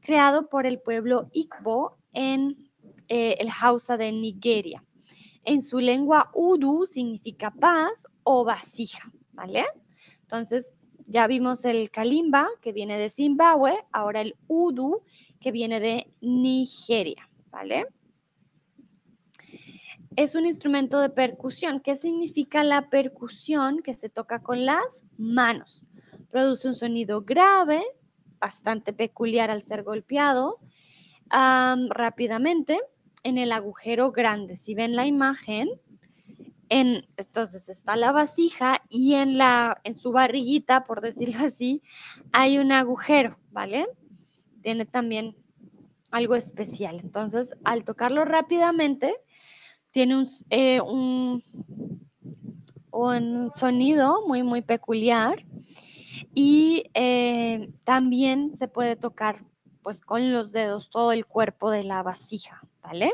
creado 0.01 0.49
por 0.49 0.65
el 0.65 0.79
pueblo 0.79 1.29
Igbo 1.31 1.97
en 2.13 2.57
eh, 3.07 3.37
el 3.39 3.49
Hausa 3.61 3.95
de 3.95 4.11
Nigeria. 4.11 4.83
En 5.49 5.61
su 5.61 5.79
lengua 5.79 6.29
udu 6.33 6.85
significa 6.85 7.51
paz 7.51 8.05
o 8.23 8.43
vasija, 8.43 8.99
¿vale? 9.31 9.63
Entonces, 10.23 10.73
ya 11.05 11.25
vimos 11.25 11.63
el 11.63 11.89
kalimba, 11.89 12.49
que 12.61 12.73
viene 12.73 12.99
de 12.99 13.09
Zimbabue, 13.09 13.73
ahora 13.93 14.19
el 14.19 14.35
udu, 14.47 15.03
que 15.39 15.53
viene 15.53 15.79
de 15.79 16.13
Nigeria, 16.19 17.29
¿vale? 17.49 17.87
Es 20.17 20.35
un 20.35 20.45
instrumento 20.45 20.99
de 20.99 21.11
percusión. 21.11 21.79
¿Qué 21.79 21.95
significa 21.95 22.65
la 22.65 22.89
percusión? 22.89 23.81
Que 23.81 23.93
se 23.93 24.09
toca 24.09 24.43
con 24.43 24.65
las 24.65 25.05
manos. 25.17 25.85
Produce 26.29 26.67
un 26.67 26.75
sonido 26.75 27.21
grave, 27.21 27.81
bastante 28.37 28.91
peculiar 28.91 29.49
al 29.49 29.61
ser 29.61 29.83
golpeado 29.83 30.59
rápidamente 31.29 32.81
en 33.27 33.37
el 33.37 33.51
agujero 33.51 34.11
grande. 34.13 34.55
Si 34.55 34.73
ven 34.73 34.95
la 34.95 35.05
imagen, 35.05 35.67
en, 36.69 37.05
entonces 37.17 37.67
está 37.67 37.97
la 37.97 38.13
vasija 38.13 38.81
y 38.89 39.15
en, 39.15 39.37
la, 39.37 39.81
en 39.83 39.95
su 39.95 40.13
barriguita, 40.13 40.85
por 40.85 41.01
decirlo 41.01 41.45
así, 41.45 41.81
hay 42.31 42.57
un 42.57 42.71
agujero, 42.71 43.37
¿vale? 43.51 43.85
Tiene 44.61 44.85
también 44.85 45.35
algo 46.09 46.35
especial. 46.35 47.01
Entonces, 47.03 47.53
al 47.65 47.83
tocarlo 47.83 48.23
rápidamente, 48.23 49.13
tiene 49.91 50.15
un, 50.15 50.27
eh, 50.49 50.79
un, 50.81 51.43
sonido 53.53 54.25
muy, 54.25 54.41
muy 54.41 54.61
peculiar 54.61 55.45
y 56.33 56.85
eh, 56.93 57.71
también 57.83 58.55
se 58.55 58.67
puede 58.67 58.95
tocar 58.95 59.43
pues 59.81 60.01
con 60.01 60.31
los 60.33 60.51
dedos 60.51 60.89
todo 60.89 61.11
el 61.13 61.25
cuerpo 61.25 61.71
de 61.71 61.83
la 61.83 62.03
vasija, 62.03 62.61
¿vale? 62.87 63.11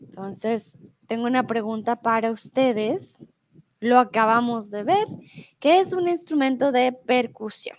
Entonces, 0.00 0.74
tengo 1.06 1.26
una 1.26 1.46
pregunta 1.46 1.96
para 2.02 2.32
ustedes. 2.32 3.16
Lo 3.78 3.98
acabamos 3.98 4.70
de 4.70 4.82
ver, 4.82 5.06
que 5.60 5.78
es 5.78 5.92
un 5.92 6.08
instrumento 6.08 6.72
de 6.72 6.92
percusión. 6.92 7.76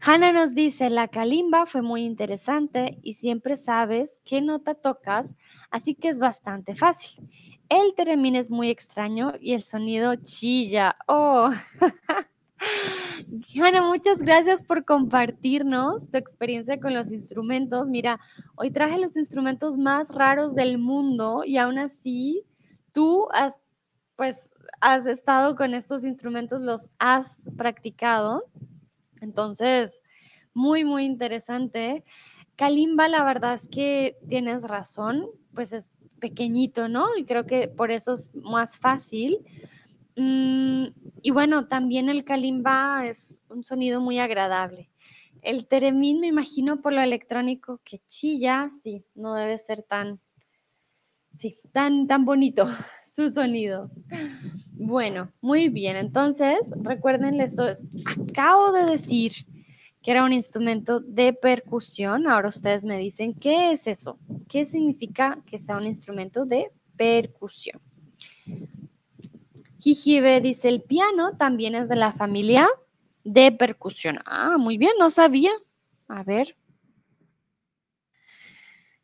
Hannah 0.00 0.32
nos 0.32 0.54
dice, 0.54 0.88
la 0.88 1.08
kalimba 1.08 1.66
fue 1.66 1.82
muy 1.82 2.02
interesante 2.02 2.98
y 3.02 3.14
siempre 3.14 3.56
sabes 3.56 4.20
qué 4.24 4.40
nota 4.40 4.74
tocas, 4.74 5.34
así 5.70 5.94
que 5.94 6.08
es 6.08 6.18
bastante 6.18 6.74
fácil. 6.74 7.28
El 7.68 7.94
teremín 7.94 8.34
es 8.36 8.50
muy 8.50 8.70
extraño 8.70 9.32
y 9.40 9.52
el 9.52 9.62
sonido 9.62 10.14
chilla. 10.14 10.96
Oh, 11.06 11.50
Ana, 13.62 13.82
muchas 13.82 14.18
gracias 14.18 14.62
por 14.62 14.84
compartirnos 14.84 16.10
tu 16.10 16.18
experiencia 16.18 16.80
con 16.80 16.94
los 16.94 17.12
instrumentos. 17.12 17.88
Mira, 17.88 18.18
hoy 18.56 18.70
traje 18.70 18.98
los 18.98 19.16
instrumentos 19.16 19.76
más 19.76 20.10
raros 20.10 20.54
del 20.54 20.78
mundo 20.78 21.42
y 21.44 21.56
aún 21.56 21.78
así 21.78 22.44
tú 22.92 23.28
has, 23.32 23.58
pues, 24.16 24.54
has 24.80 25.06
estado 25.06 25.54
con 25.54 25.74
estos 25.74 26.04
instrumentos, 26.04 26.60
los 26.60 26.90
has 26.98 27.42
practicado. 27.56 28.44
Entonces, 29.20 30.02
muy, 30.54 30.84
muy 30.84 31.04
interesante. 31.04 32.04
Kalimba, 32.56 33.08
la 33.08 33.24
verdad 33.24 33.54
es 33.54 33.68
que 33.68 34.18
tienes 34.28 34.64
razón, 34.64 35.26
pues 35.54 35.72
es 35.72 35.88
pequeñito, 36.18 36.88
¿no? 36.88 37.16
Y 37.16 37.24
creo 37.24 37.46
que 37.46 37.68
por 37.68 37.90
eso 37.90 38.12
es 38.12 38.30
más 38.34 38.78
fácil. 38.78 39.38
Mm, 40.16 40.86
y 41.22 41.30
bueno, 41.30 41.68
también 41.68 42.08
el 42.08 42.24
kalimba 42.24 43.06
es 43.06 43.42
un 43.48 43.64
sonido 43.64 44.00
muy 44.00 44.18
agradable. 44.18 44.90
El 45.42 45.66
teremín, 45.66 46.20
me 46.20 46.26
imagino 46.26 46.80
por 46.80 46.92
lo 46.92 47.00
electrónico 47.00 47.80
que 47.84 48.00
chilla, 48.06 48.68
sí, 48.82 49.04
no 49.14 49.34
debe 49.34 49.56
ser 49.56 49.82
tan, 49.82 50.20
sí, 51.32 51.56
tan, 51.72 52.06
tan 52.06 52.24
bonito 52.24 52.68
su 53.04 53.30
sonido. 53.30 53.90
Bueno, 54.72 55.32
muy 55.40 55.68
bien. 55.68 55.96
Entonces, 55.96 56.72
recuerden, 56.82 57.38
les 57.38 57.56
acabo 57.58 58.72
de 58.72 58.86
decir 58.86 59.32
que 60.02 60.10
era 60.10 60.24
un 60.24 60.32
instrumento 60.32 61.00
de 61.00 61.32
percusión. 61.32 62.26
Ahora 62.26 62.48
ustedes 62.48 62.84
me 62.84 62.98
dicen, 62.98 63.34
¿qué 63.34 63.72
es 63.72 63.86
eso? 63.86 64.18
¿Qué 64.48 64.64
significa 64.64 65.42
que 65.46 65.58
sea 65.58 65.76
un 65.76 65.86
instrumento 65.86 66.46
de 66.46 66.70
percusión? 66.96 67.80
Jijibe 69.80 70.40
dice, 70.40 70.68
el 70.68 70.82
piano 70.82 71.36
también 71.36 71.74
es 71.74 71.88
de 71.88 71.96
la 71.96 72.12
familia 72.12 72.68
de 73.24 73.50
percusión. 73.50 74.18
Ah, 74.26 74.56
muy 74.58 74.76
bien, 74.76 74.92
no 74.98 75.10
sabía. 75.10 75.50
A 76.08 76.22
ver. 76.22 76.56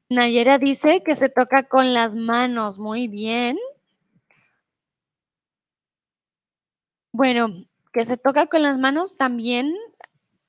Nayera 0.08 0.58
dice 0.58 1.02
que 1.02 1.14
se 1.14 1.28
toca 1.28 1.64
con 1.64 1.94
las 1.94 2.14
manos. 2.14 2.78
Muy 2.78 3.08
bien. 3.08 3.58
Bueno, 7.12 7.48
que 7.92 8.04
se 8.04 8.18
toca 8.18 8.46
con 8.46 8.62
las 8.62 8.78
manos 8.78 9.16
también 9.16 9.74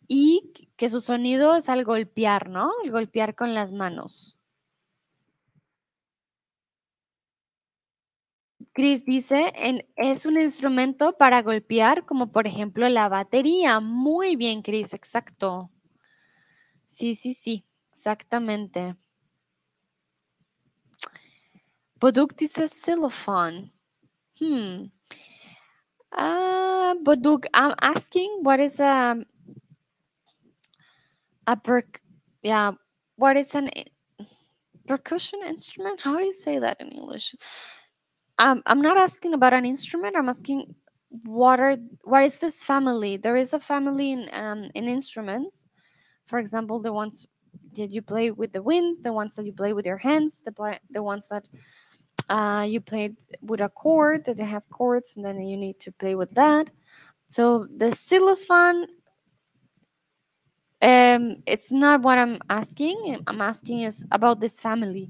y 0.07 0.51
que 0.75 0.89
su 0.89 1.01
sonido 1.01 1.55
es 1.55 1.69
al 1.69 1.85
golpear, 1.85 2.49
¿no? 2.49 2.71
El 2.83 2.91
golpear 2.91 3.35
con 3.35 3.53
las 3.53 3.71
manos. 3.71 4.36
Chris 8.77 9.03
dice, 9.05 9.51
es 9.95 10.27
un 10.27 10.39
instrumento 10.39 11.17
para 11.17 11.41
golpear, 11.41 12.05
como 12.05 12.31
por 12.31 12.45
ejemplo 12.45 12.87
la 12.89 13.09
batería. 13.09 13.79
Muy 13.79 14.35
bien, 14.35 14.61
Chris, 14.61 14.93
exacto. 14.93 15.71
Sí, 16.85 17.15
sí, 17.15 17.33
sí, 17.33 17.65
exactamente. 17.89 18.95
Boduk 21.99 22.35
dice 22.35 22.67
xylophone. 22.67 23.73
Hmm. 24.39 24.91
Uh, 26.11 26.93
Boduk, 27.01 27.47
I'm 27.55 27.73
asking 27.81 28.43
what 28.43 28.59
is 28.59 28.79
a, 28.79 29.17
a 31.47 31.55
per, 31.55 31.81
yeah, 32.43 32.73
what 33.15 33.37
is 33.37 33.55
an 33.55 33.71
percussion 34.85 35.39
instrument? 35.47 35.99
How 35.99 36.19
do 36.19 36.25
you 36.25 36.31
say 36.31 36.59
that 36.59 36.79
in 36.79 36.89
English? 36.89 37.35
Um, 38.39 38.61
I'm 38.65 38.81
not 38.81 38.97
asking 38.97 39.33
about 39.33 39.53
an 39.53 39.65
instrument. 39.65 40.15
I'm 40.15 40.29
asking 40.29 40.75
what 41.25 41.59
are 41.59 41.77
what 42.03 42.23
is 42.23 42.37
this 42.39 42.63
family? 42.63 43.17
There 43.17 43.35
is 43.35 43.53
a 43.53 43.59
family 43.59 44.11
in 44.11 44.29
um, 44.33 44.69
in 44.75 44.87
instruments. 44.87 45.67
For 46.27 46.39
example, 46.39 46.79
the 46.81 46.93
ones 46.93 47.27
that 47.75 47.91
you 47.91 48.01
play 48.01 48.31
with 48.31 48.51
the 48.53 48.61
wind, 48.61 49.03
the 49.03 49.13
ones 49.13 49.35
that 49.35 49.45
you 49.45 49.53
play 49.53 49.73
with 49.73 49.85
your 49.85 49.97
hands, 49.97 50.41
the 50.41 50.51
play, 50.51 50.79
the 50.91 51.01
ones 51.01 51.29
that 51.29 51.47
uh, 52.29 52.65
you 52.67 52.81
play 52.81 53.15
with 53.41 53.61
a 53.61 53.69
chord 53.69 54.25
that 54.25 54.37
they 54.37 54.45
have 54.45 54.69
chords, 54.69 55.15
and 55.15 55.25
then 55.25 55.41
you 55.41 55.57
need 55.57 55.79
to 55.79 55.91
play 55.93 56.15
with 56.15 56.31
that. 56.31 56.69
So 57.29 57.67
the 57.77 57.93
xylophone. 57.93 58.87
Um, 60.79 61.37
it's 61.47 61.71
not 61.71 62.03
what 62.03 62.19
I'm 62.19 62.37
asking. 62.51 63.23
I'm 63.25 63.41
asking 63.41 63.81
is 63.81 64.05
about 64.11 64.39
this 64.39 64.59
family 64.59 65.09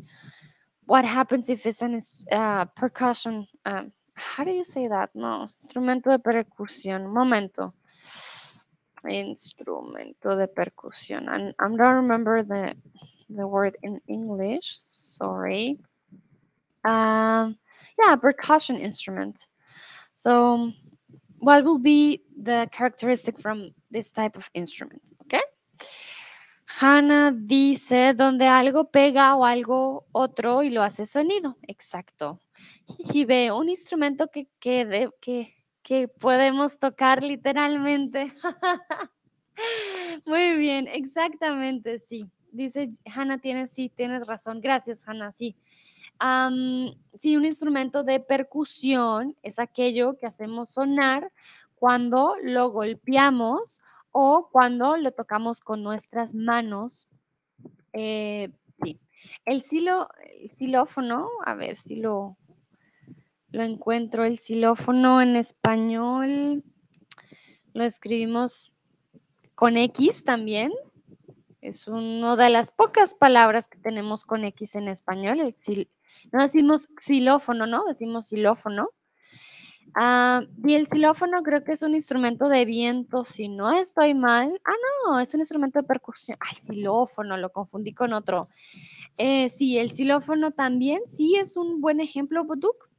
what 0.87 1.05
happens 1.05 1.49
if 1.49 1.65
it's 1.65 1.81
an 1.81 1.99
uh, 2.31 2.65
percussion 2.75 3.45
um, 3.65 3.91
how 4.17 4.43
do 4.43 4.51
you 4.51 4.63
say 4.63 4.87
that? 4.87 5.11
No, 5.13 5.43
instrumento 5.43 6.09
de 6.09 6.17
percusión. 6.17 7.13
Momento. 7.13 7.73
Instrumento 9.07 10.35
de 10.35 10.47
percusión. 10.47 11.29
I'm, 11.29 11.53
I 11.59 11.77
don't 11.77 11.95
remember 11.95 12.41
the, 12.41 12.75
the 13.29 13.47
word 13.47 13.77
in 13.83 14.01
English. 14.07 14.79
Sorry. 14.85 15.77
Um, 16.83 17.57
yeah, 18.03 18.15
percussion 18.15 18.77
instrument. 18.77 19.47
So, 20.15 20.71
what 21.37 21.63
will 21.63 21.77
be 21.77 22.21
the 22.41 22.67
characteristic 22.71 23.37
from 23.39 23.69
this 23.91 24.11
type 24.11 24.35
of 24.35 24.49
instruments? 24.55 25.13
Okay. 25.23 25.41
Hannah 26.79 27.31
dice 27.31 28.13
donde 28.13 28.45
algo 28.45 28.91
pega 28.91 29.35
o 29.35 29.45
algo 29.45 30.05
otro 30.11 30.61
y 30.61 30.69
lo 30.69 30.83
hace 30.83 31.05
sonido. 31.05 31.57
Exacto. 31.63 32.39
Y 33.13 33.25
ve 33.25 33.51
un 33.51 33.69
instrumento 33.69 34.27
que, 34.27 34.47
que, 34.59 35.09
que, 35.81 36.07
podemos 36.07 36.77
tocar 36.77 37.23
literalmente. 37.23 38.27
Muy 40.25 40.55
bien, 40.55 40.87
exactamente, 40.87 41.99
sí. 41.99 42.29
Dice 42.51 42.89
Hannah, 43.05 43.39
tienes, 43.39 43.71
sí, 43.71 43.89
tienes 43.89 44.27
razón. 44.27 44.61
Gracias, 44.61 45.07
Hannah, 45.07 45.31
sí. 45.31 45.55
sí, 47.19 47.37
un 47.37 47.45
instrumento 47.45 48.03
de 48.03 48.19
percusión 48.19 49.35
es 49.41 49.57
aquello 49.57 50.15
que 50.17 50.27
hacemos 50.27 50.71
sonar 50.71 51.31
cuando 51.75 52.35
lo 52.43 52.69
golpeamos 52.69 53.81
o 54.19 54.49
cuando 54.51 54.97
lo 54.97 55.11
tocamos 55.11 55.61
con 55.61 55.83
nuestras 55.83 56.33
manos. 56.33 57.07
Eh. 57.93 58.49
El, 59.45 59.61
silo, 59.61 60.09
el 60.41 60.49
xilófono, 60.49 61.29
a 61.45 61.53
ver 61.53 61.75
si 61.75 61.97
lo, 61.97 62.35
lo 63.51 63.63
encuentro, 63.63 64.25
el 64.25 64.39
xilófono 64.39 65.21
en 65.21 65.35
español, 65.35 66.63
lo 67.73 67.83
escribimos 67.83 68.73
con 69.53 69.77
X 69.77 70.23
también. 70.23 70.71
Es 71.61 71.87
una 71.87 72.35
de 72.35 72.49
las 72.49 72.71
pocas 72.71 73.13
palabras 73.13 73.67
que 73.67 73.77
tenemos 73.77 74.23
con 74.23 74.45
X 74.45 74.75
en 74.75 74.87
español. 74.87 75.39
El 75.41 75.89
no 76.31 76.41
decimos 76.41 76.89
xilófono, 76.97 77.67
¿no? 77.67 77.85
Decimos 77.85 78.29
xilófono. 78.29 78.89
Ah, 79.93 80.41
y 80.63 80.75
el 80.75 80.87
xilófono 80.87 81.41
creo 81.43 81.63
que 81.63 81.71
es 81.71 81.81
un 81.81 81.93
instrumento 81.95 82.49
de 82.49 82.65
viento, 82.65 83.25
si 83.25 83.47
no 83.47 83.71
estoy 83.71 84.13
mal. 84.13 84.59
Ah, 84.63 84.75
no, 85.07 85.19
es 85.19 85.33
un 85.33 85.39
instrumento 85.39 85.79
de 85.79 85.87
percusión. 85.87 86.37
Ay, 86.39 86.55
xilófono, 86.55 87.37
lo 87.37 87.51
confundí 87.51 87.93
con 87.93 88.13
otro. 88.13 88.47
Eh, 89.17 89.49
sí, 89.49 89.77
el 89.77 89.91
xilófono 89.91 90.51
también, 90.51 91.01
sí 91.07 91.35
es 91.35 91.57
un 91.57 91.81
buen 91.81 91.99
ejemplo, 91.99 92.43
Boduk. 92.43 92.89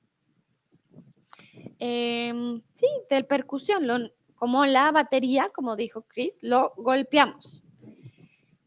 Em, 1.78 2.61
sí, 2.72 2.86
de 3.09 3.22
percusión, 3.22 4.11
como 4.34 4.66
la 4.66 4.91
batería, 4.91 5.49
como 5.55 5.76
dijo 5.76 6.03
Chris, 6.03 6.39
lo 6.43 6.72
golpeamos. 6.76 7.62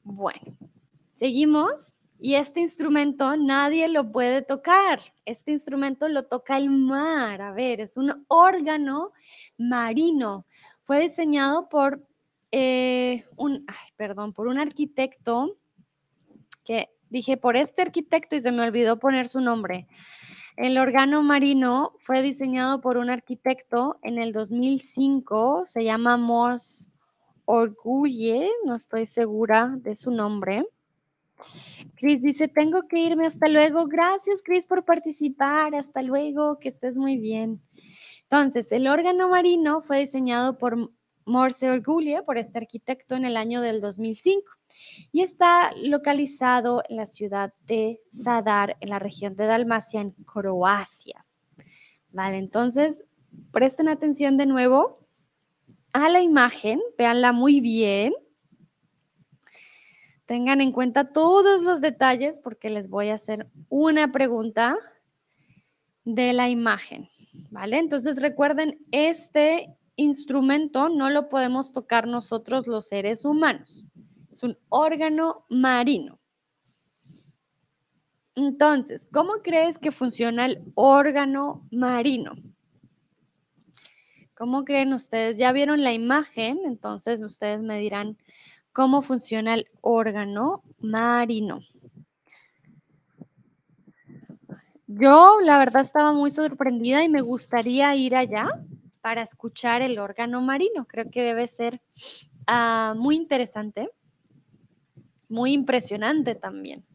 Bueno, 0.03 0.57
seguimos. 1.15 1.95
Y 2.23 2.35
este 2.35 2.59
instrumento 2.59 3.35
nadie 3.35 3.87
lo 3.87 4.11
puede 4.11 4.43
tocar. 4.43 4.99
Este 5.25 5.51
instrumento 5.51 6.07
lo 6.07 6.27
toca 6.27 6.55
el 6.55 6.69
mar. 6.69 7.41
A 7.41 7.51
ver, 7.51 7.81
es 7.81 7.97
un 7.97 8.25
órgano 8.27 9.11
marino. 9.57 10.45
Fue 10.83 10.99
diseñado 10.99 11.67
por 11.67 12.07
eh, 12.51 13.25
un, 13.37 13.65
perdón, 13.97 14.33
por 14.33 14.45
un 14.45 14.59
arquitecto 14.59 15.57
que 16.63 16.91
dije 17.09 17.37
por 17.37 17.57
este 17.57 17.81
arquitecto 17.81 18.35
y 18.35 18.41
se 18.41 18.51
me 18.51 18.61
olvidó 18.61 18.99
poner 18.99 19.27
su 19.27 19.41
nombre. 19.41 19.87
El 20.57 20.77
órgano 20.77 21.23
marino 21.23 21.95
fue 21.97 22.21
diseñado 22.21 22.81
por 22.81 22.97
un 22.97 23.09
arquitecto 23.09 23.97
en 24.03 24.19
el 24.19 24.31
2005. 24.31 25.65
Se 25.65 25.83
llama 25.83 26.17
Morse 26.17 26.91
Orgulle, 27.45 28.47
no 28.63 28.75
estoy 28.75 29.07
segura 29.07 29.73
de 29.77 29.95
su 29.95 30.11
nombre. 30.11 30.63
Cris 31.95 32.21
dice, 32.21 32.47
tengo 32.47 32.87
que 32.87 32.99
irme, 32.99 33.27
hasta 33.27 33.47
luego. 33.47 33.87
Gracias, 33.87 34.41
Cris, 34.43 34.65
por 34.65 34.85
participar. 34.85 35.75
Hasta 35.75 36.01
luego, 36.01 36.59
que 36.59 36.69
estés 36.69 36.97
muy 36.97 37.17
bien. 37.17 37.61
Entonces, 38.23 38.71
el 38.71 38.87
órgano 38.87 39.29
marino 39.29 39.81
fue 39.81 39.99
diseñado 39.99 40.57
por 40.57 40.91
Morse 41.25 41.69
Orgulle, 41.69 42.23
por 42.23 42.37
este 42.37 42.57
arquitecto, 42.57 43.15
en 43.15 43.25
el 43.25 43.37
año 43.37 43.61
del 43.61 43.81
2005 43.81 44.51
y 45.11 45.21
está 45.21 45.71
localizado 45.75 46.83
en 46.87 46.97
la 46.97 47.05
ciudad 47.05 47.53
de 47.65 48.01
Zadar, 48.11 48.77
en 48.79 48.89
la 48.89 48.99
región 48.99 49.35
de 49.35 49.45
Dalmacia, 49.45 50.01
en 50.01 50.11
Croacia. 50.11 51.25
Vale, 52.11 52.37
entonces, 52.37 53.03
presten 53.51 53.87
atención 53.87 54.37
de 54.37 54.45
nuevo 54.45 54.99
a 55.93 56.09
la 56.09 56.21
imagen, 56.21 56.79
véanla 56.97 57.31
muy 57.31 57.61
bien. 57.61 58.13
Tengan 60.31 60.61
en 60.61 60.71
cuenta 60.71 61.11
todos 61.11 61.61
los 61.61 61.81
detalles 61.81 62.39
porque 62.39 62.69
les 62.69 62.87
voy 62.87 63.09
a 63.09 63.15
hacer 63.15 63.49
una 63.67 64.13
pregunta 64.13 64.77
de 66.05 66.31
la 66.31 66.47
imagen, 66.47 67.09
¿vale? 67.49 67.79
Entonces 67.79 68.21
recuerden, 68.21 68.79
este 68.93 69.75
instrumento 69.97 70.87
no 70.87 71.09
lo 71.09 71.27
podemos 71.27 71.73
tocar 71.73 72.07
nosotros 72.07 72.65
los 72.65 72.87
seres 72.87 73.25
humanos. 73.25 73.83
Es 74.31 74.41
un 74.41 74.57
órgano 74.69 75.45
marino. 75.49 76.17
Entonces, 78.33 79.09
¿cómo 79.11 79.33
crees 79.43 79.77
que 79.77 79.91
funciona 79.91 80.45
el 80.45 80.63
órgano 80.75 81.67
marino? 81.71 82.35
¿Cómo 84.33 84.63
creen 84.63 84.93
ustedes? 84.93 85.37
Ya 85.37 85.51
vieron 85.51 85.83
la 85.83 85.91
imagen, 85.91 86.61
entonces 86.63 87.21
ustedes 87.21 87.61
me 87.61 87.77
dirán 87.79 88.17
cómo 88.73 89.01
funciona 89.01 89.53
el 89.53 89.67
órgano 89.81 90.63
marino. 90.79 91.61
Yo, 94.87 95.39
la 95.41 95.57
verdad, 95.57 95.83
estaba 95.83 96.11
muy 96.13 96.31
sorprendida 96.31 97.03
y 97.03 97.09
me 97.09 97.21
gustaría 97.21 97.95
ir 97.95 98.15
allá 98.15 98.47
para 99.01 99.21
escuchar 99.21 99.81
el 99.81 99.97
órgano 99.99 100.41
marino. 100.41 100.85
Creo 100.85 101.09
que 101.09 101.23
debe 101.23 101.47
ser 101.47 101.81
ah, 102.47 102.93
muy 102.97 103.15
interesante, 103.15 103.89
muy 105.29 105.53
impresionante 105.53 106.35
también. 106.35 106.85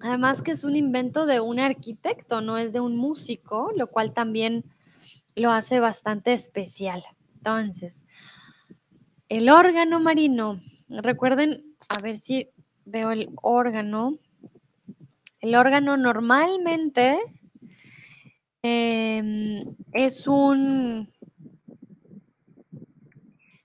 Además 0.00 0.42
que 0.42 0.50
es 0.50 0.64
un 0.64 0.74
invento 0.74 1.26
de 1.26 1.40
un 1.40 1.60
arquitecto, 1.60 2.40
no 2.40 2.58
es 2.58 2.72
de 2.72 2.80
un 2.80 2.96
músico, 2.96 3.70
lo 3.76 3.86
cual 3.86 4.12
también 4.12 4.64
lo 5.36 5.52
hace 5.52 5.78
bastante 5.78 6.32
especial. 6.32 7.04
Entonces, 7.44 8.02
el 9.28 9.48
órgano 9.48 9.98
marino, 9.98 10.60
recuerden, 10.88 11.74
a 11.88 12.00
ver 12.00 12.16
si 12.16 12.48
veo 12.84 13.10
el 13.10 13.30
órgano. 13.42 14.18
El 15.40 15.56
órgano 15.56 15.96
normalmente 15.96 17.18
em, 18.62 19.74
es 19.92 20.28
un 20.28 21.12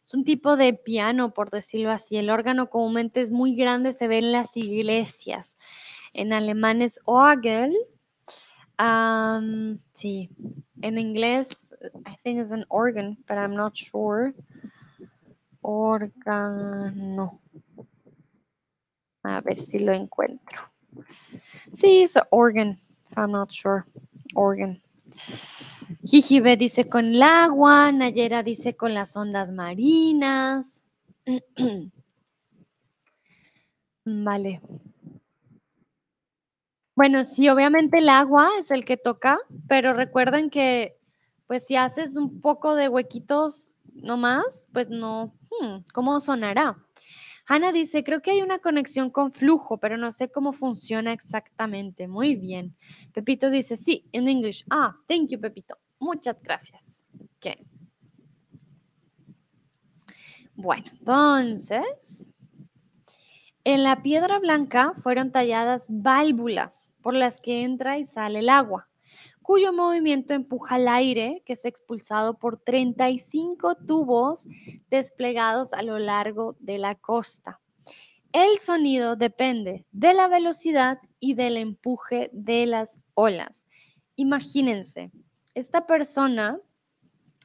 es 0.04 0.14
un 0.16 0.24
tipo 0.24 0.58
de 0.58 0.74
piano, 0.74 1.36
por 1.36 1.52
decirlo 1.52 1.92
así. 1.92 2.18
El 2.18 2.32
órgano 2.32 2.72
comúnmente 2.72 3.22
es 3.22 3.30
muy 3.30 3.56
grande, 3.56 3.94
se 3.94 4.08
ve 4.08 4.18
en 4.18 4.32
las 4.32 4.58
iglesias. 4.58 5.56
En 6.16 6.34
alemán 6.34 6.82
es 6.82 7.00
Orgel. 7.06 7.76
sí, 9.94 10.32
en 10.82 10.98
inglés, 10.98 11.76
I 12.06 12.16
think 12.24 12.40
it's 12.40 12.52
an 12.52 12.66
organ, 12.70 13.18
but 13.28 13.38
I'm 13.38 13.56
not 13.56 13.76
sure. 13.76 14.34
Órgano. 15.62 17.40
A 19.24 19.42
ver 19.42 19.58
si 19.58 19.80
lo 19.80 19.94
encuentro. 19.94 20.72
Sí, 21.72 22.04
es 22.04 22.18
organ, 22.32 22.78
if 23.10 23.18
I'm 23.18 23.32
not 23.32 23.52
sure. 23.52 23.86
Organ. 24.36 24.82
Jijibe 26.04 26.58
dice 26.58 26.88
con 26.88 27.06
el 27.06 27.24
agua, 27.24 27.92
Nayera 27.92 28.44
dice 28.44 28.76
con 28.76 28.94
las 28.94 29.16
ondas 29.18 29.52
marinas. 29.52 30.86
vale. 34.06 34.62
Bueno, 36.98 37.26
sí, 37.26 37.48
obviamente 37.48 38.00
el 38.00 38.10
agua 38.10 38.50
es 38.60 38.72
el 38.72 38.84
que 38.84 38.98
toca, 38.98 39.38
pero 39.68 39.94
recuerden 39.94 40.50
que 40.50 40.98
pues 41.46 41.64
si 41.68 41.76
haces 41.76 42.16
un 42.16 42.42
poco 42.42 42.74
de 42.74 42.90
huequitos 42.90 43.76
nomás, 43.94 44.68
pues 44.74 44.90
no, 44.90 45.32
hmm, 45.62 45.84
¿cómo 45.94 46.20
sonará? 46.20 46.84
Hanna 47.46 47.72
dice, 47.72 48.04
creo 48.04 48.24
que 48.24 48.32
hay 48.32 48.42
una 48.42 48.58
conexión 48.58 49.12
con 49.12 49.32
flujo, 49.32 49.78
pero 49.78 49.96
no 49.96 50.12
sé 50.12 50.32
cómo 50.32 50.54
funciona 50.54 51.14
exactamente. 51.14 52.08
Muy 52.08 52.36
bien. 52.36 52.76
Pepito 53.14 53.52
dice, 53.52 53.78
sí, 53.78 54.10
en 54.12 54.28
English. 54.28 54.66
Ah, 54.72 54.98
thank 55.08 55.30
you, 55.30 55.40
Pepito. 55.40 55.78
Muchas 56.00 56.42
gracias. 56.42 57.06
Ok. 57.22 57.60
Bueno, 60.56 60.86
entonces, 61.00 62.28
En 63.70 63.84
la 63.84 64.02
piedra 64.02 64.40
blanca 64.40 64.94
fueron 64.96 65.34
talladas 65.34 65.88
válvulas 65.90 66.94
por 67.02 67.14
las 67.14 67.42
que 67.42 67.64
entra 67.64 67.98
y 67.98 68.06
sale 68.06 68.40
el 68.40 68.48
agua, 68.48 68.88
cuyo 69.42 69.74
movimiento 69.74 70.34
empuja 70.34 70.78
el 70.78 70.88
aire 70.88 71.44
que 71.46 71.52
es 71.52 71.66
expulsado 71.66 72.40
por 72.40 72.62
35 72.62 73.76
tubos 73.86 74.48
desplegados 74.90 75.74
a 75.74 75.84
lo 75.84 76.00
largo 76.00 76.56
de 76.62 76.78
la 76.78 76.96
costa. 76.96 77.60
El 78.32 78.58
sonido 78.58 79.18
depende 79.18 79.86
de 79.92 80.14
la 80.14 80.30
velocidad 80.30 81.00
y 81.20 81.34
del 81.34 81.58
empuje 81.58 82.30
de 82.32 82.68
las 82.68 83.02
olas. 83.16 83.68
Imagínense, 84.16 85.12
esta 85.56 85.86
persona 85.86 86.58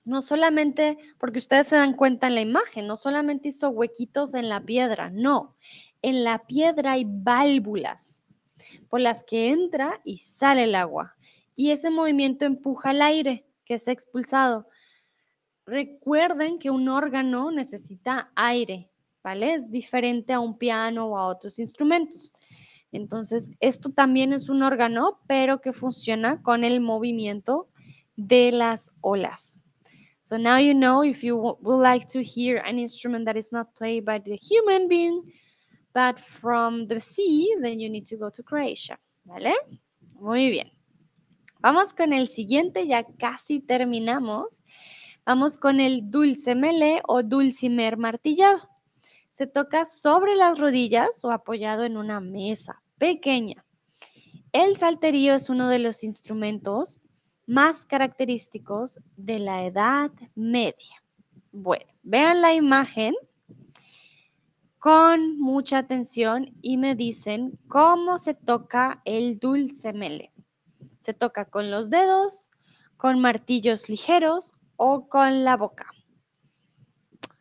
no 0.04 0.22
solamente, 0.22 0.98
porque 1.18 1.38
ustedes 1.38 1.68
se 1.68 1.76
dan 1.76 1.94
cuenta 1.94 2.26
en 2.26 2.34
la 2.34 2.40
imagen, 2.40 2.86
no 2.86 2.96
solamente 2.96 3.48
hizo 3.48 3.70
huequitos 3.70 4.34
en 4.34 4.48
la 4.48 4.60
piedra, 4.60 5.10
no, 5.10 5.56
en 6.02 6.24
la 6.24 6.44
piedra 6.46 6.92
hay 6.92 7.04
válvulas 7.06 8.22
por 8.88 9.00
las 9.00 9.24
que 9.24 9.50
entra 9.50 10.00
y 10.04 10.18
sale 10.18 10.64
el 10.64 10.74
agua. 10.74 11.16
Y 11.56 11.70
ese 11.70 11.90
movimiento 11.90 12.44
empuja 12.44 12.90
el 12.90 13.02
aire 13.02 13.46
que 13.64 13.74
es 13.74 13.88
expulsado. 13.88 14.66
Recuerden 15.64 16.58
que 16.58 16.70
un 16.70 16.88
órgano 16.88 17.50
necesita 17.50 18.32
aire, 18.34 18.90
¿vale? 19.22 19.54
Es 19.54 19.70
diferente 19.70 20.32
a 20.32 20.40
un 20.40 20.58
piano 20.58 21.06
o 21.06 21.16
a 21.16 21.26
otros 21.26 21.58
instrumentos. 21.58 22.32
Entonces, 22.90 23.50
esto 23.60 23.90
también 23.90 24.32
es 24.32 24.48
un 24.48 24.62
órgano, 24.62 25.20
pero 25.26 25.60
que 25.60 25.72
funciona 25.72 26.42
con 26.42 26.64
el 26.64 26.80
movimiento 26.80 27.68
de 28.16 28.52
las 28.52 28.92
olas. 29.00 29.60
So 30.22 30.38
now 30.38 30.58
you 30.58 30.72
know 30.72 31.02
if 31.02 31.22
you 31.22 31.36
would 31.36 31.82
like 31.82 32.06
to 32.12 32.20
hear 32.20 32.58
an 32.64 32.78
instrument 32.78 33.24
that 33.26 33.36
is 33.36 33.52
not 33.52 33.74
played 33.74 34.04
by 34.04 34.20
the 34.20 34.36
human 34.36 34.88
being, 34.88 35.22
but 35.94 36.18
from 36.18 36.86
the 36.86 37.00
sea, 37.00 37.54
then 37.60 37.80
you 37.80 37.88
need 37.88 38.06
to 38.06 38.16
go 38.16 38.30
to 38.30 38.42
Croatia. 38.42 38.98
¿Vale? 39.24 39.54
Muy 40.14 40.50
bien. 40.50 40.70
Vamos 41.60 41.94
con 41.94 42.12
el 42.12 42.26
siguiente, 42.26 42.86
ya 42.86 43.04
casi 43.04 43.60
terminamos. 43.60 44.62
Vamos 45.24 45.56
con 45.56 45.78
el 45.78 46.10
dulce 46.10 46.54
mele 46.56 47.00
o 47.06 47.22
dulcimer 47.22 47.96
martillado. 47.96 48.68
Se 49.30 49.46
toca 49.46 49.84
sobre 49.84 50.34
las 50.34 50.58
rodillas 50.58 51.24
o 51.24 51.30
apoyado 51.30 51.84
en 51.84 51.96
una 51.96 52.20
mesa 52.20 52.82
pequeña. 52.98 53.64
El 54.52 54.76
salterío 54.76 55.34
es 55.34 55.48
uno 55.48 55.68
de 55.68 55.78
los 55.78 56.04
instrumentos 56.04 56.98
más 57.46 57.84
característicos 57.84 59.00
de 59.16 59.38
la 59.38 59.64
Edad 59.64 60.10
Media. 60.34 61.02
Bueno, 61.52 61.86
vean 62.02 62.42
la 62.42 62.54
imagen 62.54 63.14
con 64.82 65.38
mucha 65.38 65.78
atención 65.78 66.56
y 66.60 66.76
me 66.76 66.96
dicen 66.96 67.56
cómo 67.68 68.18
se 68.18 68.34
toca 68.34 69.00
el 69.04 69.38
dulce 69.38 69.92
mele. 69.92 70.32
Se 71.02 71.14
toca 71.14 71.44
con 71.44 71.70
los 71.70 71.88
dedos, 71.88 72.50
con 72.96 73.20
martillos 73.20 73.88
ligeros 73.88 74.54
o 74.74 75.08
con 75.08 75.44
la 75.44 75.56
boca. 75.56 75.86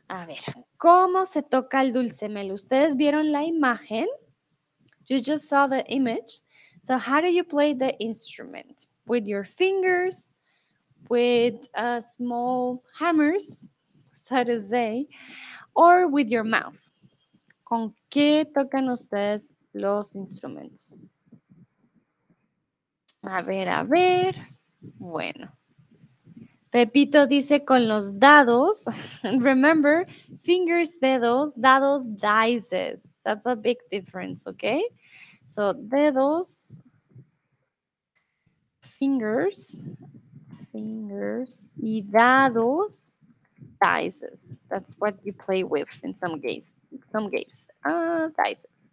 A 0.07 0.27
ver, 0.27 0.37
¿cómo 0.77 1.25
se 1.25 1.41
toca 1.41 1.81
el 1.81 1.91
dulce 1.93 2.29
mele? 2.29 2.53
¿Ustedes 2.53 2.95
vieron 2.95 3.31
la 3.31 3.43
imagen? 3.43 4.05
You 5.07 5.17
just 5.17 5.49
saw 5.49 5.67
the 5.67 5.83
image. 5.87 6.43
So 6.83 6.99
how 6.99 7.21
do 7.21 7.27
you 7.31 7.43
play 7.43 7.73
the 7.73 7.97
instrument? 7.97 8.85
With 9.07 9.25
your 9.25 9.45
fingers, 9.45 10.31
with 11.09 11.67
uh, 11.73 12.01
small 12.01 12.83
hammers, 12.99 13.67
so 14.13 14.43
to 14.43 14.59
say, 14.59 15.07
or 15.73 16.07
with 16.07 16.29
your 16.29 16.43
mouth. 16.43 16.90
¿Con 17.71 17.95
qué 18.09 18.45
tocan 18.53 18.89
ustedes 18.89 19.55
los 19.71 20.17
instrumentos? 20.17 20.99
A 23.21 23.41
ver, 23.43 23.69
a 23.69 23.85
ver. 23.85 24.35
Bueno. 24.81 25.57
Pepito 26.69 27.27
dice 27.27 27.63
con 27.63 27.87
los 27.87 28.19
dados. 28.19 28.83
Remember, 29.23 30.05
fingers, 30.41 30.99
dedos, 30.99 31.53
dados, 31.55 32.03
dices. 32.17 33.09
That's 33.23 33.45
a 33.45 33.55
big 33.55 33.77
difference, 33.89 34.45
okay? 34.49 34.83
So, 35.47 35.73
dedos, 35.73 36.81
fingers, 38.81 39.79
fingers, 40.73 41.69
y 41.81 42.01
dados, 42.01 43.17
dices. 43.81 44.59
That's 44.69 44.95
what 44.99 45.15
you 45.23 45.33
play 45.33 45.63
with 45.63 45.99
in 46.03 46.15
some 46.15 46.39
games. 46.39 46.73
Some 47.03 47.29
games. 47.29 47.67
Uh, 47.83 48.29
dices. 48.37 48.91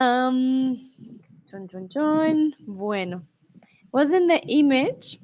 Um, 0.00 0.90
join, 1.50 1.68
join, 1.68 1.88
join. 1.88 2.54
Bueno, 2.66 3.22
wasn't 3.92 4.28
the 4.28 4.40
image, 4.46 5.18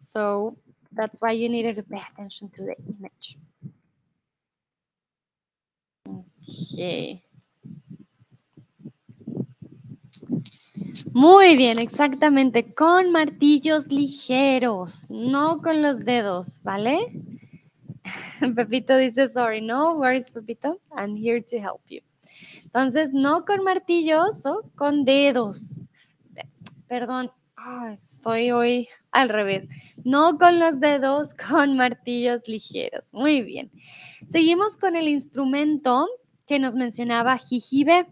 so 0.00 0.56
that's 0.92 1.22
why 1.22 1.32
you 1.32 1.48
needed 1.48 1.76
to 1.76 1.82
pay 1.82 2.02
attention 2.12 2.50
to 2.50 2.62
the 2.62 2.76
image. 2.86 3.38
Okay. 6.74 7.24
Muy 11.12 11.56
bien, 11.56 11.78
exactamente, 11.78 12.74
con 12.74 13.10
martillos 13.10 13.90
ligeros, 13.90 15.08
no 15.10 15.60
con 15.60 15.82
los 15.82 16.04
dedos, 16.04 16.60
¿vale? 16.62 16.98
Pepito 18.56 18.96
dice, 18.96 19.28
sorry, 19.28 19.60
no 19.60 19.94
worries, 19.94 20.30
Pepito, 20.30 20.80
I'm 20.96 21.14
here 21.14 21.40
to 21.42 21.56
help 21.56 21.82
you. 21.88 22.00
Entonces, 22.64 23.12
no 23.12 23.44
con 23.44 23.64
martillos 23.64 24.46
o 24.46 24.62
con 24.76 25.04
dedos. 25.04 25.80
Perdón, 26.88 27.30
estoy 28.02 28.50
hoy 28.50 28.88
al 29.12 29.28
revés. 29.28 29.66
No 30.04 30.38
con 30.38 30.58
los 30.58 30.80
dedos, 30.80 31.34
con 31.48 31.76
martillos 31.76 32.48
ligeros. 32.48 33.12
Muy 33.12 33.42
bien. 33.42 33.70
Seguimos 34.28 34.76
con 34.76 34.96
el 34.96 35.08
instrumento 35.08 36.06
que 36.46 36.58
nos 36.58 36.74
mencionaba 36.74 37.38
Jijibe, 37.38 38.08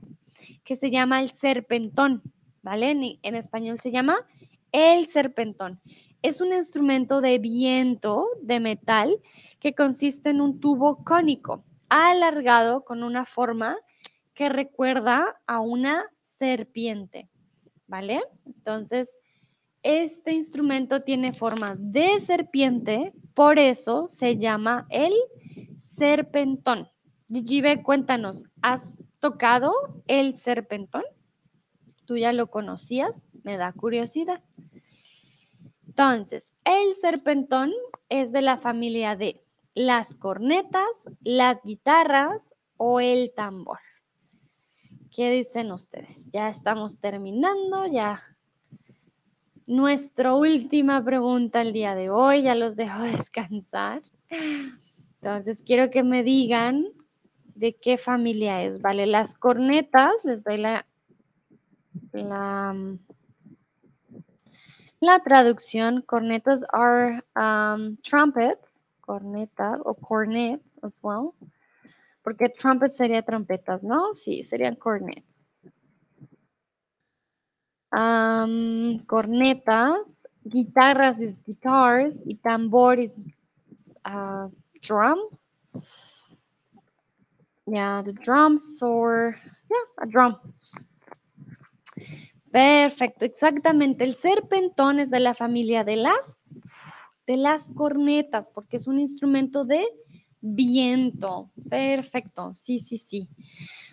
que 0.64 0.76
se 0.76 0.90
llama 0.90 1.20
el 1.20 1.30
serpentón, 1.30 2.22
¿vale? 2.62 3.18
En 3.22 3.34
español 3.34 3.78
se 3.78 3.90
llama 3.90 4.16
el 4.70 5.08
serpentón. 5.08 5.80
Es 6.22 6.40
un 6.40 6.52
instrumento 6.52 7.20
de 7.20 7.38
viento 7.38 8.28
de 8.42 8.58
metal 8.58 9.20
que 9.60 9.74
consiste 9.74 10.30
en 10.30 10.40
un 10.40 10.58
tubo 10.58 11.04
cónico 11.04 11.64
alargado 11.88 12.84
con 12.84 13.02
una 13.02 13.24
forma 13.24 13.76
que 14.34 14.48
recuerda 14.48 15.40
a 15.46 15.60
una 15.60 16.06
serpiente, 16.20 17.28
¿vale? 17.86 18.20
Entonces, 18.46 19.16
este 19.82 20.32
instrumento 20.32 21.02
tiene 21.02 21.32
forma 21.32 21.76
de 21.78 22.20
serpiente, 22.20 23.12
por 23.34 23.58
eso 23.58 24.08
se 24.08 24.36
llama 24.36 24.86
el 24.90 25.12
serpentón. 25.76 26.88
Gigibe, 27.32 27.82
cuéntanos, 27.82 28.44
¿has 28.60 28.98
tocado 29.20 29.72
el 30.08 30.36
serpentón? 30.36 31.04
¿Tú 32.06 32.16
ya 32.16 32.32
lo 32.32 32.48
conocías? 32.48 33.22
Me 33.44 33.56
da 33.56 33.72
curiosidad. 33.72 34.42
Entonces, 35.98 36.54
el 36.64 36.94
serpentón 36.94 37.72
es 38.08 38.30
de 38.30 38.40
la 38.40 38.56
familia 38.56 39.16
de 39.16 39.42
las 39.74 40.14
cornetas, 40.14 41.08
las 41.24 41.60
guitarras 41.64 42.54
o 42.76 43.00
el 43.00 43.32
tambor. 43.34 43.80
¿Qué 45.10 45.28
dicen 45.32 45.72
ustedes? 45.72 46.30
Ya 46.30 46.48
estamos 46.50 47.00
terminando, 47.00 47.84
ya. 47.88 48.22
Nuestra 49.66 50.34
última 50.34 51.04
pregunta 51.04 51.62
el 51.62 51.72
día 51.72 51.96
de 51.96 52.10
hoy, 52.10 52.42
ya 52.42 52.54
los 52.54 52.76
dejo 52.76 53.02
descansar. 53.02 54.04
Entonces, 55.20 55.64
quiero 55.66 55.90
que 55.90 56.04
me 56.04 56.22
digan 56.22 56.86
de 57.56 57.74
qué 57.74 57.98
familia 57.98 58.62
es, 58.62 58.80
¿vale? 58.80 59.08
Las 59.08 59.34
cornetas, 59.34 60.12
les 60.22 60.44
doy 60.44 60.58
la, 60.58 60.86
la 62.12 62.72
la 65.00 65.18
traducción, 65.20 66.02
cornetas 66.02 66.64
are 66.72 67.22
um, 67.36 67.96
trumpets, 68.02 68.84
cornetas 69.00 69.80
o 69.84 69.94
cornets 69.94 70.78
as 70.82 71.00
well. 71.02 71.34
Porque 72.22 72.48
trumpets 72.48 72.96
sería 72.96 73.22
trompetas, 73.22 73.84
¿no? 73.84 74.12
Sí, 74.12 74.42
serían 74.42 74.74
cornets. 74.76 75.46
Um, 77.90 78.98
cornetas, 79.06 80.28
guitarras 80.44 81.20
is 81.20 81.42
guitars 81.42 82.22
y 82.26 82.34
tambor 82.34 82.98
is 82.98 83.18
uh, 84.04 84.48
drum. 84.82 85.18
Yeah, 87.66 88.02
the 88.02 88.12
drums 88.12 88.82
or 88.82 89.36
yeah, 89.70 90.02
a 90.02 90.06
drum. 90.06 90.36
Perfecto, 92.50 93.24
exactamente. 93.24 94.04
El 94.04 94.14
serpentón 94.14 95.00
es 95.00 95.10
de 95.10 95.20
la 95.20 95.34
familia 95.34 95.84
de 95.84 95.96
las, 95.96 96.38
de 97.26 97.36
las 97.36 97.68
cornetas, 97.70 98.50
porque 98.50 98.78
es 98.78 98.86
un 98.86 98.98
instrumento 98.98 99.64
de 99.64 99.84
viento. 100.40 101.50
Perfecto, 101.68 102.54
sí, 102.54 102.80
sí, 102.80 102.98
sí. 102.98 103.28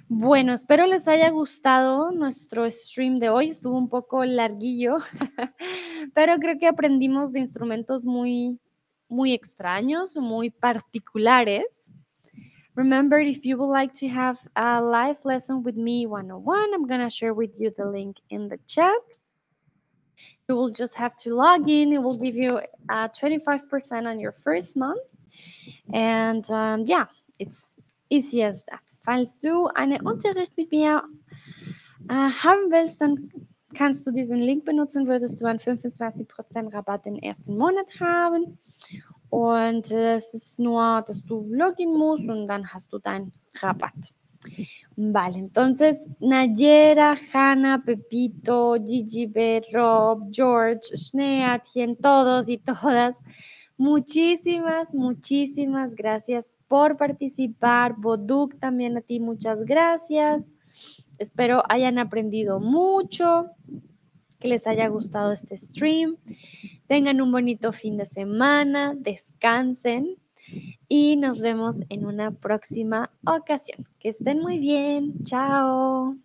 Bueno, 0.08 0.54
espero 0.54 0.86
les 0.86 1.08
haya 1.08 1.30
gustado 1.30 2.12
nuestro 2.12 2.70
stream 2.70 3.18
de 3.18 3.30
hoy. 3.30 3.50
Estuvo 3.50 3.78
un 3.78 3.90
poco 3.90 4.24
larguillo, 4.24 4.98
pero 6.14 6.38
creo 6.38 6.58
que 6.58 6.68
aprendimos 6.68 7.34
de 7.34 7.40
instrumentos 7.40 8.06
muy, 8.06 8.60
muy 9.10 9.34
extraños, 9.34 10.16
muy 10.18 10.50
particulares. 10.50 11.92
Remember, 12.76 13.20
if 13.20 13.46
you 13.46 13.58
would 13.58 13.72
like 13.72 13.94
to 13.96 14.08
have 14.08 14.38
a 14.56 14.82
live 14.82 15.24
lesson 15.24 15.64
with 15.64 15.76
me 15.78 16.06
one-on-one, 16.08 16.74
I'm 16.74 16.88
going 16.88 17.02
to 17.02 17.10
share 17.10 17.34
with 17.34 17.60
you 17.60 17.74
the 17.76 17.86
link 17.86 18.18
in 18.30 18.50
the 18.50 18.60
chat. 18.68 19.02
You 20.48 20.56
will 20.56 20.72
just 20.72 20.96
have 20.96 21.16
to 21.18 21.34
log 21.34 21.70
in. 21.70 21.94
It 21.94 22.04
will 22.04 22.18
give 22.18 22.36
you 22.36 22.60
uh, 22.90 23.08
25% 23.10 24.06
on 24.06 24.20
your 24.20 24.32
first 24.32 24.76
month. 24.76 25.02
And 25.94 26.50
um, 26.52 26.84
yeah, 26.86 27.06
it's 27.40 27.76
easy 28.10 28.44
as 28.44 28.66
that. 28.66 28.84
Falls 29.06 29.38
du 29.38 29.68
einen 29.68 30.06
Unterricht 30.06 30.58
mit 30.58 30.72
mir 30.72 31.04
äh, 32.10 32.14
haben 32.14 32.72
willst, 32.72 33.02
dann 33.02 33.32
kannst 33.74 34.06
du 34.08 34.12
diesen 34.12 34.40
Link 34.40 34.66
benutzen, 34.66 35.08
würdest 35.08 35.42
du 35.42 35.46
einen 35.46 35.60
25% 35.60 36.74
Rabatt 36.74 37.06
den 37.06 37.18
ersten 37.18 37.58
Monat 37.58 37.88
haben. 38.00 38.58
Und 39.36 39.92
es 39.92 40.34
ist 40.34 40.60
nur, 40.60 41.04
dass 41.06 41.22
du 41.26 41.46
login 41.50 41.92
musst 41.92 42.26
und 42.30 42.48
dann 42.48 42.66
hast 42.66 42.94
du 42.94 43.00
deinen 43.00 43.34
Rabatt. 43.56 44.14
Vale, 44.96 45.38
entonces 45.38 46.08
Nayera, 46.22 47.18
Hanna, 47.34 47.80
Pepito, 47.80 48.78
Gigi, 48.80 49.28
B, 49.28 49.62
Rob, 49.74 50.32
George, 50.32 50.96
Snea, 50.96 51.60
Tien, 51.60 51.98
todos 51.98 52.48
y 52.48 52.60
todas, 52.60 53.18
muchísimas, 53.76 54.96
muchísimas 54.96 55.94
gracias 55.94 56.54
por 56.70 56.96
participar. 56.96 57.94
Boduk, 57.98 58.58
también 58.58 58.96
a 58.96 59.02
ti, 59.02 59.20
muchas 59.20 59.66
gracias. 59.66 60.54
Espero 61.18 61.62
hayan 61.68 62.00
aprendido 62.00 62.62
mucho, 62.62 63.48
que 64.40 64.48
les 64.48 64.68
haya 64.68 64.88
gustado 64.88 65.32
este 65.32 65.58
stream. 65.58 66.18
Tengan 66.88 67.22
un 67.22 67.32
bonito 67.32 67.72
fin 67.72 67.98
de 67.98 68.06
semana, 68.06 68.94
descansen 68.96 70.18
y 70.88 71.18
nos 71.18 71.42
vemos 71.42 71.82
en 71.90 72.06
una 72.06 72.32
próxima 72.32 73.12
ocasión. 73.26 73.88
Que 74.00 74.10
estén 74.10 74.40
muy 74.40 74.60
bien. 74.60 75.24
Chao. 75.24 76.16